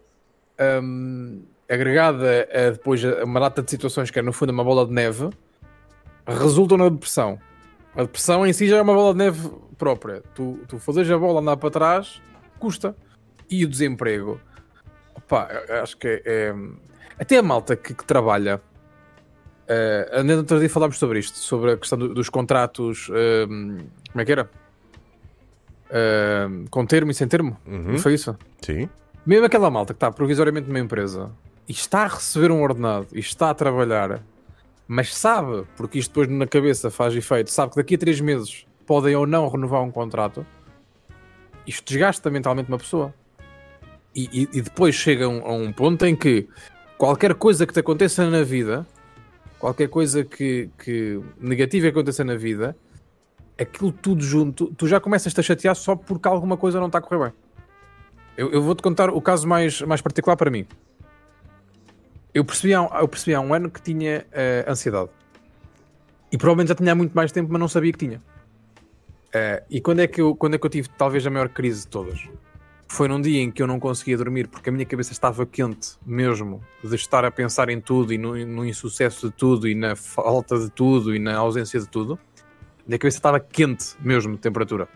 [0.83, 4.65] um, agregado a, a depois a uma data de situações que é no fundo uma
[4.65, 5.29] bola de neve,
[6.27, 7.39] resultam na depressão.
[7.95, 10.23] A depressão em si já é uma bola de neve própria.
[10.35, 12.21] Tu, tu fazes a bola andar para trás,
[12.59, 12.95] custa.
[13.51, 14.41] E o desemprego?
[15.15, 15.49] Opa,
[15.83, 16.55] acho que é, é-
[17.19, 18.61] Até a malta que, que trabalha.
[19.67, 23.09] Uh, no outro dia falámos sobre isto, sobre a questão do- dos contratos.
[23.11, 23.79] ehm,
[24.13, 24.51] como é que era?
[25.91, 27.57] Ehm, com termo e sem termo?
[27.67, 27.93] Uhum.
[27.93, 28.37] Não foi isso?
[28.61, 28.89] Sim.
[29.25, 31.31] Mesmo aquela malta que está provisoriamente numa empresa
[31.69, 34.23] e está a receber um ordenado e está a trabalhar,
[34.87, 38.67] mas sabe, porque isto depois na cabeça faz efeito, sabe que daqui a três meses
[38.87, 40.47] podem ou não renovar um contrato,
[41.67, 43.15] isto desgasta mentalmente uma pessoa.
[44.15, 46.47] E, e- e depois chega a um, ponto em que
[46.97, 48.87] qualquer coisa que te aconteça na vida,
[49.59, 52.77] qualquer coisa que, que negativa que aconteça na vida,
[53.59, 57.01] aquilo tudo junto, tu já começas-te a chatear só porque alguma coisa não está a
[57.01, 57.33] correr bem.
[58.37, 60.67] Eu, eu vou-te contar o caso mais, mais particular para mim.
[62.33, 65.09] Eu percebi há, eu percebi há um ano que tinha eh, ansiedade.
[66.33, 68.21] E provavelmente já tinha há muito mais tempo, mas não sabia que tinha.
[69.35, 71.81] Eh, e quando é, que eu, quando é que eu tive talvez a maior crise
[71.81, 72.29] de todas?
[72.87, 75.97] Foi num dia em que eu não conseguia dormir porque a minha cabeça estava quente
[76.07, 79.97] mesmo de estar a pensar em tudo e no, no insucesso de tudo e na
[79.97, 82.17] falta de tudo e na ausência de tudo.
[82.79, 84.87] A minha cabeça estava quente mesmo de temperatura.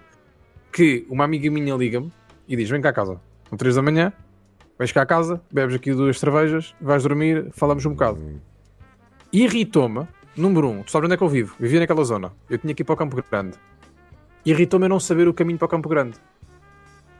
[0.70, 2.12] Que uma amiga minha liga-me
[2.47, 4.12] e diz: Vem cá a casa, são 3 da manhã,
[4.78, 8.40] vais cá a casa, bebes aqui duas cervejas, vais dormir, falamos um bocado.
[9.32, 10.06] E Irritou-me,
[10.36, 11.56] número um, tu sabes onde é que eu vivo?
[11.59, 13.59] Vivia naquela zona, eu tinha que ir para o Campo Grande.
[14.48, 16.16] Irritou-me não saber o caminho para o Campo Grande.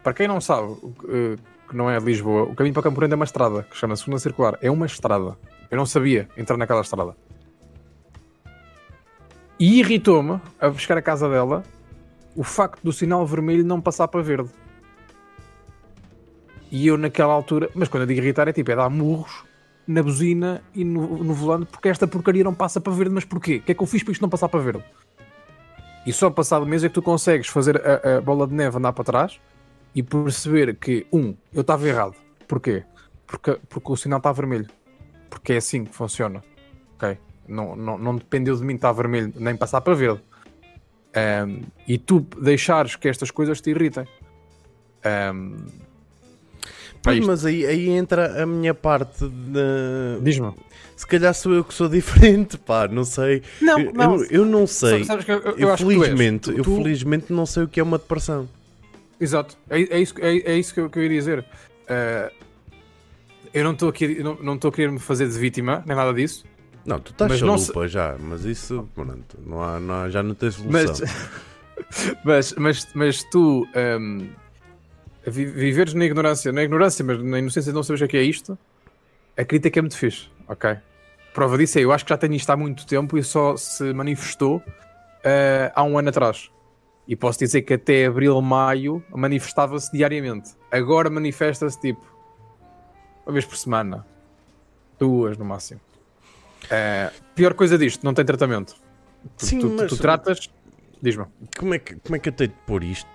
[0.02, 0.74] Para quem não sabe,
[1.10, 1.36] eh,
[1.68, 4.05] que não é Lisboa, o caminho para o Campo Grande é uma estrada, que chama-se
[4.05, 4.59] Segunda Circular.
[4.62, 5.36] É uma estrada.
[5.70, 7.14] Eu não sabia entrar naquela estrada.
[9.60, 11.64] E irritou-me, a buscar a casa dela,
[12.34, 14.48] o facto do sinal vermelho não passar para verde.
[16.70, 19.44] E eu naquela altura, mas quando eu digo irritar é tipo, é dar murros
[19.86, 23.56] na buzina e no, no volante porque esta porcaria não passa para verde, mas porquê?
[23.56, 24.82] O que é que eu fiz para isto não passar para verde?
[26.07, 28.93] E só passado mês é que tu consegues fazer a, a bola de neve andar
[28.93, 29.41] para trás
[29.95, 32.15] e perceber que, um, eu estava errado.
[32.47, 32.85] Porquê?
[33.27, 34.66] Porque, porque o sinal está vermelho.
[35.29, 36.43] Porque é assim que funciona.
[36.95, 37.19] Ok?
[37.47, 40.23] Não, não, não dependeu de mim estar vermelho, nem passar para verde.
[41.15, 44.07] Ahm, e tu deixares que estas coisas te irritem.
[45.05, 45.57] Ahm,
[47.03, 50.20] Pois, mas aí, aí entra a minha parte de...
[50.23, 50.53] Diz-me.
[50.97, 53.43] Se calhar sou eu que sou diferente, pá, não sei.
[53.61, 54.16] Não, eu, não.
[54.16, 55.05] eu, eu não sei.
[55.05, 56.03] Sabes- sabes que eu, eu eu acho que tu és.
[56.09, 58.49] felizmente, Tu- eu tu- felizmente não sei o que é uma depressão.
[59.20, 61.45] Exato, é, é isso, é, é isso que, eu, que eu ia dizer.
[61.89, 62.33] Eh,
[63.55, 66.12] eu não estou aqui, não não estou a querer me fazer de vítima, nem nada
[66.12, 66.45] disso.
[66.85, 70.35] Não, tu estás Mas chalupa já, mas isso, pronto, não há, não há- já não
[70.35, 71.07] tens Mas, solução.
[72.25, 74.31] mas, mas, mas tu ehm, vi-
[75.28, 78.59] viveres na ignorância, na ignorância, mas na inocência de não saberes o que é isto,
[79.36, 80.76] a crítica é muito fixe, ok?
[81.34, 83.92] Prova disso é, eu acho que já tenho isto há muito tempo e só se
[83.92, 84.62] manifestou
[85.22, 86.50] eh, há um ano atrás.
[87.06, 90.50] E posso dizer que até abril, maio manifestava-se diariamente.
[90.70, 92.05] Agora manifesta-se tipo
[93.24, 94.05] uma vez por semana,
[94.98, 95.80] duas no máximo.
[96.70, 98.74] Eh, pior coisa disto, não tem tratamento.
[99.36, 100.50] Tu, Sim, tu, mas- tu tratas,
[101.03, 101.25] diz-me.
[101.59, 103.09] Como é, que, como é que eu tenho de pôr isto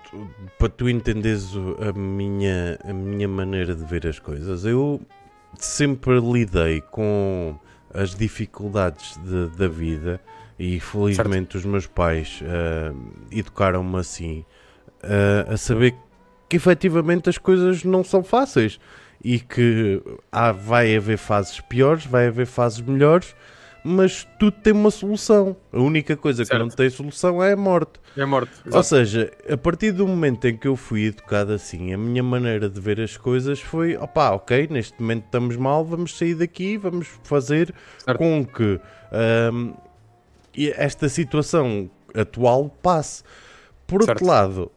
[0.58, 1.50] para tu entenderes
[1.88, 4.64] a minha, a minha maneira de ver as coisas?
[4.64, 5.00] Eu
[5.58, 7.58] sempre lidei com
[7.92, 10.20] as dificuldades de- da vida
[10.58, 12.92] e felizmente os meus pais ah,
[13.30, 14.44] educaram-me assim
[15.02, 15.94] ah, a saber
[16.48, 18.78] que efetivamente as coisas não são fáceis
[19.22, 23.34] e que há, vai haver fases piores, vai haver fases melhores,
[23.84, 25.54] mas tudo tem uma solução.
[25.70, 26.60] A única coisa que Certo.
[26.62, 28.00] não tem solução é a morte.
[28.16, 28.50] É morte.
[28.72, 32.70] Ou seja, a partir do momento em que eu fui educado assim, a minha maneira
[32.70, 37.08] de ver as coisas foi: opá, ok, neste momento estamos mal, vamos sair daqui, vamos
[37.22, 38.18] fazer Certo.
[38.18, 38.80] com que
[40.56, 43.22] e esta situação atual passe.
[43.86, 44.26] Por outro Certo.
[44.26, 44.72] lado,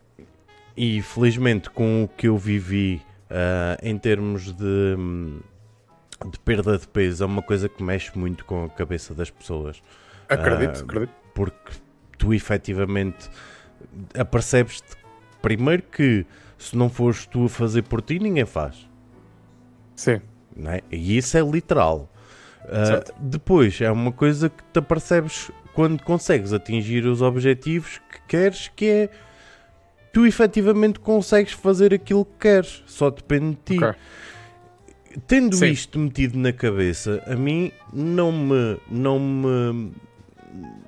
[0.76, 5.40] e felizmente com o que eu vivi ah, em termos de, hum,
[6.26, 9.82] de perda de peso, é uma coisa que mexe muito com a cabeça das pessoas
[10.30, 11.14] Acredito, Ah, acredito.
[11.34, 11.72] porque
[12.18, 13.30] tu efetivamente
[14.18, 14.96] apercebes-te
[15.42, 16.26] primeiro que
[16.58, 18.88] se não fores tu a fazer por ti, ninguém faz.
[19.96, 20.20] Sim,
[20.56, 20.82] Não é?
[20.92, 22.10] E isso é literal.
[22.86, 23.14] Certo.
[23.18, 28.86] depois é uma coisa que te apercebes quando consegues atingir os objetivos que queres, que
[28.86, 29.10] é
[30.12, 33.84] tu efetivamente consegues fazer aquilo que queres, só depende de ti.
[33.84, 33.98] ok.
[35.26, 35.68] Tendo Sim.
[35.72, 39.92] isto metido na cabeça, a mim não me, não me,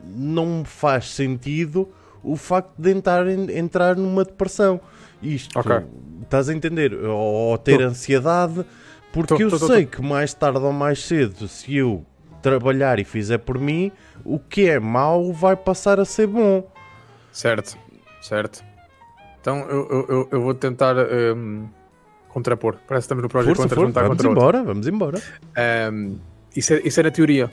[0.06, 1.89] não me faz sentido
[2.22, 4.80] o facto de entrar, entrar numa depressão.
[5.22, 5.76] Isto, Ok.
[6.22, 6.93] estás a entender?
[6.93, 7.84] Ou, ou ter Tô.
[7.85, 8.65] ansiedade,
[9.11, 12.06] porque Tô, eu tô, sei que mais tarde ou mais cedo, se eu
[12.41, 13.91] trabalhar e fizer por mim,
[14.23, 16.69] o que é mau vai passar a ser bom.
[17.31, 17.77] Certo,
[18.22, 18.64] certo.
[19.41, 20.95] Então eu, eu, eu- eu vou tentar
[21.35, 21.68] hum,
[22.30, 22.76] contrapor.
[22.88, 24.41] Parece que estamos no projeto Força, contra juntar vamos contra outro.
[24.41, 25.22] embora, vamos embora.
[25.91, 26.18] Um,
[26.56, 27.49] isso, é, isso é na teoria.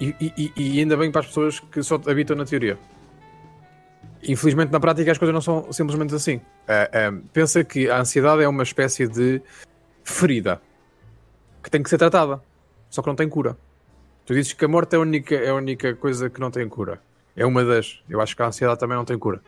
[0.00, 2.76] E, e- e- e ainda bem para as pessoas que só habitam na teoria.
[4.26, 6.36] Infelizmente, na prática, as coisas não são simplesmente assim.
[6.36, 9.40] Uh, um, pensa que a ansiedade é uma espécie de
[10.02, 10.60] ferida
[11.62, 12.40] que tem que ser tratada,
[12.88, 13.56] só que não tem cura.
[14.24, 16.66] Tu dizes que a morte é a única, é a única coisa que não tem
[16.68, 17.00] cura.
[17.36, 18.00] É uma das.
[18.08, 19.42] Eu acho que a ansiedade também não tem cura.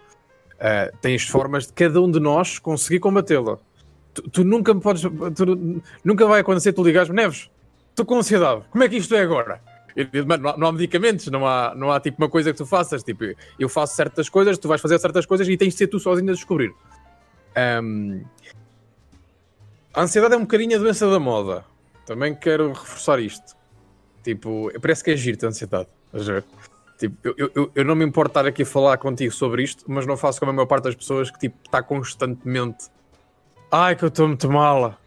[0.56, 3.58] Uh, tens formas de cada um de nós conseguir combatê-la.
[4.16, 5.02] Tu, tu nunca me podes.
[5.02, 7.50] tu- nunca vai acontecer tu ligares Neves,
[7.90, 9.60] estou com ansiedade, como é que isto é agora?
[9.94, 12.56] Eu mano, não, há, não há medicamentos, não há, não há tipo uma coisa que
[12.58, 13.02] tu faças.
[13.02, 13.24] Tipo,
[13.58, 16.30] eu faço certas coisas, tu vais fazer certas coisas e tens de ser tu sozinho
[16.30, 16.74] a descobrir.
[17.54, 18.22] Ahm,
[19.94, 21.64] a ansiedade é um bocadinho a doença da moda.
[22.04, 23.56] Também quero reforçar isto.
[24.22, 25.88] Tipo, parece que é giro a ansiedade.
[26.06, 26.44] Estás a ver?
[26.98, 29.84] Tipo, eu, eu- eu, eu não me importo estar aqui a falar contigo sobre isto,
[29.86, 32.86] mas não faço como a maior parte das pessoas que tipo está constantemente.
[33.70, 34.98] Ai, que eu estou muito mal.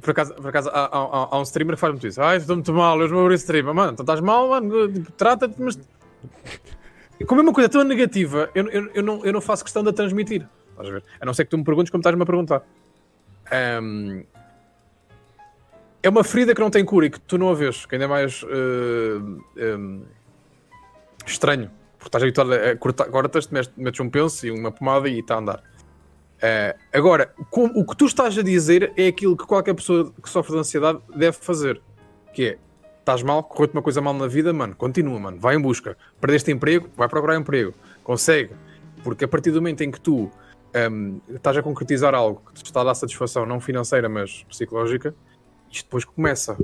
[0.00, 2.20] Por acaso, por acaso há, há- há um streamer que faz muito isso.
[2.20, 3.72] Ai, estou muito mal, eu vou abrir stream.
[3.72, 5.78] Mano, então estás mal, mano, tipo, trata-te, mas.
[7.26, 9.90] Como é uma coisa tão negativa, eu, eu, eu, não, eu não faço questão de
[9.90, 10.48] a transmitir.
[10.70, 11.04] Estás a ver?
[11.20, 12.62] A não ser que tu me perguntes como estás-me a perguntar.
[13.52, 14.24] Ahm,
[16.02, 18.06] é uma ferida que não tem cura e que tu não a vês, que ainda
[18.06, 20.00] é mais eh, ehm,
[21.24, 21.70] estranho.
[21.96, 25.36] Porque estás habituado a cortar, cortas, metes, metes um penso e uma pomada e está
[25.36, 25.62] a andar.
[26.42, 30.28] Eh, agora, com- o que tu estás a dizer é aquilo que qualquer pessoa que
[30.28, 31.80] sofre de ansiedade deve fazer.
[32.34, 32.58] Que é,
[32.98, 35.96] estás mal, correu-te uma coisa mal na vida, mano, continua, mano, vai em busca.
[36.20, 37.72] Perdeste emprego, vai procurar emprego.
[38.02, 38.50] Consegue.
[39.04, 40.30] Porque a partir do momento em que tu
[40.74, 45.14] ehm, estás a concretizar algo que te está a dar satisfação, não financeira, mas psicológica,
[45.70, 46.56] isto depois começa.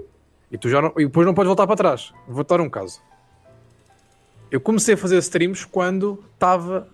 [0.51, 2.13] E tu já não, e depois não podes voltar para trás.
[2.27, 3.01] Vou dar um caso.
[4.51, 6.89] Eu comecei a fazer streams quando estava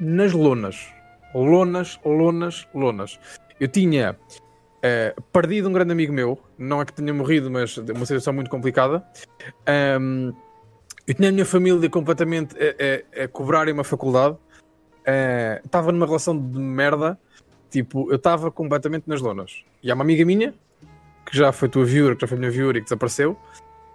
[0.00, 0.88] nas lonas.
[1.34, 3.18] Lonas, lonas, lonas.
[3.58, 4.16] Eu tinha
[4.82, 6.38] eh, perdido um grande amigo meu.
[6.56, 9.04] Não é que tenha morrido, mas uma situação muito complicada.
[9.66, 10.32] Ahm,
[11.06, 14.36] eu tinha a minha família completamente a, a, a cobrar uma faculdade.
[15.04, 17.18] Eh, Estava numa relação de merda.
[17.70, 19.64] Tipo, eu estava completamente nas lonas.
[19.82, 20.54] E há uma amiga minha,
[21.26, 23.36] que já foi tua viewer, que já foi minha viewer e que desapareceu,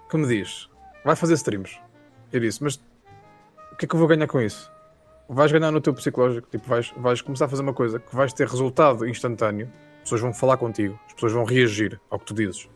[0.10, 0.70] que me diz:
[1.06, 1.80] vai fazer streams.
[2.32, 2.76] Eu disse, mas
[3.72, 4.70] o que é que eu vou ganhar com isso?
[5.32, 8.34] Vais ganhar no teu psicológico, tipo, vais, vais começar a fazer uma coisa que vais
[8.34, 12.34] ter resultado instantâneo, as pessoas vão falar contigo, as pessoas vão reagir ao que tu
[12.34, 12.68] dizes.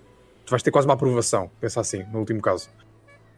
[0.46, 2.70] Tu vais ter quase uma aprovação, pensa assim, no último caso.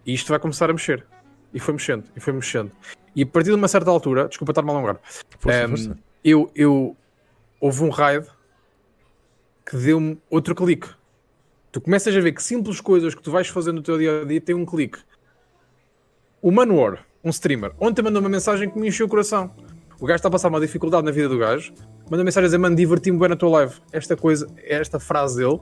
[0.05, 1.05] E isto vai começar a mexer.
[1.53, 2.71] E foi mexendo, e foi mexendo.
[3.15, 4.99] E a partir de uma certa altura, desculpa estar-me a alongar,
[5.39, 5.97] Força, Ehm, força.
[6.21, 6.97] eu, eu
[7.61, 8.27] houve um raid
[9.65, 10.89] que deu-me outro clique.
[11.71, 14.25] Tu começas a ver que simples coisas que tu vais fazer no teu dia a
[14.25, 14.99] dia têm um clique.
[16.41, 19.52] O Manowar, um streamer, ontem mandou uma mensagem que me encheu o coração.
[19.99, 21.73] O gajo está a passar uma dificuldade na vida do gajo,
[22.10, 23.73] manda mensagem a dizer: Mano, diverti-me bem na tua live.
[23.91, 25.60] Esta coisa, esta frase dele,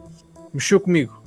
[0.53, 1.23] mexeu comigo.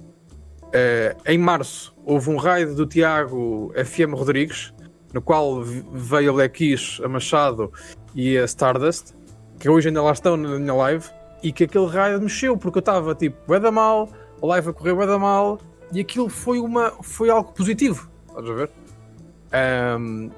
[0.73, 4.75] Eh, em março, houve um raid do Tiago FM Rodrigues,
[5.15, 7.73] no qual veio a Black a Machado
[8.15, 9.15] e a Stardust,
[9.59, 11.07] que hoje ainda lá estão na minha live,
[11.43, 14.11] e que aquele raid mexeu, porque eu estava tipo, bué da mal,
[14.43, 15.59] a live a correr bué da mal,
[15.93, 18.11] e aquilo foi, uma, foi algo positivo.
[18.29, 18.71] Estás a ver?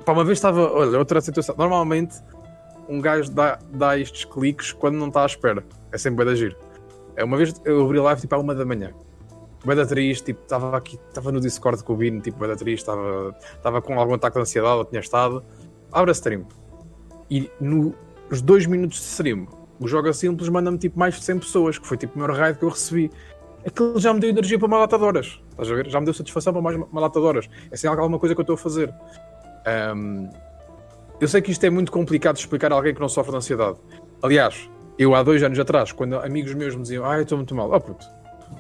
[0.05, 1.55] Pá, uma vez estava, olha, outra situação.
[1.57, 2.17] Normalmente,
[2.89, 5.65] um gajo dá, dá estes cliques quando não está à espera.
[5.93, 6.57] É sempre bué da giro.
[7.17, 8.93] É, Uma vez eu abri live tipo à uma da manhã.
[9.65, 12.57] Bué da triste, tipo, estava aqui, estava no Discord com o Bino, tipo, bué da
[12.57, 15.45] triste, estava, estava com algum ataque de ansiedade, eu tinha estado.
[15.91, 16.47] Abre a stream.
[17.31, 19.47] E nos dois minutos de stream,
[19.81, 22.59] o Joga Simples manda-me tipo mais de 100 pessoas, que foi tipo o maior raid
[22.59, 23.11] que eu recebi.
[23.67, 25.41] Aquilo já me deu energia para uma lata de horas.
[25.51, 25.89] Estás a ver?
[25.89, 27.49] Já me deu satisfação para mais uma lata de horas.
[27.71, 28.93] É há alguma coisa que eu estou a fazer.
[29.67, 30.31] Ahm,
[31.21, 33.39] eu sei que isto é muito complicado de explicar a alguém que não sofre de
[33.39, 33.77] ansiedade.
[34.23, 37.55] Aliás, eu há dois anos atrás, quando amigos meus me diziam, ah, eu estou muito
[37.55, 38.07] mal, oh puto,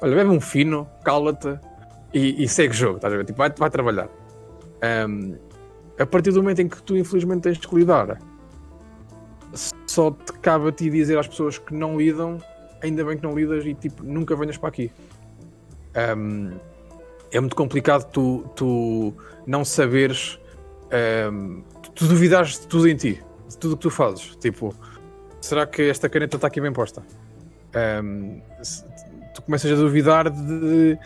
[0.01, 1.59] olha, bebe um fino, cala-te
[2.13, 3.25] e, e segue o jogo, estás a ver?
[3.25, 4.09] Tipo, vai, vai trabalhar.
[4.83, 5.37] Ahm,
[5.99, 8.19] a partir do momento em que tu, infelizmente, tens que lidar,
[9.87, 12.39] só te cabe a ti dizer às pessoas que não lidam,
[12.83, 14.91] ainda bem que não lidas e tipo, nunca venhas para aqui.
[15.95, 16.53] Ahm,
[17.33, 19.15] é muito complicado tu, tu
[19.47, 20.39] não saberes,
[20.93, 21.61] ahm,
[21.95, 24.37] tu, duvidares de tudo em ti, de tudo que tu fazes.
[24.37, 24.75] Tipo,
[25.41, 27.03] será que esta caneta está aqui bem posta?
[28.63, 28.85] Se-
[29.35, 30.99] tu começas a duvidar de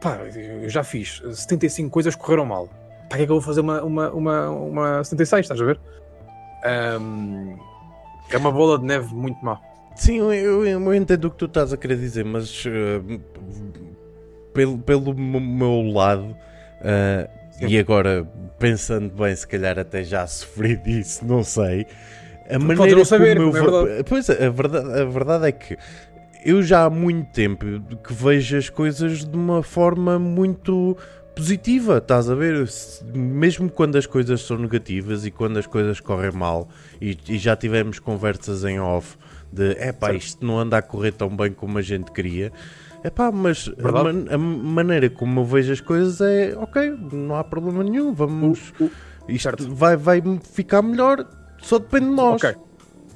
[0.00, 0.18] pá,
[0.62, 2.68] eu já fiz 75 coisas correram mal.
[3.08, 5.44] Para que é que eu vou fazer uma, uma, uma, uma 76?
[5.44, 5.80] Estás a ver?
[6.64, 7.56] Ahm,
[8.30, 9.58] é uma bola de neve muito má.
[9.98, 13.18] Sim, eu, eu- entendo o que tu estás a querer dizer, mas eh,
[14.54, 16.36] pelo, pelo meu lado,
[16.80, 17.28] eh,
[17.60, 18.24] e agora
[18.58, 21.86] pensando bem, se calhar até já sofri disso, não sei.
[22.48, 24.04] A podes maneira não saber, como eu é verdade?
[24.04, 25.76] Pois, a verdade, a verdade é que
[26.44, 27.66] eu já há muito tempo
[28.02, 30.96] que vejo as coisas de uma forma muito
[31.34, 32.66] positiva, estás a ver?
[33.14, 36.68] Mesmo quando as coisas são negativas e quando as coisas correm mal,
[37.00, 39.16] e, e já tivemos conversas em off
[39.52, 42.52] de é pá, isto não anda a correr tão bem como a gente queria.
[43.02, 47.36] É pá, mas a, man- a maneira como eu vejo as coisas é ok, não
[47.36, 48.72] há problema nenhum, vamos.
[48.80, 48.90] O-
[49.28, 49.74] Isto certo.
[49.74, 50.22] vai, vai
[50.52, 51.24] ficar melhor,
[51.60, 52.42] só depende de nós.
[52.42, 52.54] Ok.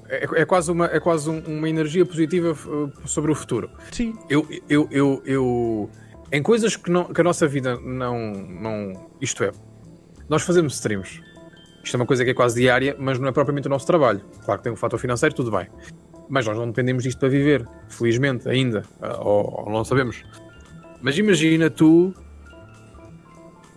[0.09, 3.71] É, é quase, uma, é quase um- uma energia positiva uh, sobre o futuro.
[3.91, 5.91] Sim, Eu, eu, eu, eu
[6.31, 9.09] em coisas que, não, que a nossa vida não, não.
[9.21, 9.51] Isto é,
[10.29, 11.21] nós fazemos streams.
[11.83, 14.21] Isto é uma coisa que é quase diária, mas não é propriamente o nosso trabalho.
[14.45, 15.67] Claro que tem um fator financeiro, tudo bem.
[16.29, 18.83] Mas nós não dependemos disto para viver, felizmente, ainda.
[19.01, 20.23] Ah, Ou, ou não sabemos.
[21.01, 22.15] Mas imagina tu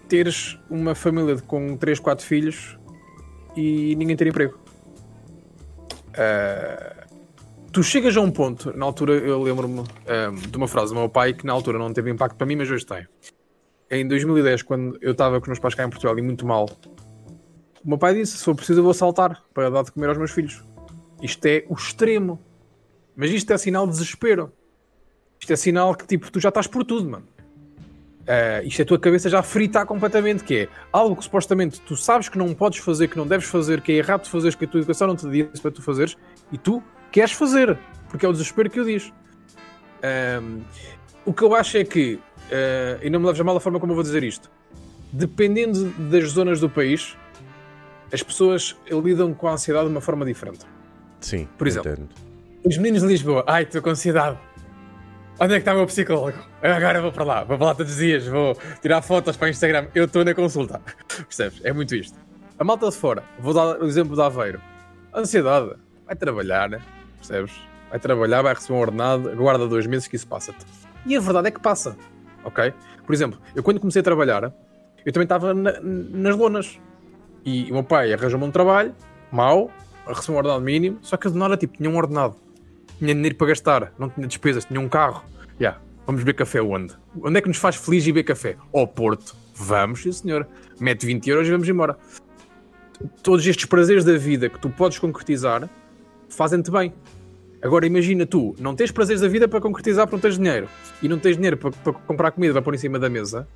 [0.08, 2.78] teres uma família com 3, 4 filhos
[3.56, 4.60] e ninguém ter emprego.
[6.18, 7.08] Ah,
[7.72, 11.10] tu chegas a um ponto, na altura eu lembro-me ahm, de uma frase do meu
[11.10, 13.06] pai que na altura não teve impacto para mim, mas hoje tem.
[13.92, 16.70] Em 2010, quando eu estava com os meus pais cá em Portugal e muito mal,
[17.84, 20.18] o meu pai disse: se for preciso, eu vou saltar para dar de comer aos
[20.18, 20.64] meus filhos.
[21.22, 22.40] Isto é o extremo.
[23.16, 24.52] Mas isto é sinal de desespero.
[25.40, 27.28] Isto é sinal que tipo, tu já estás por tudo, mano.
[28.28, 31.96] Ah, isto é a tua cabeça já fritar completamente, que é algo que supostamente tu
[31.96, 34.66] sabes que não podes fazer, que não deves fazer, que é errado de fazeres, que
[34.66, 36.18] a tua educação não te diz para tu fazeres,
[36.52, 36.82] e tu
[37.12, 37.78] queres fazer,
[38.10, 39.14] porque é o desespero que o diz.
[41.24, 42.20] O que eu acho é que,
[42.52, 44.50] ah, e não me leves a mal a forma como eu vou dizer isto,
[45.14, 47.16] dependendo das zonas do país,
[48.12, 50.66] as pessoas lidam com a ansiedade de uma forma diferente.
[51.26, 51.48] Sim.
[51.58, 51.92] Por exemplo.
[51.92, 52.10] entendo.
[52.64, 54.38] Os meninos de Lisboa, ai, estou com ansiedade.
[55.40, 56.38] Onde é que está o meu psicólogo?
[56.64, 59.48] Eu agora vou para lá, vou para lá todos os dias, vou tirar fotos para
[59.48, 59.88] o Instagram.
[59.94, 60.82] Eu estou na consulta.
[61.08, 61.60] Percebes?
[61.64, 62.18] É muito isto.
[62.58, 64.62] A malta de fora, vou dar o exemplo de Aveiro.
[65.14, 65.74] Ansiedade,
[66.06, 66.80] vai trabalhar, né?
[67.18, 67.52] percebes?
[67.90, 70.66] Vai trabalhar, vai receber um ordenado, aguarda dois meses que isso passa-te.
[71.06, 71.96] E a verdade é que passa,
[72.44, 72.74] ok?
[73.06, 74.52] Por exemplo, eu quando comecei a trabalhar,
[75.06, 76.80] eu também estava na- nas lonas.
[77.46, 78.96] E o meu pai arranjou-me um trabalho,
[79.32, 79.70] mau,
[80.08, 82.36] recebeu um ordenado mínimo, só que não era tipo, tinha um ordenado
[83.00, 85.24] tinha dinheiro para gastar, não tinha despesas, tinha um carro.
[85.60, 86.94] Yeah, vamos beber café onde?
[87.22, 88.58] Onde é que nos faz feliz beber café?
[88.74, 89.36] Ao Porto.
[89.54, 90.48] Vamos, sim senhor.
[90.80, 91.98] Mete 20 euros e vamos embora.
[93.22, 95.70] Todos estes prazeres da vida que tu podes concretizar
[96.30, 96.94] fazem-te bem.
[97.62, 100.70] Agora imagina tu, não tens prazeres da vida para concretizar porque não tens dinheiro
[101.02, 103.48] e não tens dinheiro para, para comprar comida para pôr em cima da mesa,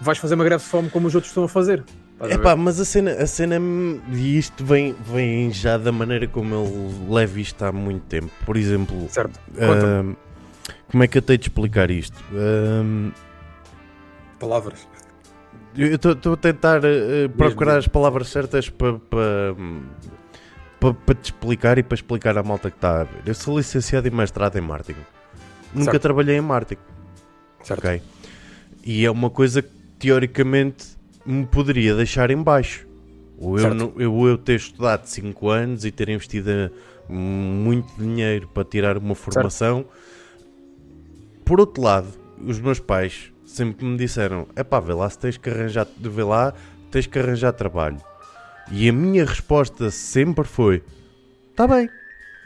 [0.00, 1.82] vais fazer uma greve de fome como os outros estão a fazer.
[2.20, 3.56] É pá, mas a cena, a cena,
[4.12, 8.30] e isto vem, vem já da maneira como eu levo isto há muito tempo.
[8.44, 9.40] Por exemplo, Certo.
[9.58, 10.14] Ahm,
[10.90, 12.22] como é que eu tenho de explicar isto?
[12.34, 13.10] Ahm,
[14.38, 14.86] palavras.
[15.74, 19.54] eu estou a tentar eh, procurar as palavras certas para para
[20.78, 23.22] para para te explicar e para explicar à malta que está a ver.
[23.24, 25.00] Eu sou licenciado e mestrado em marketing.
[25.72, 26.02] Nunca Certo.
[26.02, 26.82] trabalhei em marketing.
[27.62, 28.02] Certo.
[28.84, 32.86] E é uma coisa que teoricamente me poderia deixar em baixo.
[33.38, 33.74] Ou eu, Certo.
[33.74, 36.70] não- eu, eu ter estudado 5 anos e ter investido eh,
[37.08, 39.84] muito dinheiro para tirar uma formação.
[41.44, 42.08] Por outro lado,
[42.44, 46.22] os meus pais sempre me disseram: é pá, vê lá se tens que arranjar, vê
[46.22, 46.52] lá,
[46.90, 47.98] tens que arranjar trabalho.
[48.70, 50.82] E a minha resposta sempre foi:
[51.50, 51.88] está bem,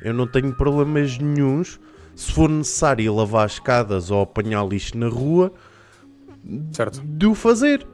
[0.03, 1.79] eu não tenho problemas nenhuns.
[2.15, 5.53] Se for necessário lavar as escadas ou apanhar lixo na rua,
[6.73, 7.03] Certo.
[7.05, 7.85] de o fazer.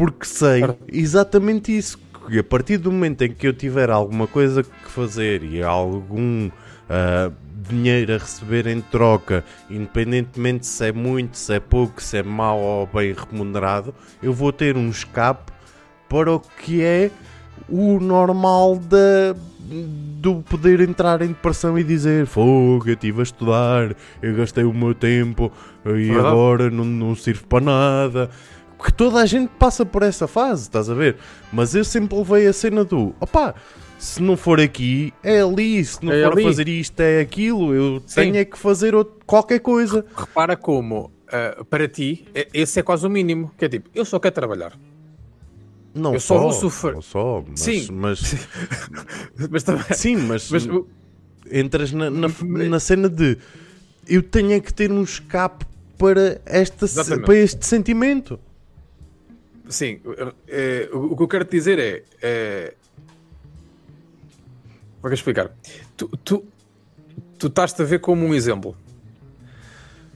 [0.00, 1.98] Porque sei exatamente isso.
[2.26, 6.50] Que a partir do momento em que eu tiver alguma coisa que fazer e algum
[6.88, 7.30] ah,
[7.68, 12.58] dinheiro a receber em troca, independentemente se é muito, se é pouco, se é mau
[12.58, 15.52] ou bem remunerado, eu vou ter um escape
[16.08, 17.10] para o que é
[17.68, 23.94] o normal da, do poder entrar em depressão e dizer fogo, eu estive a estudar,
[24.22, 25.52] eu gastei o meu tempo
[25.84, 26.26] e Verdade.
[26.26, 28.30] agora não, não sirvo para nada.
[28.80, 31.16] Porque toda a gente passa por essa fase, estás a ver?
[31.52, 33.54] Mas eu sempre levei a cena do opá,
[33.98, 36.44] se não for aqui, é ali, se não É for ali.
[36.44, 38.14] fazer isto, é aquilo, eu Sim.
[38.22, 40.02] tenho é que fazer outro- qualquer coisa.
[40.16, 44.02] repara como ah, para ti é- esse é quase o mínimo que é tipo eu
[44.06, 44.72] só quero trabalhar
[45.94, 46.94] Não Eu só vou sofrer.
[46.94, 47.88] Não só, mas, Sim.
[47.92, 48.34] mas
[49.50, 50.66] mas também sim, mas, mas
[51.52, 52.28] entras na, na,
[52.68, 53.36] na cena de
[54.08, 55.66] eu tenho é que ter um escape
[55.98, 57.26] para, esta, Exatamente.
[57.26, 58.40] para este sentimento.
[59.70, 60.00] Sim
[60.48, 62.74] eh, o, o que eu quero te dizer é, é
[65.02, 65.50] vou explicar
[65.96, 66.44] tu, tu,
[67.38, 68.76] tu estás-te a ver como um exemplo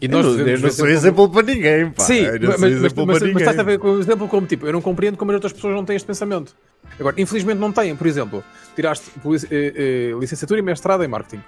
[0.01, 2.02] e Eu não, eu devemos não sou como- exemplo para ninguém, pá.
[2.02, 4.72] Sim, eu mas, mas, mas, mas estás a ver com o exemplo como tipo, eu
[4.72, 6.55] não compreendo como as outras pessoas não têm este pensamento.
[6.98, 8.44] Agora, infelizmente não têm, por exemplo,
[8.74, 9.10] tiraste
[9.51, 11.43] eh, eh, licenciatura e mestrado em marketing.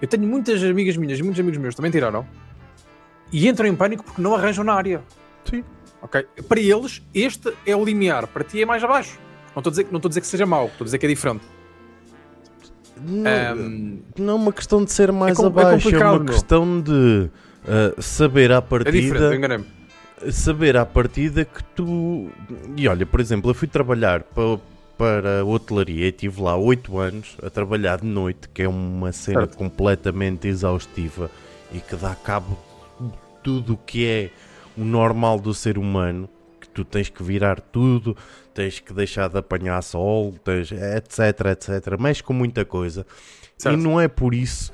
[0.00, 2.24] Eu tenho muitas amigas minhas e muitos amigos meus também tiraram
[3.32, 5.00] e entram em pânico porque não arranjam na área.
[5.48, 5.64] Sim.
[6.02, 6.26] Ok?
[6.48, 9.18] Para eles, este é o limiar, para ti é mais abaixo.
[9.54, 11.06] Não estou a dizer, não estou a dizer que seja mau, estou a dizer que
[11.06, 11.44] é diferente.
[13.02, 16.18] Não, Um, não é uma questão de ser mais com- é abaixo, é, complicado, uma
[16.24, 16.32] meu.
[16.34, 17.30] questão de
[17.64, 19.34] uh, saber à é partida.
[19.34, 19.64] enganei-me.
[20.30, 22.28] saber à partida que tu.
[22.76, 24.58] E olha, por exemplo, eu fui trabalhar para,
[24.98, 29.12] para a hotelaria e estive lá 8 anos a trabalhar de noite, que é uma
[29.12, 29.56] cena Certo.
[29.56, 31.30] completamente exaustiva
[31.72, 32.58] e que dá cabo
[33.00, 33.10] de
[33.42, 34.30] tudo o que é
[34.76, 36.28] o normal do ser humano.
[36.60, 38.16] Que tu tens que virar tudo,
[38.52, 41.98] tens que deixar de apanhar sol, tens, etc, etc.
[41.98, 43.06] Mexe com muita coisa.
[43.56, 43.78] Certo.
[43.78, 44.72] E não é por isso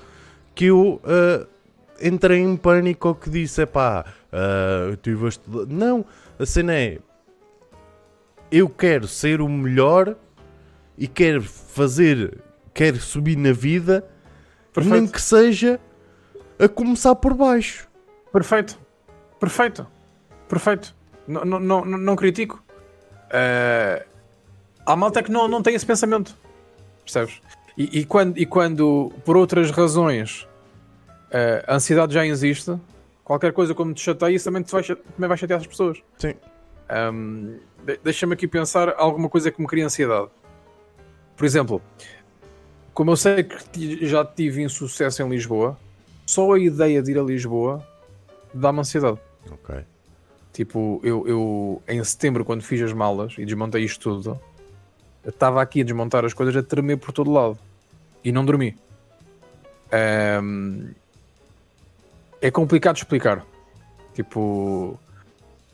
[0.55, 1.47] que eu ah,
[2.01, 4.05] entrei em pânico que disse: é pá,
[4.87, 5.73] eu estive a estudar.
[5.73, 6.05] Não,
[6.39, 6.99] a cena é:
[8.51, 10.17] eu quero ser o melhor
[10.99, 12.43] e quero fazer,
[12.75, 14.05] quero subir na vida,
[14.77, 15.13] nem Perfeito.
[15.13, 15.81] que seja
[16.59, 17.87] a começar por baixo.
[18.33, 18.86] Perfeito.
[19.39, 19.87] Perfeito.
[20.49, 20.95] Perfeito.
[21.27, 22.63] Não, critico.
[23.31, 24.07] Eh,
[24.85, 26.37] há malta que não, não tem esse pensamento.
[27.03, 27.41] Percebes?
[27.77, 30.47] E, e quando, e quando, por outras razões,
[31.31, 32.75] eh, a ansiedade já existe,
[33.25, 35.99] qualquer coisa como te chateia, isso também, te vai, também vai chatear as pessoas.
[36.19, 36.35] Sim.
[37.13, 40.29] Um, de- Deixa-me aqui pensar alguma coisa que me cria ansiedade.
[41.37, 41.83] Por exemplo,
[42.95, 45.77] como eu sei que já tive insucesso em Lisboa,
[46.25, 47.87] só a ideia de ir a Lisboa
[48.55, 49.19] dá-me ansiedade.
[49.51, 49.85] Ok.
[50.53, 54.41] Tipo, eu, eu em setembro, quando fiz as malas e desmontei isto tudo,
[55.27, 57.59] estava aqui a desmontar as coisas a tremer por todo lado
[58.25, 58.77] e não dormi.
[60.43, 60.91] Um,
[62.41, 63.45] é complicado explicar.
[64.15, 64.99] Tipo,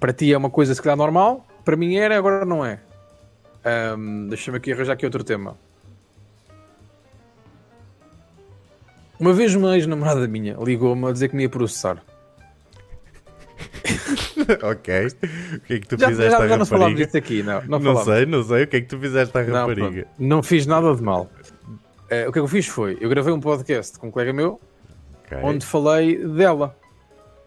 [0.00, 2.80] para ti é uma coisa se calhar normal, para mim era, agora não é.
[3.96, 5.56] Um, Deixa-me aqui arranjar aqui outro tema.
[9.18, 12.02] Uma vez uma ex-namorada minha ligou-me a dizer que me ia processar.
[14.62, 15.06] ok.
[15.56, 17.04] O que é que tu Já, fizeste já, à já não falámos rapariga?
[17.06, 17.62] disso aqui, não.
[17.66, 18.64] Não, Não sei, não sei.
[18.64, 20.02] O que é que tu fizeste à Não, rapariga?
[20.02, 20.08] pronto.
[20.18, 21.30] não fiz nada de mal.
[22.10, 24.32] Eh, o que é que eu fiz foi, eu gravei um podcast com um colega
[24.32, 24.60] meu,
[25.24, 25.38] Ok.
[25.42, 26.76] onde falei dela.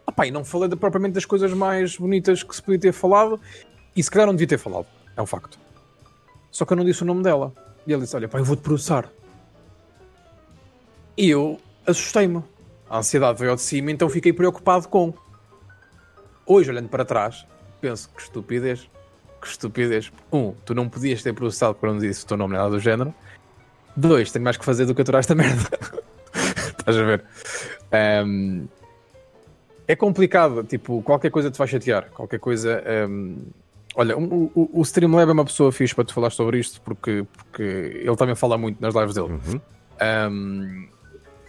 [0.07, 2.91] Ah pá, e não falei de- propriamente das coisas mais bonitas que se podia ter
[2.93, 3.39] falado,
[3.95, 4.85] e se calhar não devia ter falado,
[5.15, 5.57] é um facto.
[6.51, 7.53] Só que eu não disse o nome dela.
[7.85, 9.09] E ele disse, olha pá, eu vou-te processar.
[11.17, 12.43] E eu assustei-me.
[12.89, 15.13] A ansiedade veio ao de cima, então fiquei preocupado com.
[16.45, 17.45] Hoje, olhando para trás,
[17.81, 18.89] penso que estupidez.
[19.41, 20.11] Que estupidez.
[20.31, 23.13] Um, tu não podias ter processado não disse o teu nome nada do género.
[23.95, 25.69] Dois, tenho mais que fazer do que aturar esta merda.
[26.77, 27.23] Estás a ver?
[27.91, 28.65] Ahm,
[29.88, 32.09] é complicado, tipo, qualquer coisa te vai chatear.
[32.11, 32.84] Qualquer coisa.
[32.85, 33.38] ahm,
[33.95, 37.26] olha, o, o, o Streamlab é uma pessoa fixe para te falar sobre isto porque,
[37.38, 37.63] porque
[38.03, 39.30] ele também fala muito nas lives dele.
[39.30, 39.61] Uhum.
[40.31, 40.88] Um,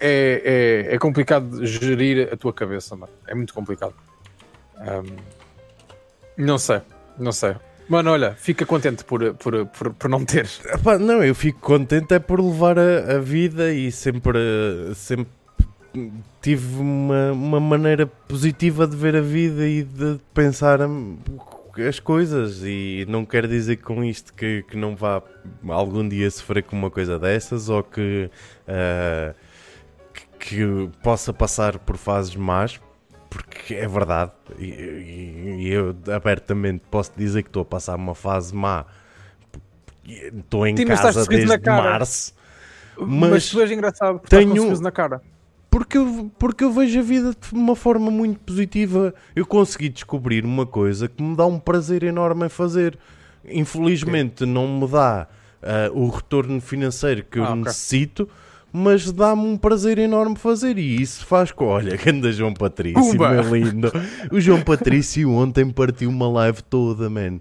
[0.01, 3.13] é, é, é complicado gerir a tua cabeça, mano.
[3.27, 3.95] É muito complicado.
[4.81, 5.17] Um,
[6.37, 6.81] não sei,
[7.19, 7.55] não sei.
[7.89, 10.61] Mano, olha, fica contente por, por, por, por não teres.
[10.67, 14.39] Epá, não, eu fico contente é por levar a, a vida e sempre,
[14.95, 15.31] sempre
[16.43, 20.81] tive uma, uma maneira positiva de ver a vida e de pensar
[21.89, 25.23] as coisas e não quero dizer com isto que, que não vá
[25.69, 28.31] algum dia sofrer com uma coisa dessas ou que,
[28.67, 29.35] ah,
[30.13, 32.81] que, que possa passar por fases más
[33.37, 38.85] porque é verdade e, eu abertamente posso dizer que estou a passar uma fase má
[40.07, 42.35] estou em Sim, casa desde março
[42.99, 45.21] Mas, Mas tu és engraçado porque tenho- estás na cara.
[45.71, 49.13] porque eu, porque eu vejo a vida de uma forma muito positiva.
[49.35, 52.99] Eu consegui descobrir uma coisa que me dá um prazer enorme em fazer.
[53.45, 55.29] Infelizmente não me dá
[55.63, 57.65] ah, o retorno financeiro que eu Ah, ok.
[57.65, 58.29] necessito,
[58.77, 60.77] mas dá-me um prazer enorme fazer.
[60.77, 61.65] E isso faz com.
[61.65, 63.31] Olha, ganda João Patrício, Pumba!
[63.31, 63.91] meu lindo.
[64.31, 67.41] O João Patrício ontem partiu uma live toda, man.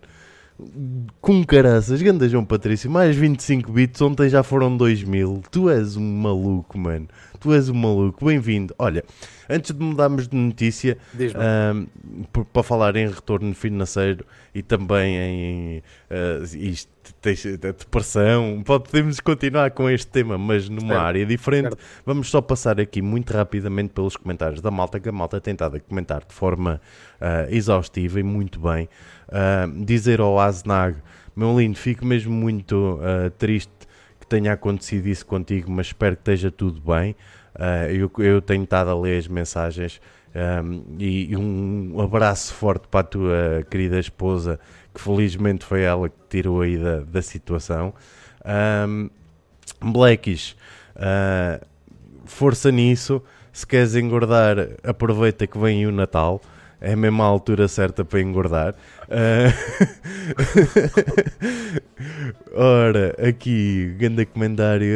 [1.20, 5.44] Com caraças, ganda João Patrício, mais 25 bits, ontem já foram 2 mil.
[5.52, 7.10] Tu és um maluco, mano.
[7.42, 8.24] Tu és um maluco.
[8.24, 8.74] Bem-vindo.
[8.80, 9.04] Olha,
[9.50, 10.98] antes de mudarmos de notícia,
[12.54, 16.95] para falar em retorno financeiro e também em ah, isto,
[17.30, 21.70] a depressão, pode- podemos continuar com este tema, mas numa Certo, área diferente.
[21.70, 21.78] certo.
[22.06, 25.78] Vamos só passar aqui muito rapidamente pelos comentários da malta, que a malta tem estado
[25.78, 26.80] a comentar de forma
[27.20, 28.88] ah, exaustiva e muito bem.
[29.30, 30.98] Ah, dizer ao Aznag,
[31.36, 33.72] meu lindo, fico mesmo muito ah, triste
[34.20, 37.16] que tenha acontecido isso contigo, mas espero que esteja tudo bem.
[37.90, 40.02] Eu, eu tenho estado a ler as mensagens
[41.00, 44.60] e, e um abraço forte para a tua querida esposa,
[44.96, 47.94] que felizmente foi ela que tirou aí da, da situação.
[48.44, 49.10] Ahm,
[49.82, 50.56] Blackies,
[50.96, 51.60] ah,
[52.26, 53.22] força nisso.
[53.52, 56.42] Se queres engordar, aproveita que vem o Natal.
[56.82, 58.76] É a mesma altura certa para engordar.
[59.08, 59.52] Uh...
[62.54, 64.88] Ora, aqui, grande comentário.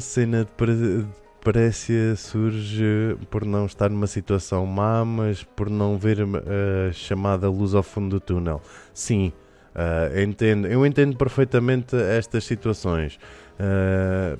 [0.00, 1.06] Cena de
[1.44, 7.74] Parécia surge por não estar numa situação má, mas por não ver a chamada luz
[7.74, 8.60] ao fundo do túnel.
[8.92, 9.32] Sim,
[9.74, 13.18] uh, entendo, eu entendo perfeitamente estas situações.
[13.58, 14.38] Uh,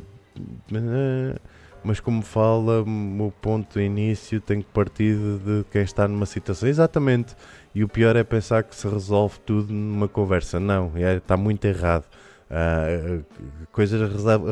[1.83, 6.69] mas como fala, o ponto de início tem que partir de quem está numa situação.
[6.69, 7.35] Exatamente.
[7.75, 10.59] E o pior é pensar que se resolve tudo numa conversa.
[10.59, 12.05] Não, é, está muito errado.
[12.51, 13.25] Uh,
[13.71, 14.11] coisas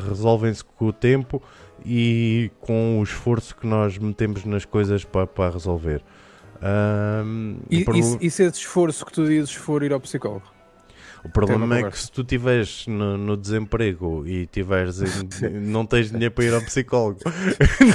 [0.09, 1.43] resolvem-se com o tempo
[1.85, 6.03] e com o esforço que nós metemos nas coisas para, para resolver.
[6.63, 10.56] Um, e, e, e se esse esforço que tu dizes for ir ao psicólogo?
[11.27, 15.01] O problema é que se tu estiveres no, no, desemprego e tiveres
[15.53, 17.21] não tens dinheiro para ir ao psicólogo.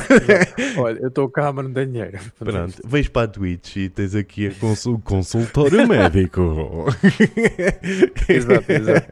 [0.78, 2.20] Olha, eu estou cá, mas não tenho dinheiro.
[2.38, 6.86] Pronto, vais para a Twitch e tens aqui a consul, consultório médico.
[8.28, 9.08] exato, exato.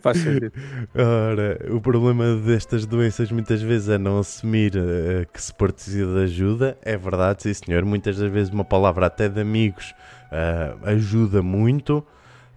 [0.00, 0.52] Faz sentido.
[0.94, 6.24] Ora, o problema destas doenças muitas vezes é não assumir uh, que se precisa de
[6.24, 6.76] ajuda.
[6.82, 7.84] É verdade, sim senhor.
[7.84, 9.94] Muitas das vezes uma palavra até de amigos
[10.32, 12.04] uh, ajuda muito.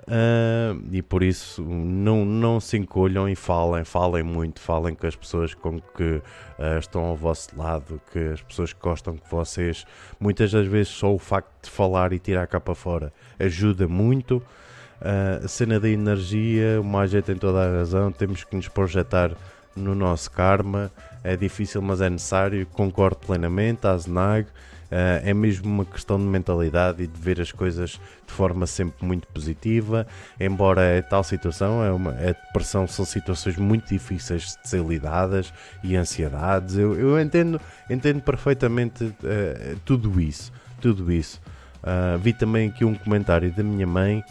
[0.08, 5.18] Uh, e por isso não, não se encolham e falem, falem muito, falem com as
[5.18, 9.86] pessoas com que uh, estão ao vosso lado, que as pessoas que gostam de vocês.
[10.18, 14.38] Muitas das vezes só o facto de falar e tirar cá para fora ajuda muito.
[14.38, 19.32] Uh, a cena da energia, o Magia tem toda a razão, temos que nos projetar
[19.76, 20.90] no nosso karma.
[21.22, 22.66] É difícil, mas é necessário.
[22.68, 23.86] Concordo plenamente.
[23.86, 28.34] A Znag Uh, é mesmo uma questão de mentalidade e de ver as coisas de
[28.34, 30.08] forma sempre muito positiva.
[30.40, 35.54] Embora é tal situação, é uma, a depressão são situações muito difíceis de ser lidadas
[35.84, 36.78] e ansiedades.
[36.78, 37.60] Eu, eu entendo,
[37.90, 40.52] entendo perfeitamente uh, tudo isso.
[40.80, 41.42] Tudo isso.
[41.84, 44.24] Uh, vi também aqui um comentário da minha mãe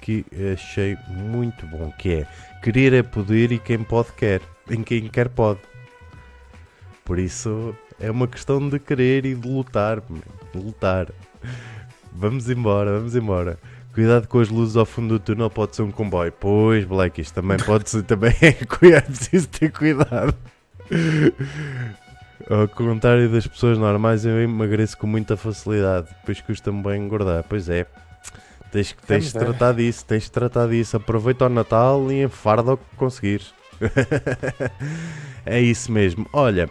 [0.00, 2.26] que achei muito bom, que é
[2.62, 4.40] querer é poder e quem pode quer.
[4.70, 5.60] Em quem quer pode.
[7.04, 10.02] Por isso é uma questão de querer e de lutar.
[10.54, 11.08] Lutar.
[12.12, 13.58] Vamos embora, vamos embora.
[13.94, 16.32] Cuidado com as luzes ao fundo do túnel, pode ser um comboio.
[16.32, 18.02] Pois, Black, isto também pode ser.
[18.02, 18.48] Também é,
[18.96, 20.34] é preciso ter cuidado.
[22.50, 26.08] Ao contrário das pessoas normais, eu emagreço com muita facilidade.
[26.20, 27.44] Depois custa-me bem engordar.
[27.48, 27.86] Pois é.
[28.72, 30.96] Tens, tens de tratar disso, tens de tratar disso.
[30.96, 33.54] Aproveita o Natal e enfarda o que conseguires.
[35.44, 36.26] é isso mesmo.
[36.32, 36.70] Olha,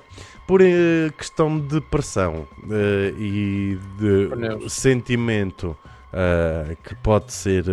[0.52, 5.78] por uh, questão de pressão uh, e de sentimento
[6.11, 7.64] uh, que pode ser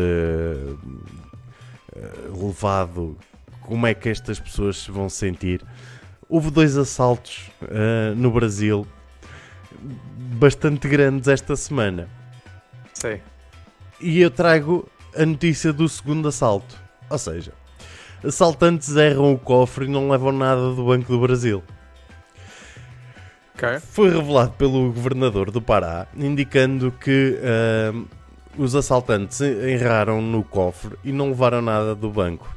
[2.40, 3.18] levado,
[3.62, 5.60] como é que estas pessoas se vão sentir?
[6.28, 7.50] Houve dois assaltos
[8.16, 8.86] no Brasil
[10.38, 12.08] bastante grandes esta semana.
[12.94, 13.18] Sim.
[14.00, 16.76] E eu trago a notícia do segundo assalto.
[17.10, 17.52] Ou seja,
[18.22, 21.60] assaltantes erram o cofre e não levam nada do Banco do Brasil.
[23.58, 23.80] Okay.
[23.80, 28.06] Foi revelado pelo governador do Pará, indicando que uh,
[28.56, 32.48] os assaltantes erraram no cofre e não levaram nada do banco.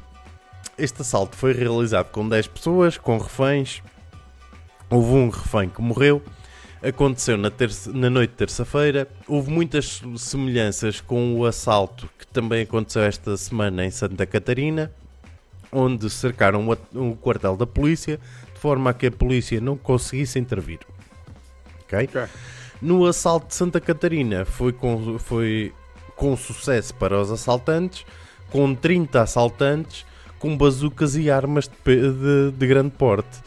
[0.78, 3.82] Este assalto foi realizado com 10 pessoas, com reféns.
[4.88, 6.22] Houve um refém que morreu.
[6.80, 9.08] Aconteceu na, terça, na noite de terça-feira.
[9.26, 14.92] Houve muitas semelhanças com o assalto que também aconteceu esta semana em Santa Catarina,
[15.72, 18.20] onde cercaram o, o quartel da polícia
[18.62, 20.80] forma a que a polícia não conseguisse intervir
[21.92, 22.04] ok?
[22.04, 22.26] okay.
[22.80, 25.72] No assalto de Santa Catarina foi com, foi
[26.16, 28.04] com sucesso para os assaltantes,
[28.50, 30.04] com 30 assaltantes,
[30.38, 33.40] com bazucas e armas de, de, de grande porte.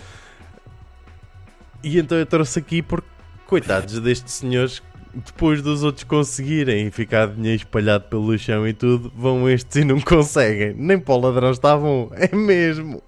[1.83, 3.07] E então eu trouxe aqui porque,
[3.45, 4.81] coitados destes senhores,
[5.13, 9.99] depois dos outros conseguirem ficar dinheiro espalhado pelo chão e tudo, vão estes e não
[9.99, 10.73] conseguem.
[10.73, 13.03] Nem para o ladrão estavam, é mesmo.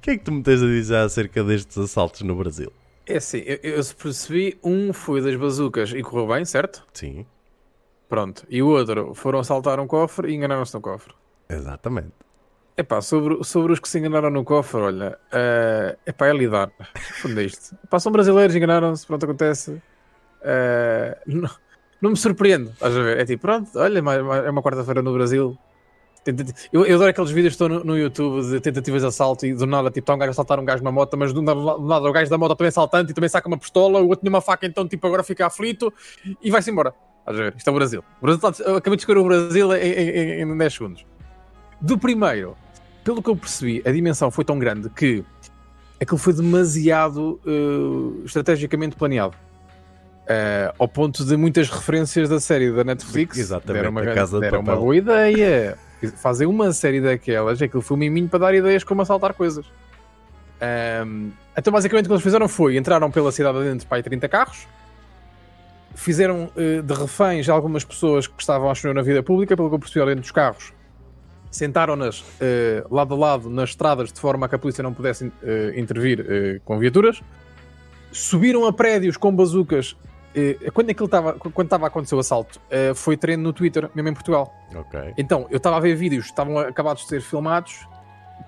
[0.00, 2.72] O que é que tu me tens a dizer acerca destes assaltos no Brasil?
[3.06, 6.86] É assim, eu, eu percebi, um foi das bazucas e correu bem, certo?
[6.94, 7.26] Sim.
[8.08, 8.46] Pronto.
[8.48, 11.12] E o outro foram assaltar um cofre e enganaram-se no cofre.
[11.50, 12.14] Exatamente.
[12.78, 16.72] Epá, sobre, sobre os que se enganaram no cofre, olha, uh, epá, é lidar.
[17.20, 17.76] Fundo isto.
[17.84, 19.72] Epá, são brasileiros, enganaram-se, pronto, acontece.
[20.40, 21.50] Uh, não,
[22.00, 23.18] não me surpreende, estás a ver?
[23.18, 25.58] É tipo, pronto, olha, é uma quarta-feira no Brasil,
[26.72, 29.54] eu, eu adoro aqueles vídeos que estão no, no, YouTube de tentativas de assalto e
[29.54, 31.60] do nada, tipo, está um gajo a assaltar um gajo na moto, mas do nada,
[31.60, 34.08] do nada o gajo da moto também é assaltante e também saca uma pistola, o
[34.08, 35.92] outro tem uma faca, então, tipo, agora fica aflito
[36.42, 36.94] e vai-se embora.
[37.20, 37.54] Estás a ver?
[37.56, 38.04] Isto é o Brasil.
[38.20, 41.06] O Brasil eu acabei de escolher o Brasil em, em, em 10 segundos.
[41.80, 42.56] Do primeiro,
[43.04, 45.24] pelo que eu percebi, a dimensão foi tão grande que
[46.00, 49.36] aquilo foi demasiado uh, estrategicamente planeado.
[50.22, 54.76] Uh, ao ponto de muitas referências da série da Netflix Exatamente, deram uma, de uma
[54.76, 55.76] boa ideia.
[56.08, 59.66] Fazer uma série daquelas, aquilo foi um miminho para dar ideias como assaltar coisas.
[61.06, 64.28] Um, então, basicamente, o que eles fizeram foi entraram pela cidade adentro para aí 30
[64.28, 64.66] carros,
[65.94, 69.74] fizeram uh, de reféns algumas pessoas que estavam a chorar na vida pública, pelo que
[69.74, 70.72] eu percebi, dentro dos carros,
[71.50, 75.26] sentaram-nas uh, lado a lado nas estradas de forma a que a polícia não pudesse
[75.26, 75.32] uh,
[75.76, 77.22] intervir com viaturas,
[78.12, 79.96] subiram a prédios com bazucas.
[80.72, 82.60] Quando aquilo estava quando estava a acontecer o assalto,
[82.94, 84.54] foi treino no Twitter, mesmo em Portugal.
[85.16, 87.86] Então, eu estava a ver vídeos, estavam acabados de ser filmados.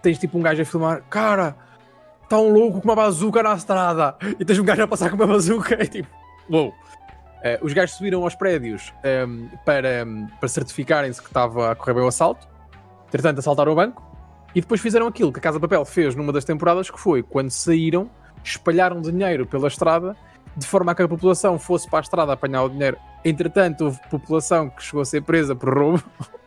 [0.03, 1.57] Tens tipo um gajo a filmar, cara,
[2.23, 4.17] está um louco com uma bazuca na estrada.
[4.39, 5.83] E tens um gajo a passar com uma bazuca.
[5.83, 6.09] E tipo,
[6.49, 6.69] uou.
[6.69, 8.95] Uh, os gajos subiram aos prédios
[9.27, 12.47] um, para, um, para certificarem-se que estava a correr bem o assalto.
[13.09, 14.03] Entretanto, assaltaram o banco.
[14.55, 17.51] E depois fizeram aquilo que a Casa Papel fez numa das temporadas, que foi quando
[17.51, 18.09] saíram,
[18.45, 20.17] espalharam dinheiro pela estrada,
[20.57, 22.97] de forma a que a população fosse para a estrada apanhar o dinheiro.
[23.25, 26.03] Entretanto, houve população que chegou a ser presa por roubo.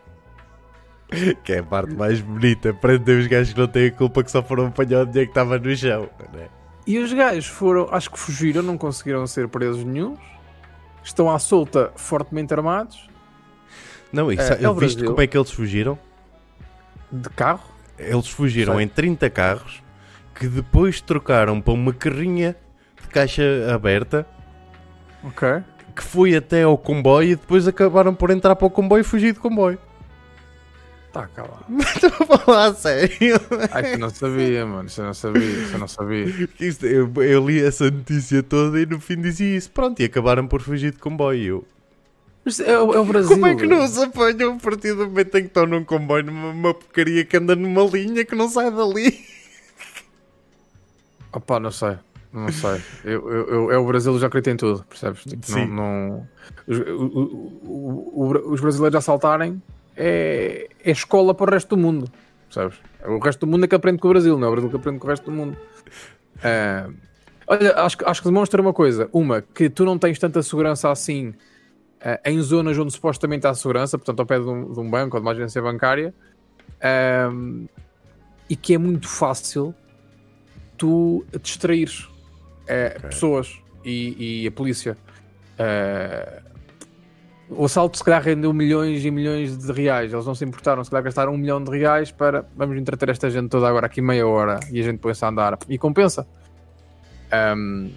[1.44, 2.73] Que é a parte mais bonita.
[2.73, 5.40] Prender os gajos que não têm a culpa que só foram apanhar o dinheiro que
[5.40, 6.10] estava no chão.
[6.34, 6.49] Né?
[6.86, 10.19] E os gajos foram, acho que fugiram, não conseguiram ser presos nenhums.
[11.03, 13.07] Estão à solta, fortemente armados.
[14.11, 15.98] Não, isso, É, é eu o viste como é que eles fugiram?
[17.11, 17.64] De carro.
[17.98, 19.84] Eles fugiram em 30 carros
[20.34, 22.56] que depois trocaram para uma carrinha
[23.15, 24.27] caixa aberta
[25.23, 25.47] Ok.
[25.95, 29.33] que foi até ao comboio e depois acabaram por entrar para o comboio e fugir
[29.33, 29.79] do comboio.
[31.13, 31.61] Tá, cala.
[31.79, 33.39] Estou a falar a sério.
[33.71, 34.87] Ai, que não sabia, mano.
[34.89, 35.45] Isso eu não sabia.
[35.45, 36.25] Isso eu não sabia.
[36.59, 39.71] Isto- eu, eu li essa notícia toda e no fim dizia isso.
[39.71, 41.41] Pronto, e acabaram por fugir de comboio.
[41.45, 41.65] Eu,
[42.43, 43.29] Mas é, o- é o Brasil.
[43.29, 46.25] Como é que não os apanham a partir do momento em que estão num comboio,
[46.25, 49.17] numa uma porcaria que anda numa linha que não sai dali?
[51.31, 51.97] Opa, não sei.
[52.35, 52.81] Não sei.
[53.03, 55.23] Eu, eu, eu- é o Brasil, já acredito em tudo, percebes?
[55.23, 55.67] Tipo, Sim.
[55.67, 56.27] Não, não-
[56.67, 59.61] os, o- o- os brasileiros assaltarem
[59.95, 62.11] é, é escola para o resto do mundo,
[62.49, 62.77] percebes?
[63.05, 64.75] O resto do mundo é que aprende com o Brasil, não é o Brasil que
[64.75, 65.57] aprende com o resto do mundo.
[66.43, 66.89] Ah,
[67.47, 69.09] olha, acho, que- acho que demonstra uma coisa.
[69.13, 71.33] Uma, que tu não tens tanta segurança assim
[72.01, 75.15] ah, em zonas onde supostamente há segurança, portanto ao pé de um, de um banco
[75.15, 76.13] ou de uma agência bancária,
[76.81, 77.29] ah,
[78.49, 79.73] e que é muito fácil
[80.77, 81.25] tu
[82.65, 84.97] distraires eh, pessoas e, e a polícia.
[85.57, 86.41] Eh,
[87.49, 90.11] o assalto se calhar rendeu milhões e milhões de reais.
[90.11, 93.29] Eles não se importaram, se calhar gastaram um milhão de reais para vamos entreter esta
[93.29, 95.57] gente toda agora aqui meia hora e a gente põe-se a andar.
[95.69, 96.27] E compensa.
[97.31, 97.89] Ahm,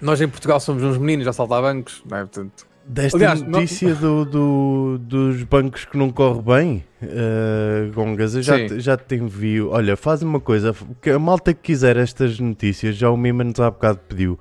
[0.00, 2.20] nós em Portugal somos uns meninos a assaltar bancos, não é?
[2.20, 8.36] Portanto, Desta Aliás, não- notícia do, do- dos bancos que não corre bem, uh, Gongas,
[8.36, 9.70] eu já, te- já te envio.
[9.70, 10.72] Olha, faz uma coisa,
[11.02, 14.38] que a malta que quiser estas notícias, já o Mimans há bocado pediu,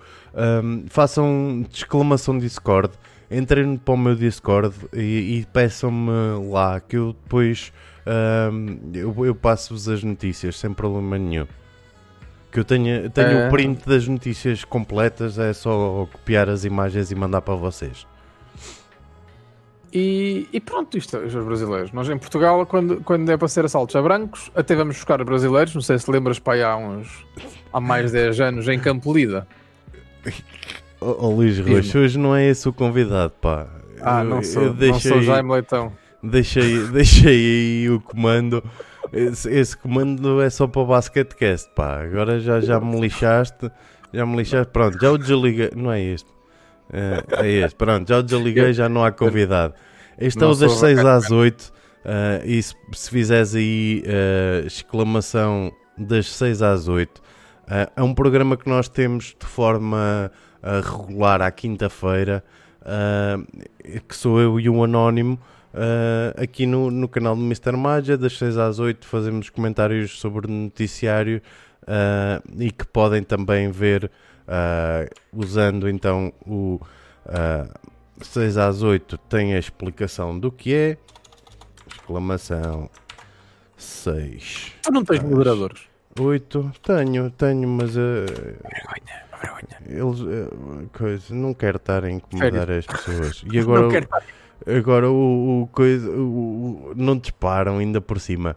[0.64, 2.94] um, façam de exclamação Discord,
[3.32, 6.12] entrem para o meu Discord e, e peçam-me
[6.52, 7.74] lá, que eu depois
[8.06, 11.48] um, eu, eu passo-vos as notícias sem problema nenhum.
[12.52, 13.48] Que eu tenho, tenho É.
[13.48, 18.06] o print das notícias completas, é só copiar as imagens e mandar para vocês.
[19.98, 21.94] E, e pronto, isto é os brasileiros.
[21.94, 25.74] Nós em Portugal, quando, quando é para ser assaltos a brancos, até vamos buscar brasileiros.
[25.74, 27.26] Não sei se lembras, pai, há uns
[27.72, 29.48] há mais de 10 anos em Campo Lida.
[31.00, 31.58] Oh, Luís.
[31.60, 33.68] Roxo, hoje não é esse o convidado, pá.
[34.02, 35.94] Ah, Eu- não eu sou, não deixei, sou Jaime Leitão.
[36.22, 38.62] deixei, deixei aí o comando.
[39.14, 42.02] Esse, esse comando é só para o basquetecast, pá.
[42.04, 43.72] Agora já, já me lixaste.
[44.12, 44.74] Já me lixaste.
[44.74, 45.72] Pronto, já o desliguei.
[45.74, 46.35] Não é este.
[46.91, 47.76] É, é este.
[47.76, 49.74] Pronto, já o desliguei, já não há convidado.
[50.18, 51.16] Este é o sou 6 bacana.
[51.16, 51.74] às 8.
[52.06, 57.22] ah, e se, se fizeres aí ah, exclamação das 6 às 8,
[57.68, 60.32] ah, é um programa que nós temos de forma
[60.64, 62.44] ah, regular à quinta-feira,
[64.07, 65.40] que sou eu e um anónimo.
[66.38, 67.76] aqui no, no canal do Mr.
[67.76, 71.41] Magia, das 6 às 8, fazemos comentários sobre o noticiário
[72.57, 74.12] e que podem também ver
[75.34, 76.80] usando então o
[77.26, 77.68] ah,
[78.22, 80.98] 6 às 8 tem a explicação do que é.
[81.88, 82.90] Exclamação
[83.78, 84.74] 6.
[84.84, 85.82] Tu não tens Ah, moderadores.
[86.20, 86.72] 8.
[86.82, 87.98] Tenho, tenho, mas.
[87.98, 89.82] ah, Vergonha, vergonha.
[89.88, 90.22] eles.
[90.22, 93.44] ah, coisa, não quero estar a incomodar as pessoas.
[93.52, 94.08] E Não agora, quero
[94.78, 96.10] agora o, o coisa.
[96.10, 98.56] o- o- não disparam ainda por cima.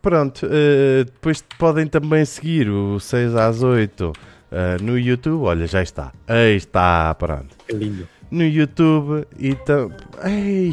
[0.00, 4.12] Pronto, ah, depois podem também seguir o 6 às 8
[4.54, 5.42] ah, no YouTube.
[5.44, 6.12] Olha, já está.
[6.28, 8.08] Aí está, pronto É lindo.
[8.30, 9.90] no YouTube e tam...
[10.22, 10.70] Ai,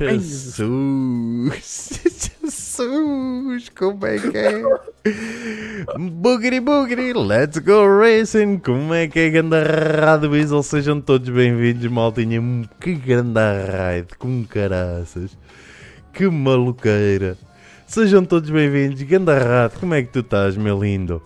[0.00, 0.62] Ai, Jesus!
[2.42, 4.62] Jesus, como é que é?
[5.98, 8.58] Boogity boogity, let's go racing.
[8.58, 10.62] Como é que é ganda Rado Weasel?
[10.62, 12.40] Sejam todos bem-vindos, maltinha.
[12.80, 15.36] Que grande raid, com caraças.
[16.12, 17.36] Que maluqueira.
[17.86, 19.78] Sejam todos bem-vindos, ganda Rado.
[19.78, 21.22] Como é que tu estás, meu lindo?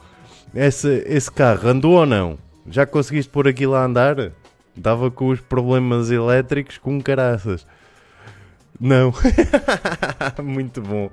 [0.54, 2.38] Esse, esse carro andou ou não?
[2.68, 4.32] Já conseguiste pôr aquilo a andar?
[4.76, 7.66] Estava com os problemas elétricos com caraças.
[8.80, 9.12] Não.
[10.42, 11.10] muito bom.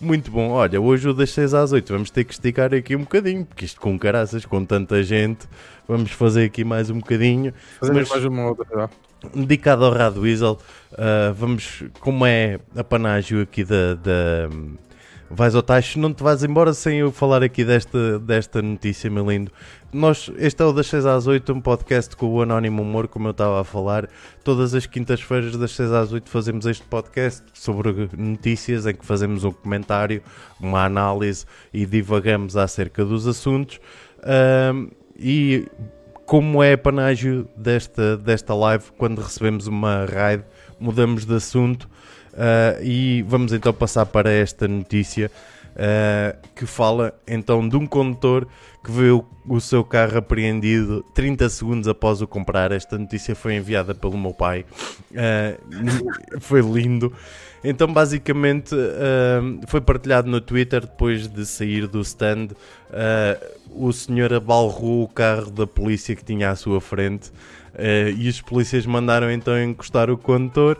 [0.00, 0.50] Muito bom.
[0.50, 3.64] Olha, hoje o das 6 às 8 vamos ter que esticar aqui um bocadinho, porque
[3.64, 5.46] isto com caraças, com tanta gente,
[5.86, 7.52] vamos fazer aqui mais um bocadinho.
[7.78, 8.66] Fazemos mais uma outra.
[8.74, 8.90] Já.
[9.34, 10.58] Dedicado ao Rado Weasel,
[10.92, 14.48] uh, vamos, como é a panágio aqui da, da
[15.34, 19.28] vais ao tacho, não te vais embora sem eu falar aqui desta, desta notícia, meu
[19.30, 19.50] lindo.
[19.90, 23.28] Nós, este é o das 6 às 8, um podcast com o Anónimo Humor, como
[23.28, 24.08] eu estava a falar.
[24.44, 29.42] Todas as quintas-feiras, das 6 às 8, fazemos este podcast sobre notícias, em que fazemos
[29.44, 30.22] um comentário,
[30.60, 33.80] uma análise e divagamos acerca dos assuntos.
[34.72, 34.88] Um,
[35.18, 35.66] e
[36.26, 40.44] como é panágio desta, desta live, quando recebemos uma raid,
[40.78, 41.88] mudamos de assunto
[42.32, 45.30] Uh, e vamos então passar para esta notícia
[45.72, 48.48] uh, que fala então de um condutor
[48.82, 52.72] que viu o seu carro apreendido 30 segundos após o comprar.
[52.72, 54.64] Esta notícia foi enviada pelo meu pai,
[55.10, 57.12] uh, foi lindo.
[57.64, 58.74] Então, basicamente,
[59.68, 62.48] foi partilhado no Twitter depois de sair do stand.
[63.70, 67.30] o senhor abalrou o carro da polícia que tinha à sua frente
[68.18, 70.76] e os polícias mandaram então encostar o condutor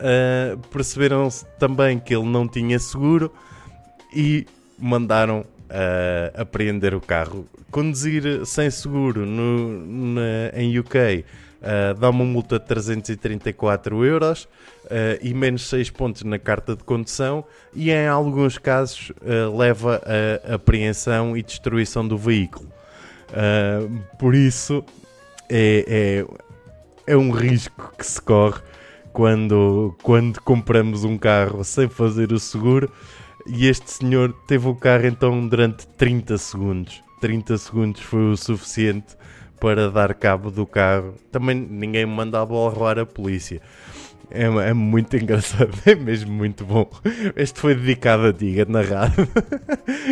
[0.00, 3.32] uh, perceberam-se também que ele não tinha seguro
[4.14, 4.46] e
[4.78, 7.46] mandaram uh, apreender o carro.
[7.70, 11.24] Conduzir sem seguro no, na, em UK uh,
[11.62, 14.44] eh, dá uma multa de 334 euros
[14.86, 20.02] uh, e menos 6 pontos na carta de condução e em alguns casos uh, leva
[20.50, 22.68] a apreensão e destruição do veículo.
[24.18, 24.84] por isso
[25.48, 26.24] é,
[27.06, 28.60] é, é um risco que se corre
[29.12, 32.90] quando, quando compramos um carro sem fazer o seguro
[33.46, 37.02] e este senhor teve o carro então durante 30 segundos.
[37.20, 39.16] 30 segundos foi o suficiente
[39.60, 41.14] para dar cabo do carro.
[41.30, 43.60] Também ninguém me mandava roubar a polícia.
[44.30, 46.88] É, é, muito engraçado, é mesmo muito bom.
[47.36, 49.28] Este foi dedicado a ti, narrado.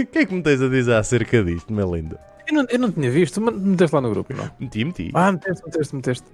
[0.03, 2.19] O que é que me tens a dizer acerca disto, meu lindo?
[2.47, 4.51] Eu não, eu não tinha visto, meteste lá no grupo, não?
[4.59, 5.11] Meti, meti.
[5.15, 6.27] Ah, meteste, meteste, meteste.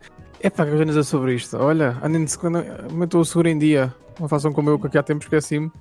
[0.45, 1.57] É pá, que organiza sobre isto.
[1.57, 2.37] Olha, andem de
[2.91, 3.95] aumentou o seguro em dia.
[4.21, 5.73] Não façam como eu, que aqui há tempo esqueci-me.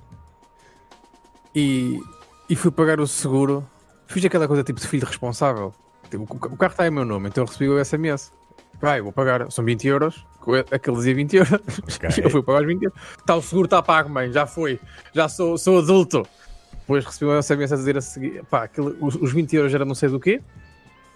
[1.54, 2.00] E,
[2.48, 3.62] e fui pagar o seguro.
[4.06, 5.74] Fiz aquela coisa tipo de filho responsável.
[6.10, 8.32] Tipo, o carro está em meu nome, então eu recebi o SMS.
[8.80, 9.52] Vai, vou pagar.
[9.52, 10.24] São 20 euros.
[10.70, 11.60] Aquele dizia 20 euros.
[11.96, 12.10] Okay.
[12.24, 12.98] Eu fui pagar os 20 euros.
[13.26, 14.32] Tá, o seguro está pago, mãe.
[14.32, 14.80] Já foi.
[15.12, 16.26] Já sou, sou adulto.
[16.72, 19.84] Depois recebi um SMS a dizer a seguir: pá, aquele, os, os 20 euros era
[19.84, 20.40] não sei do quê.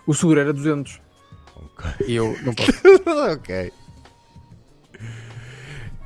[0.06, 1.07] O seguro era 200.
[2.06, 2.72] E eu não posso.
[3.32, 3.72] ok.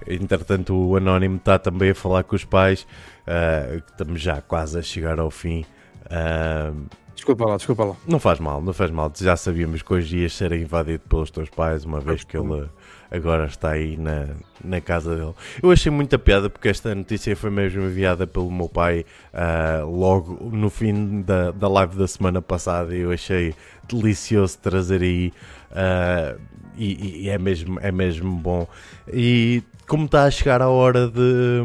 [0.06, 2.86] Entretanto, o Anónimo está também a falar com os pais.
[3.26, 5.64] Uh, estamos já quase a chegar ao fim.
[6.06, 7.96] Uh, desculpa lá, desculpa lá.
[8.06, 9.12] Não faz mal, não faz mal.
[9.16, 12.68] Já sabíamos que hoje ias ser invadido pelos teus pais, uma vez que ele
[13.12, 14.28] agora está aí na,
[14.64, 15.34] na casa dele.
[15.62, 20.50] Eu achei muita piada porque esta notícia foi mesmo enviada pelo meu pai uh, logo
[20.50, 23.54] no fim da, da live da semana passada e eu achei
[23.86, 25.32] delicioso trazer aí
[25.72, 26.40] uh,
[26.74, 28.66] e, e, é, mesmo, é mesmo bom.
[29.12, 31.62] E como está a chegar a hora de,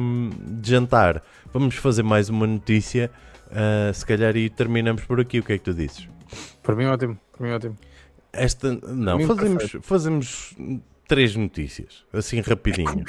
[0.59, 3.09] de jantar, vamos fazer mais uma notícia.
[3.47, 5.39] Uh, se calhar e terminamos por aqui.
[5.39, 6.09] O que é que tu dizes?
[6.61, 7.77] Para mim ótimo, para mim ótimo.
[8.33, 10.55] Esta, não, fazemos, fazemos
[11.07, 13.05] três notícias, assim rapidinho.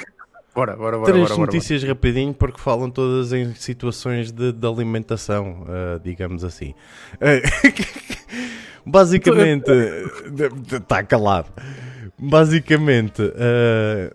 [0.53, 1.11] Bora, bora, bora.
[1.11, 1.93] Três bora, notícias bora.
[1.93, 6.73] rapidinho porque falam todas em situações de, de alimentação, uh, digamos assim.
[8.85, 9.71] basicamente,
[10.71, 11.49] está calado.
[12.17, 14.13] Basicamente, uh,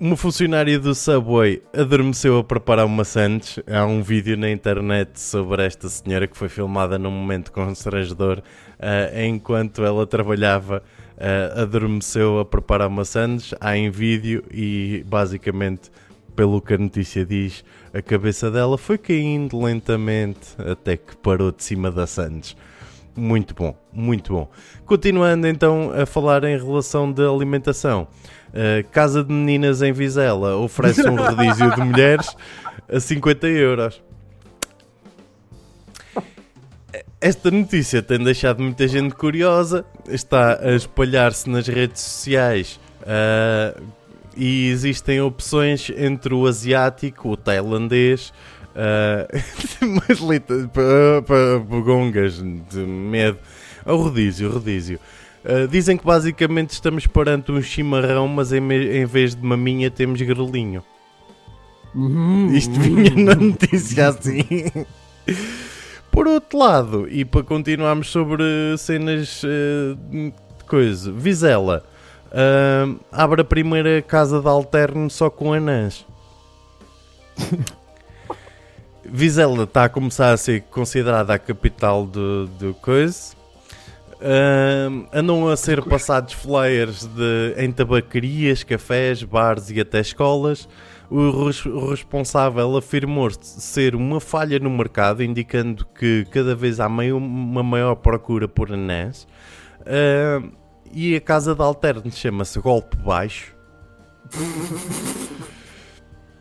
[0.00, 3.58] uma funcionária do Subway adormeceu a preparar uma sandes.
[3.66, 9.20] Há um vídeo na internet sobre esta senhora que foi filmada num momento constrangedor uh,
[9.20, 10.84] enquanto ela trabalhava
[11.18, 15.90] uh, adormeceu a preparar maçãs, há em vídeo e basicamente,
[16.34, 21.62] pelo que a notícia diz, a cabeça dela foi caindo lentamente até que parou de
[21.62, 22.56] cima da Sandes.
[23.16, 24.48] Muito bom, muito bom.
[24.86, 28.06] Continuando então a falar em relação de alimentação.
[28.50, 32.34] Uh, Casa de Meninas em Vizela oferece um rodízio de mulheres
[32.88, 34.07] a 50 euros.
[37.20, 43.82] Esta notícia tem deixado muita gente curiosa, está a espalhar-se nas redes sociais uh,
[44.36, 48.32] e existem opções entre o asiático, o tailandês
[48.78, 49.26] Uh,
[50.06, 50.20] mas
[51.26, 53.38] para, bugongas de medo.
[53.84, 55.00] Ao rodízio, rodízio.
[55.44, 60.22] Uh, dizem que basicamente estamos perante um chimarrão, mas em, em vez de maminha temos
[60.22, 60.84] grelinho.
[62.54, 64.44] Isto vinha na notícia assim.
[66.18, 68.42] Por outro lado, e para continuarmos sobre
[68.76, 70.32] cenas eh, de
[70.66, 71.84] coisa, Vizela
[72.32, 76.04] ah, abre a primeira casa de alterno só com anãs.
[79.06, 83.36] Vizela está a começar a ser considerada a capital do, do coisa.
[84.20, 90.68] Ah, andam a ser passados flyers de, em tabacarias, cafés, bares e até escolas.
[91.10, 96.88] O, res- o responsável afirmou ser uma falha no mercado, indicando que cada vez há
[96.88, 99.26] meio, uma maior procura por anãs.
[99.86, 100.42] Ah,
[100.92, 103.54] e a casa de alterno chama-se Golpe Baixo.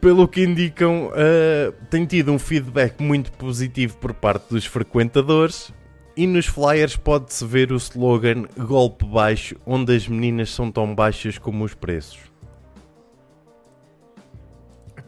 [0.02, 5.72] Pelo que indicam, ah, tem tido um feedback muito positivo por parte dos frequentadores.
[6.16, 11.38] E nos flyers pode-se ver o slogan Golpe Baixo, onde as meninas são tão baixas
[11.38, 12.20] como os preços.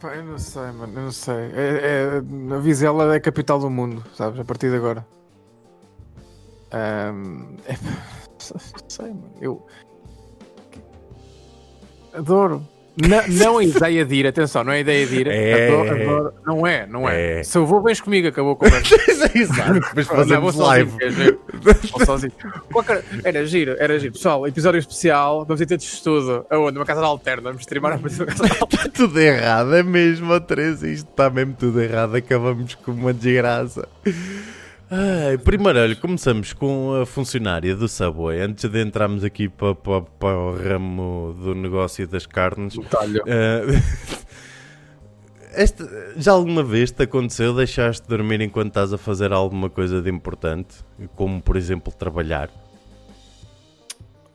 [0.01, 1.51] Eu não sei, mano, eu não sei.
[1.53, 4.39] É, é, a Vizela é a capital do mundo, sabes?
[4.39, 5.05] A partir de agora.
[6.71, 8.05] Ahm, epá,
[8.53, 9.33] não sei, mano.
[9.41, 9.65] Eu
[12.13, 12.65] adoro.
[13.07, 15.27] Não, não a ideia de ir, atenção, não é ideia de ir.
[15.27, 15.67] É.
[15.69, 16.33] Adoro, adoro.
[16.45, 17.39] Não é, não é.
[17.39, 17.43] É.
[17.43, 18.95] Se eu vou, vens comigo, acabou a conversa.
[19.33, 21.37] Exato, depois Não, fazemos sozinho, live.
[21.91, 22.31] vou sozinho.
[22.71, 24.13] Qualquer- Era giro, era giro.
[24.13, 26.45] Pessoal, episódio especial, vamos ter de estudo.
[26.49, 26.77] Aonde?
[26.77, 28.85] Uma casa de alterna, vamos streamar a partir de uma casa de alterna.
[28.87, 33.87] Está tudo errado, é mesmo, Teresa, isto está mesmo tudo errado, acabamos com uma desgraça.
[34.91, 40.01] Ai, primeiro, olha, começamos com a funcionária do Subway, antes de entrarmos aqui para, para,
[40.01, 42.75] para o ramo do negócio das carnes.
[42.89, 43.23] Talho.
[45.51, 45.83] Ah, esta,
[46.15, 50.09] já alguma vez te aconteceu deixaste de dormir enquanto estás a fazer alguma coisa de
[50.09, 50.77] importante?
[51.15, 52.49] Como, por exemplo, trabalhar?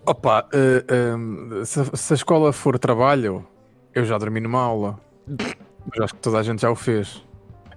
[0.05, 3.47] Opa, eh, ehm, se, se a escola for trabalho,
[3.95, 5.01] eu já dormi numa aula.
[5.27, 7.23] Mas acho que toda a gente já o fez.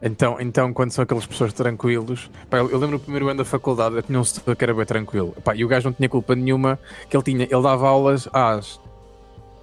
[0.01, 3.45] Então, então quando são aquelas pessoas tranquilos, pá, eu, eu lembro no primeiro ano da
[3.45, 5.35] faculdade, eu tinha um setor que era bem tranquilo.
[5.43, 6.79] Pá, e o gajo não tinha culpa nenhuma
[7.09, 7.43] que ele tinha.
[7.43, 8.79] Ele dava aulas às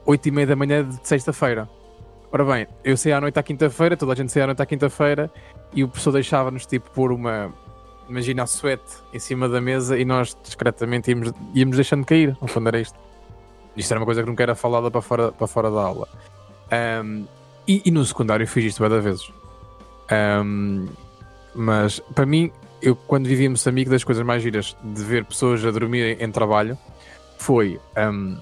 [0.04, 1.68] 8 e meia da manhã de sexta-feira.
[2.32, 4.66] Ora bem, eu saía à noite à quinta-feira, toda a gente saía à noite à
[4.66, 5.30] quinta-feira
[5.72, 7.52] e o professor deixava-nos tipo pôr uma.
[8.08, 8.82] Imagina a suete
[9.14, 12.36] em cima da mesa e nós discretamente íamos, íamos deixando cair.
[12.40, 12.98] No fundo era isto.
[13.76, 16.08] Isto era uma coisa que nunca era falada para fora, para fora da aula.
[16.70, 17.24] Ahm,
[17.66, 19.32] e, e no secundário eu fiz isto várias vezes.
[20.10, 20.86] Ahm,
[21.54, 22.50] mas para mim,
[22.82, 26.30] eu quando vivi em Moçambique, das coisas mais giras de ver pessoas a dormir em
[26.30, 26.76] trabalho
[27.38, 27.80] foi.
[27.96, 28.36] ahm,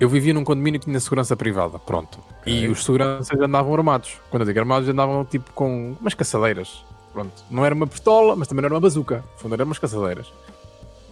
[0.00, 2.18] eu vivia num condomínio que tinha segurança privada, pronto.
[2.44, 2.68] E Ok.
[2.70, 4.18] os seguranças andavam armados.
[4.30, 6.84] Quando eu digo armados, andavam tipo com umas caçadeiras.
[7.12, 7.44] Pronto.
[7.48, 9.18] Não era uma pistola, mas também não era uma bazuca.
[9.34, 10.32] No fundo, eram umas caçadeiras.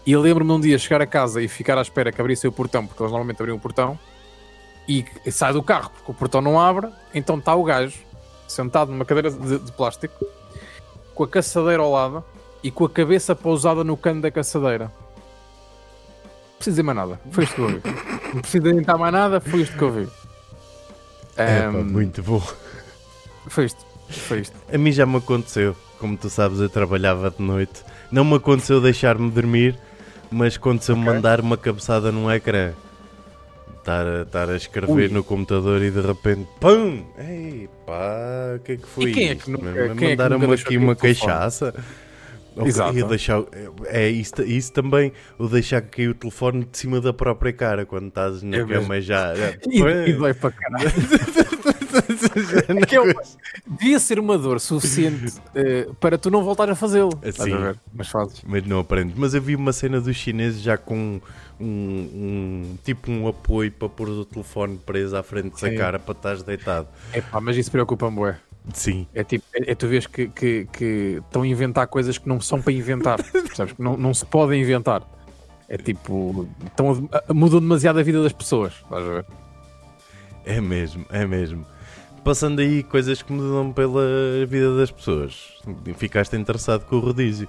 [0.04, 2.84] E lembro-me um dia chegar a casa e ficar à espera que abrisse o portão,
[2.84, 3.96] porque eles normalmente abriam o portão,
[4.88, 7.98] e sai do carro porque o portão não abre, então está o gajo
[8.50, 10.24] sentado numa cadeira de, de plástico,
[11.14, 12.24] com a caçadeira ao lado
[12.62, 14.84] e com a cabeça pousada no cano da caçadeira.
[14.86, 17.20] Não preciso dizer mais nada.
[17.30, 17.80] Foi isto que eu ouvi.
[18.34, 20.08] Não preciso adiantar mais nada, foi isto que eu ouvi.
[21.36, 22.42] É, pá, Ahm, muito bom.
[23.48, 23.84] Foi isto.
[24.10, 24.56] Foi isto.
[24.72, 27.82] A mim já me aconteceu, como tu sabes, eu trabalhava de noite.
[28.10, 29.78] Não me aconteceu deixar-me dormir,
[30.30, 31.14] mas aconteceu-me Ok.
[31.14, 32.72] mandar uma cabeçada num ecrã.
[33.80, 35.08] Estar a, estar a escrever Ui.
[35.08, 37.02] no computador e de repente, pum!
[37.18, 39.96] Ei, pá, o que é que foi E quem é que nunca- meu?
[39.96, 41.74] quem é Mandaram-me aqui uma queixaça.
[42.56, 42.98] Ou- Exato.
[42.98, 43.42] e deixar,
[43.86, 48.08] é isso, isso também, o deixar cair o telefone de cima da própria cara quando
[48.08, 48.82] estás na É mesmo.
[48.82, 49.34] cama já.
[49.34, 50.90] já- E, e dói para caralho.
[52.68, 53.14] É que é
[53.66, 57.10] devia ser uma dor suficiente eh, para tu não voltar a fazê-lo.
[57.22, 57.54] Estás Sim.
[57.54, 57.78] a ver?
[57.92, 58.42] Mas fazes.
[58.46, 59.12] Mas não aprendo.
[59.16, 61.20] Mas eu vi uma cena dos chineses já com
[61.60, 66.12] um, um- tipo um apoio para pôr o telefone preso à frente da cara para
[66.12, 66.88] estás deitado.
[67.12, 68.36] Epá, mas isso preocupa-me, bué.
[68.74, 69.06] Sim.
[69.14, 72.40] É tipo, é, é tu vês que, que, que estão a inventar coisas que não
[72.40, 73.22] são para inventar.
[73.32, 73.72] Percebes?
[73.72, 75.02] Que não, não se podem inventar.
[75.68, 78.72] É tipo, estão a, mudam demasiado a vida das pessoas.
[78.74, 79.26] Estás a ver?
[80.44, 81.64] É mesmo, é mesmo.
[82.24, 84.02] Passando aí coisas que mudam pela
[84.46, 85.54] vida das pessoas.
[85.96, 87.48] Ficaste interessado com o rodízio.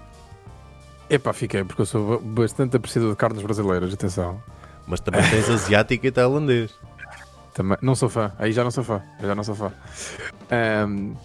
[1.10, 4.42] Epá, fiquei, porque eu sou ba- bastante apreciador de carnes brasileiras, atenção.
[4.88, 6.74] Mas também tens asiático e tailandês.
[7.54, 9.74] Também, não sou fã, aí já não sou fã, já não sou fã.
[10.50, 11.16] Ahm,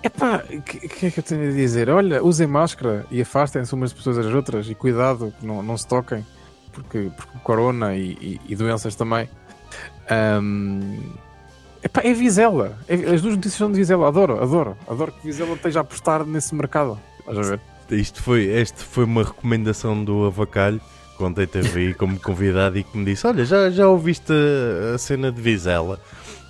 [0.00, 1.90] epá, o que, que é que eu tenho a dizer?
[1.90, 5.88] Olha, usem máscara e afastem-se umas pessoas das outras e cuidado que não, não se
[5.88, 6.24] toquem,
[6.72, 9.28] porque, porque corona e, e- e doenças também.
[10.08, 11.00] Ahm,
[11.82, 12.78] Epá, é Vizela.
[12.88, 14.08] É- as duas notícias são de Vizela.
[14.08, 14.76] Adoro, adoro.
[14.88, 16.98] Adoro que Vizela esteja a apostar nesse mercado.
[17.18, 17.60] Estás a ver?
[17.90, 20.80] Isto foi, este foi uma recomendação do Avacalho,
[21.16, 24.94] que ontem teve aí como convidado e que me disse: Olha, já, já ouviste a,
[24.94, 26.00] a cena de Vizela?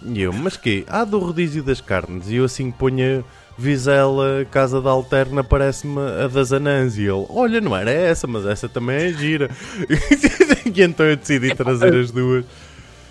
[0.04, 0.84] E eu, mas quê?
[0.88, 2.28] Ah, do rodízio das carnes.
[2.28, 3.24] E eu assim ponho
[3.56, 6.96] Vizela, Casa da Alterna, parece-me a das Anãs.
[6.98, 9.50] E ele, olha, não era essa, mas essa também é gira.
[10.66, 12.44] e então eu decidi trazer as duas.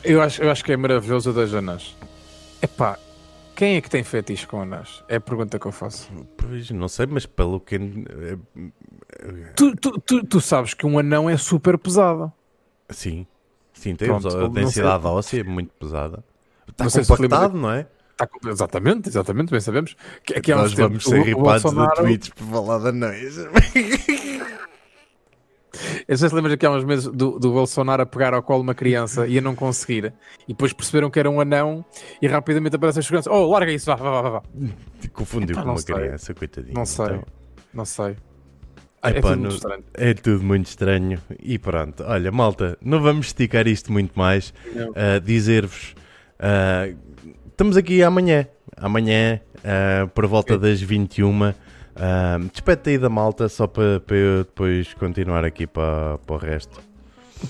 [0.04, 1.96] Eu acho, eu acho que é maravilhoso o das anãs.
[2.62, 2.98] Epá,
[3.56, 5.04] quem é que tem fetiche com anãs?
[5.08, 6.10] É a pergunta que eu faço.
[6.38, 7.76] Pois, não sei, mas pelo que.
[7.76, 8.38] eh,
[9.56, 12.32] Tu, tu, tu, tu sabes que um anão é super pesado.
[12.90, 13.26] Sim,
[13.74, 16.24] sim, tem Pronto, a densidade óssea é muito pesada.
[16.68, 17.88] Está Não compactado, não é?
[18.18, 19.96] Tá com- exatamente, exatamente, bem sabemos.
[20.24, 23.36] Que, que uns Nós vamos tempos ser ripados Bolsonaro- Twitch por falar de anões.
[26.08, 28.62] Eu sei se lembras que há uns meses do, do Bolsonaro a pegar ao colo
[28.62, 30.14] uma criança e a não conseguir.
[30.48, 31.84] E depois perceberam que era um anão
[32.22, 33.32] e rapidamente aparece a segurança.
[33.32, 34.42] Oh, larga isso, vá, vá, vá, vá.
[35.14, 35.96] Confundiu Epá, com uma sei.
[35.96, 36.74] criança, coitadinho.
[36.76, 37.06] Não sei.
[37.06, 37.24] Então,
[37.74, 38.16] Não sei.
[39.04, 39.84] Ai, é pá, tudo estranho.
[39.96, 41.20] é tudo muito estranho.
[41.42, 44.54] E pronto, olha, malta, não vamos esticar isto muito mais.
[44.96, 45.96] Ah, Dizer-vos,
[46.40, 46.88] ah,
[47.48, 48.46] estamos aqui amanhã.
[48.78, 50.70] Amanhã, ah, por volta Ok.
[50.70, 51.54] das 21.
[52.02, 56.38] Uh, Despete aí da malta só para, para eu depois continuar aqui para, para o
[56.40, 56.82] resto.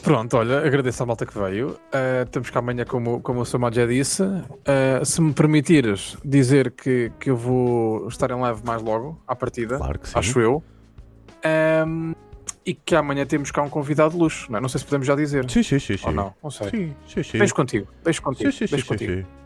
[0.04, 1.70] Pronto, olha, agradeço à malta que veio.
[1.70, 4.24] Uh, temos cá amanhã, como, como o Samuel já disse.
[4.24, 9.36] Uh, se me permitires dizer que, que eu vou estar em live mais logo, à
[9.36, 10.20] partida, Claro que sim.
[10.20, 10.64] acho eu.
[11.88, 12.14] Um,
[12.66, 14.62] e que amanhã temos cá um convidado de luxo, não, é?
[14.62, 15.50] não sei se podemos já dizer.
[15.50, 15.98] Sim, sim, sim.
[15.98, 16.08] sim.
[16.08, 16.70] Ou não, não sei.
[16.70, 17.38] Sim, sim, sim.
[17.40, 19.14] Deixo contigo, deixo contigo, Sim, sim, sim, deixo sim, contigo.
[19.14, 19.22] sim.
[19.24, 19.41] Fe-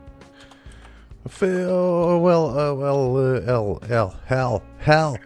[1.42, 5.18] oh, well, uh, hell, hell, hell, hell.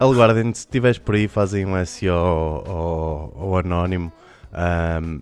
[0.00, 4.12] Aguardem, se estiveres por aí, fazem um SEO ao, Anónimo.
[4.52, 5.20] Ahm,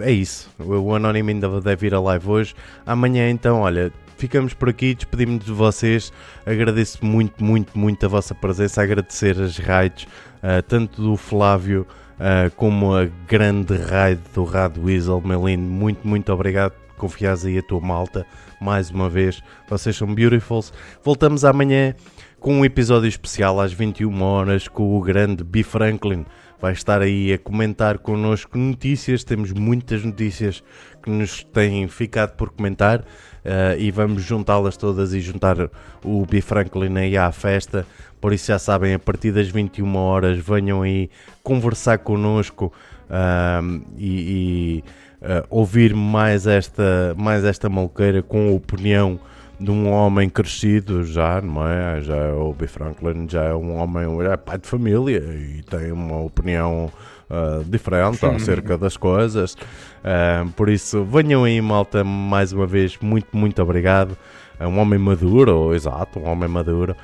[0.00, 0.50] é isso.
[0.58, 2.54] O, Anónimo ainda deve ir a live hoje.
[2.86, 6.12] Amanhã, então, olha, ficamos por aqui, despedimos de vocês.
[6.46, 8.82] Agradeço muito, muito, muito a vossa presença.
[8.82, 10.06] Agradecer as raids,
[10.42, 11.86] ah, tanto do Flávio
[12.18, 15.62] ah, como a grande raid do Rad Weasel, meu lindo.
[15.62, 18.24] Muito, muito obrigado confiares aí a tua malta.
[18.60, 20.72] Mais uma vez, vocês são beautifuls.
[21.02, 21.96] Voltamos amanhã
[22.38, 25.64] com um episódio especial às 21 horas com o grande B.
[25.64, 26.24] Franklin.
[26.60, 29.24] Vai estar aí a comentar connosco notícias.
[29.24, 30.62] Temos muitas notícias
[31.02, 33.04] que nos têm ficado por comentar
[33.44, 35.56] eh, e vamos juntá-las todas e juntar
[36.04, 36.40] o B.
[36.40, 37.84] Franklin aí à festa.
[38.20, 41.10] Por isso já sabem, a partir das 21 horas venham aí
[41.42, 42.72] conversar connosco
[43.10, 44.84] ahm, e, e,
[45.22, 49.18] ah, ouvir mais esta, mais esta malqueira com a opinião
[49.58, 52.00] de um homem crescido já, não é?
[52.00, 52.66] Já é o B.
[52.66, 56.90] Franklin já é um homem, é pai de família e tem uma opinião
[57.30, 59.56] ah, diferente acerca das coisas.
[60.04, 64.18] Ah, por isso, venham aí, malta, mais uma vez, muito, muito obrigado.
[64.60, 66.94] É um homem maduro, exato, um homem maduro.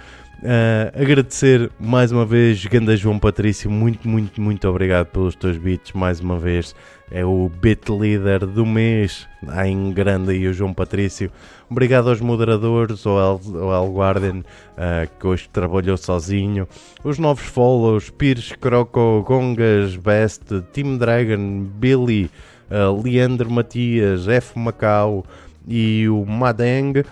[0.40, 5.92] Ah, agradecer mais uma vez, Ganda João Patrício, muito, muito, muito obrigado pelos teus beats,
[5.92, 6.76] mais uma vez.
[7.10, 9.26] É o beat leader do mês,
[9.66, 11.32] em grande aí o João Patrício.
[11.68, 14.44] Obrigado aos moderadores, ao El, ao Guardian,
[14.76, 16.68] ah, que hoje trabalhou sozinho.
[17.02, 22.30] Os novos follows, Pires, Croco, Gongas, Best, Team Dragon, Billy,
[22.70, 25.24] ah, Leandro Matias, F Macau
[25.66, 27.02] e o Madeng.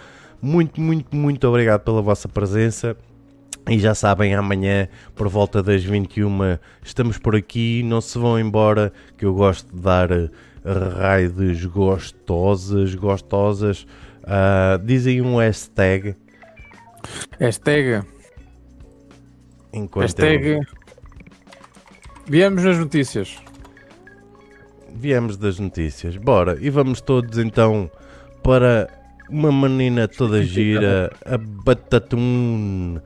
[0.41, 2.97] Muito, muito, muito obrigado pela vossa presença.
[3.69, 7.83] E já sabem, amanhã, por volta das 21, estamos por aqui.
[7.83, 10.31] Não se vão embora, que eu gosto de dar eh,
[10.97, 13.85] raids gostosas, gostosas.
[14.25, 16.15] Ah, dizem um hashtag
[17.39, 18.03] Hashtag,
[19.73, 20.47] enquanto hashtag.
[20.49, 20.61] eu-
[22.29, 23.37] Viemos nas notícias.
[24.93, 26.17] viemos das notícias.
[26.17, 27.89] Bora, e vamos todos então
[28.43, 28.89] para
[29.29, 32.99] uma menina toda gira, a Batatum,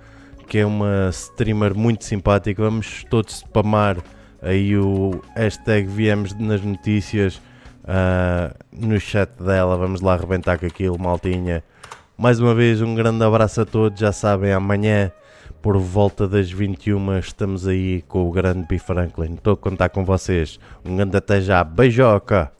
[0.50, 2.60] que é uma streamer muito simpática.
[2.60, 3.98] Vamos todos spamar
[4.42, 7.40] aí o hashtag viemos nas notícias
[7.86, 9.76] ah, no chat dela.
[9.76, 11.62] Vamos lá arrebentar com aquilo, maltinha.
[12.18, 14.00] Mais uma vez, um grande abraço a todos.
[14.00, 15.12] Já sabem, amanhã,
[15.62, 18.76] por volta das 21, estamos aí com o grande B.
[18.76, 19.34] Franklin.
[19.34, 20.58] Estou a contar com vocês.
[20.84, 21.62] Um grande até já.
[21.62, 22.59] Beijoca!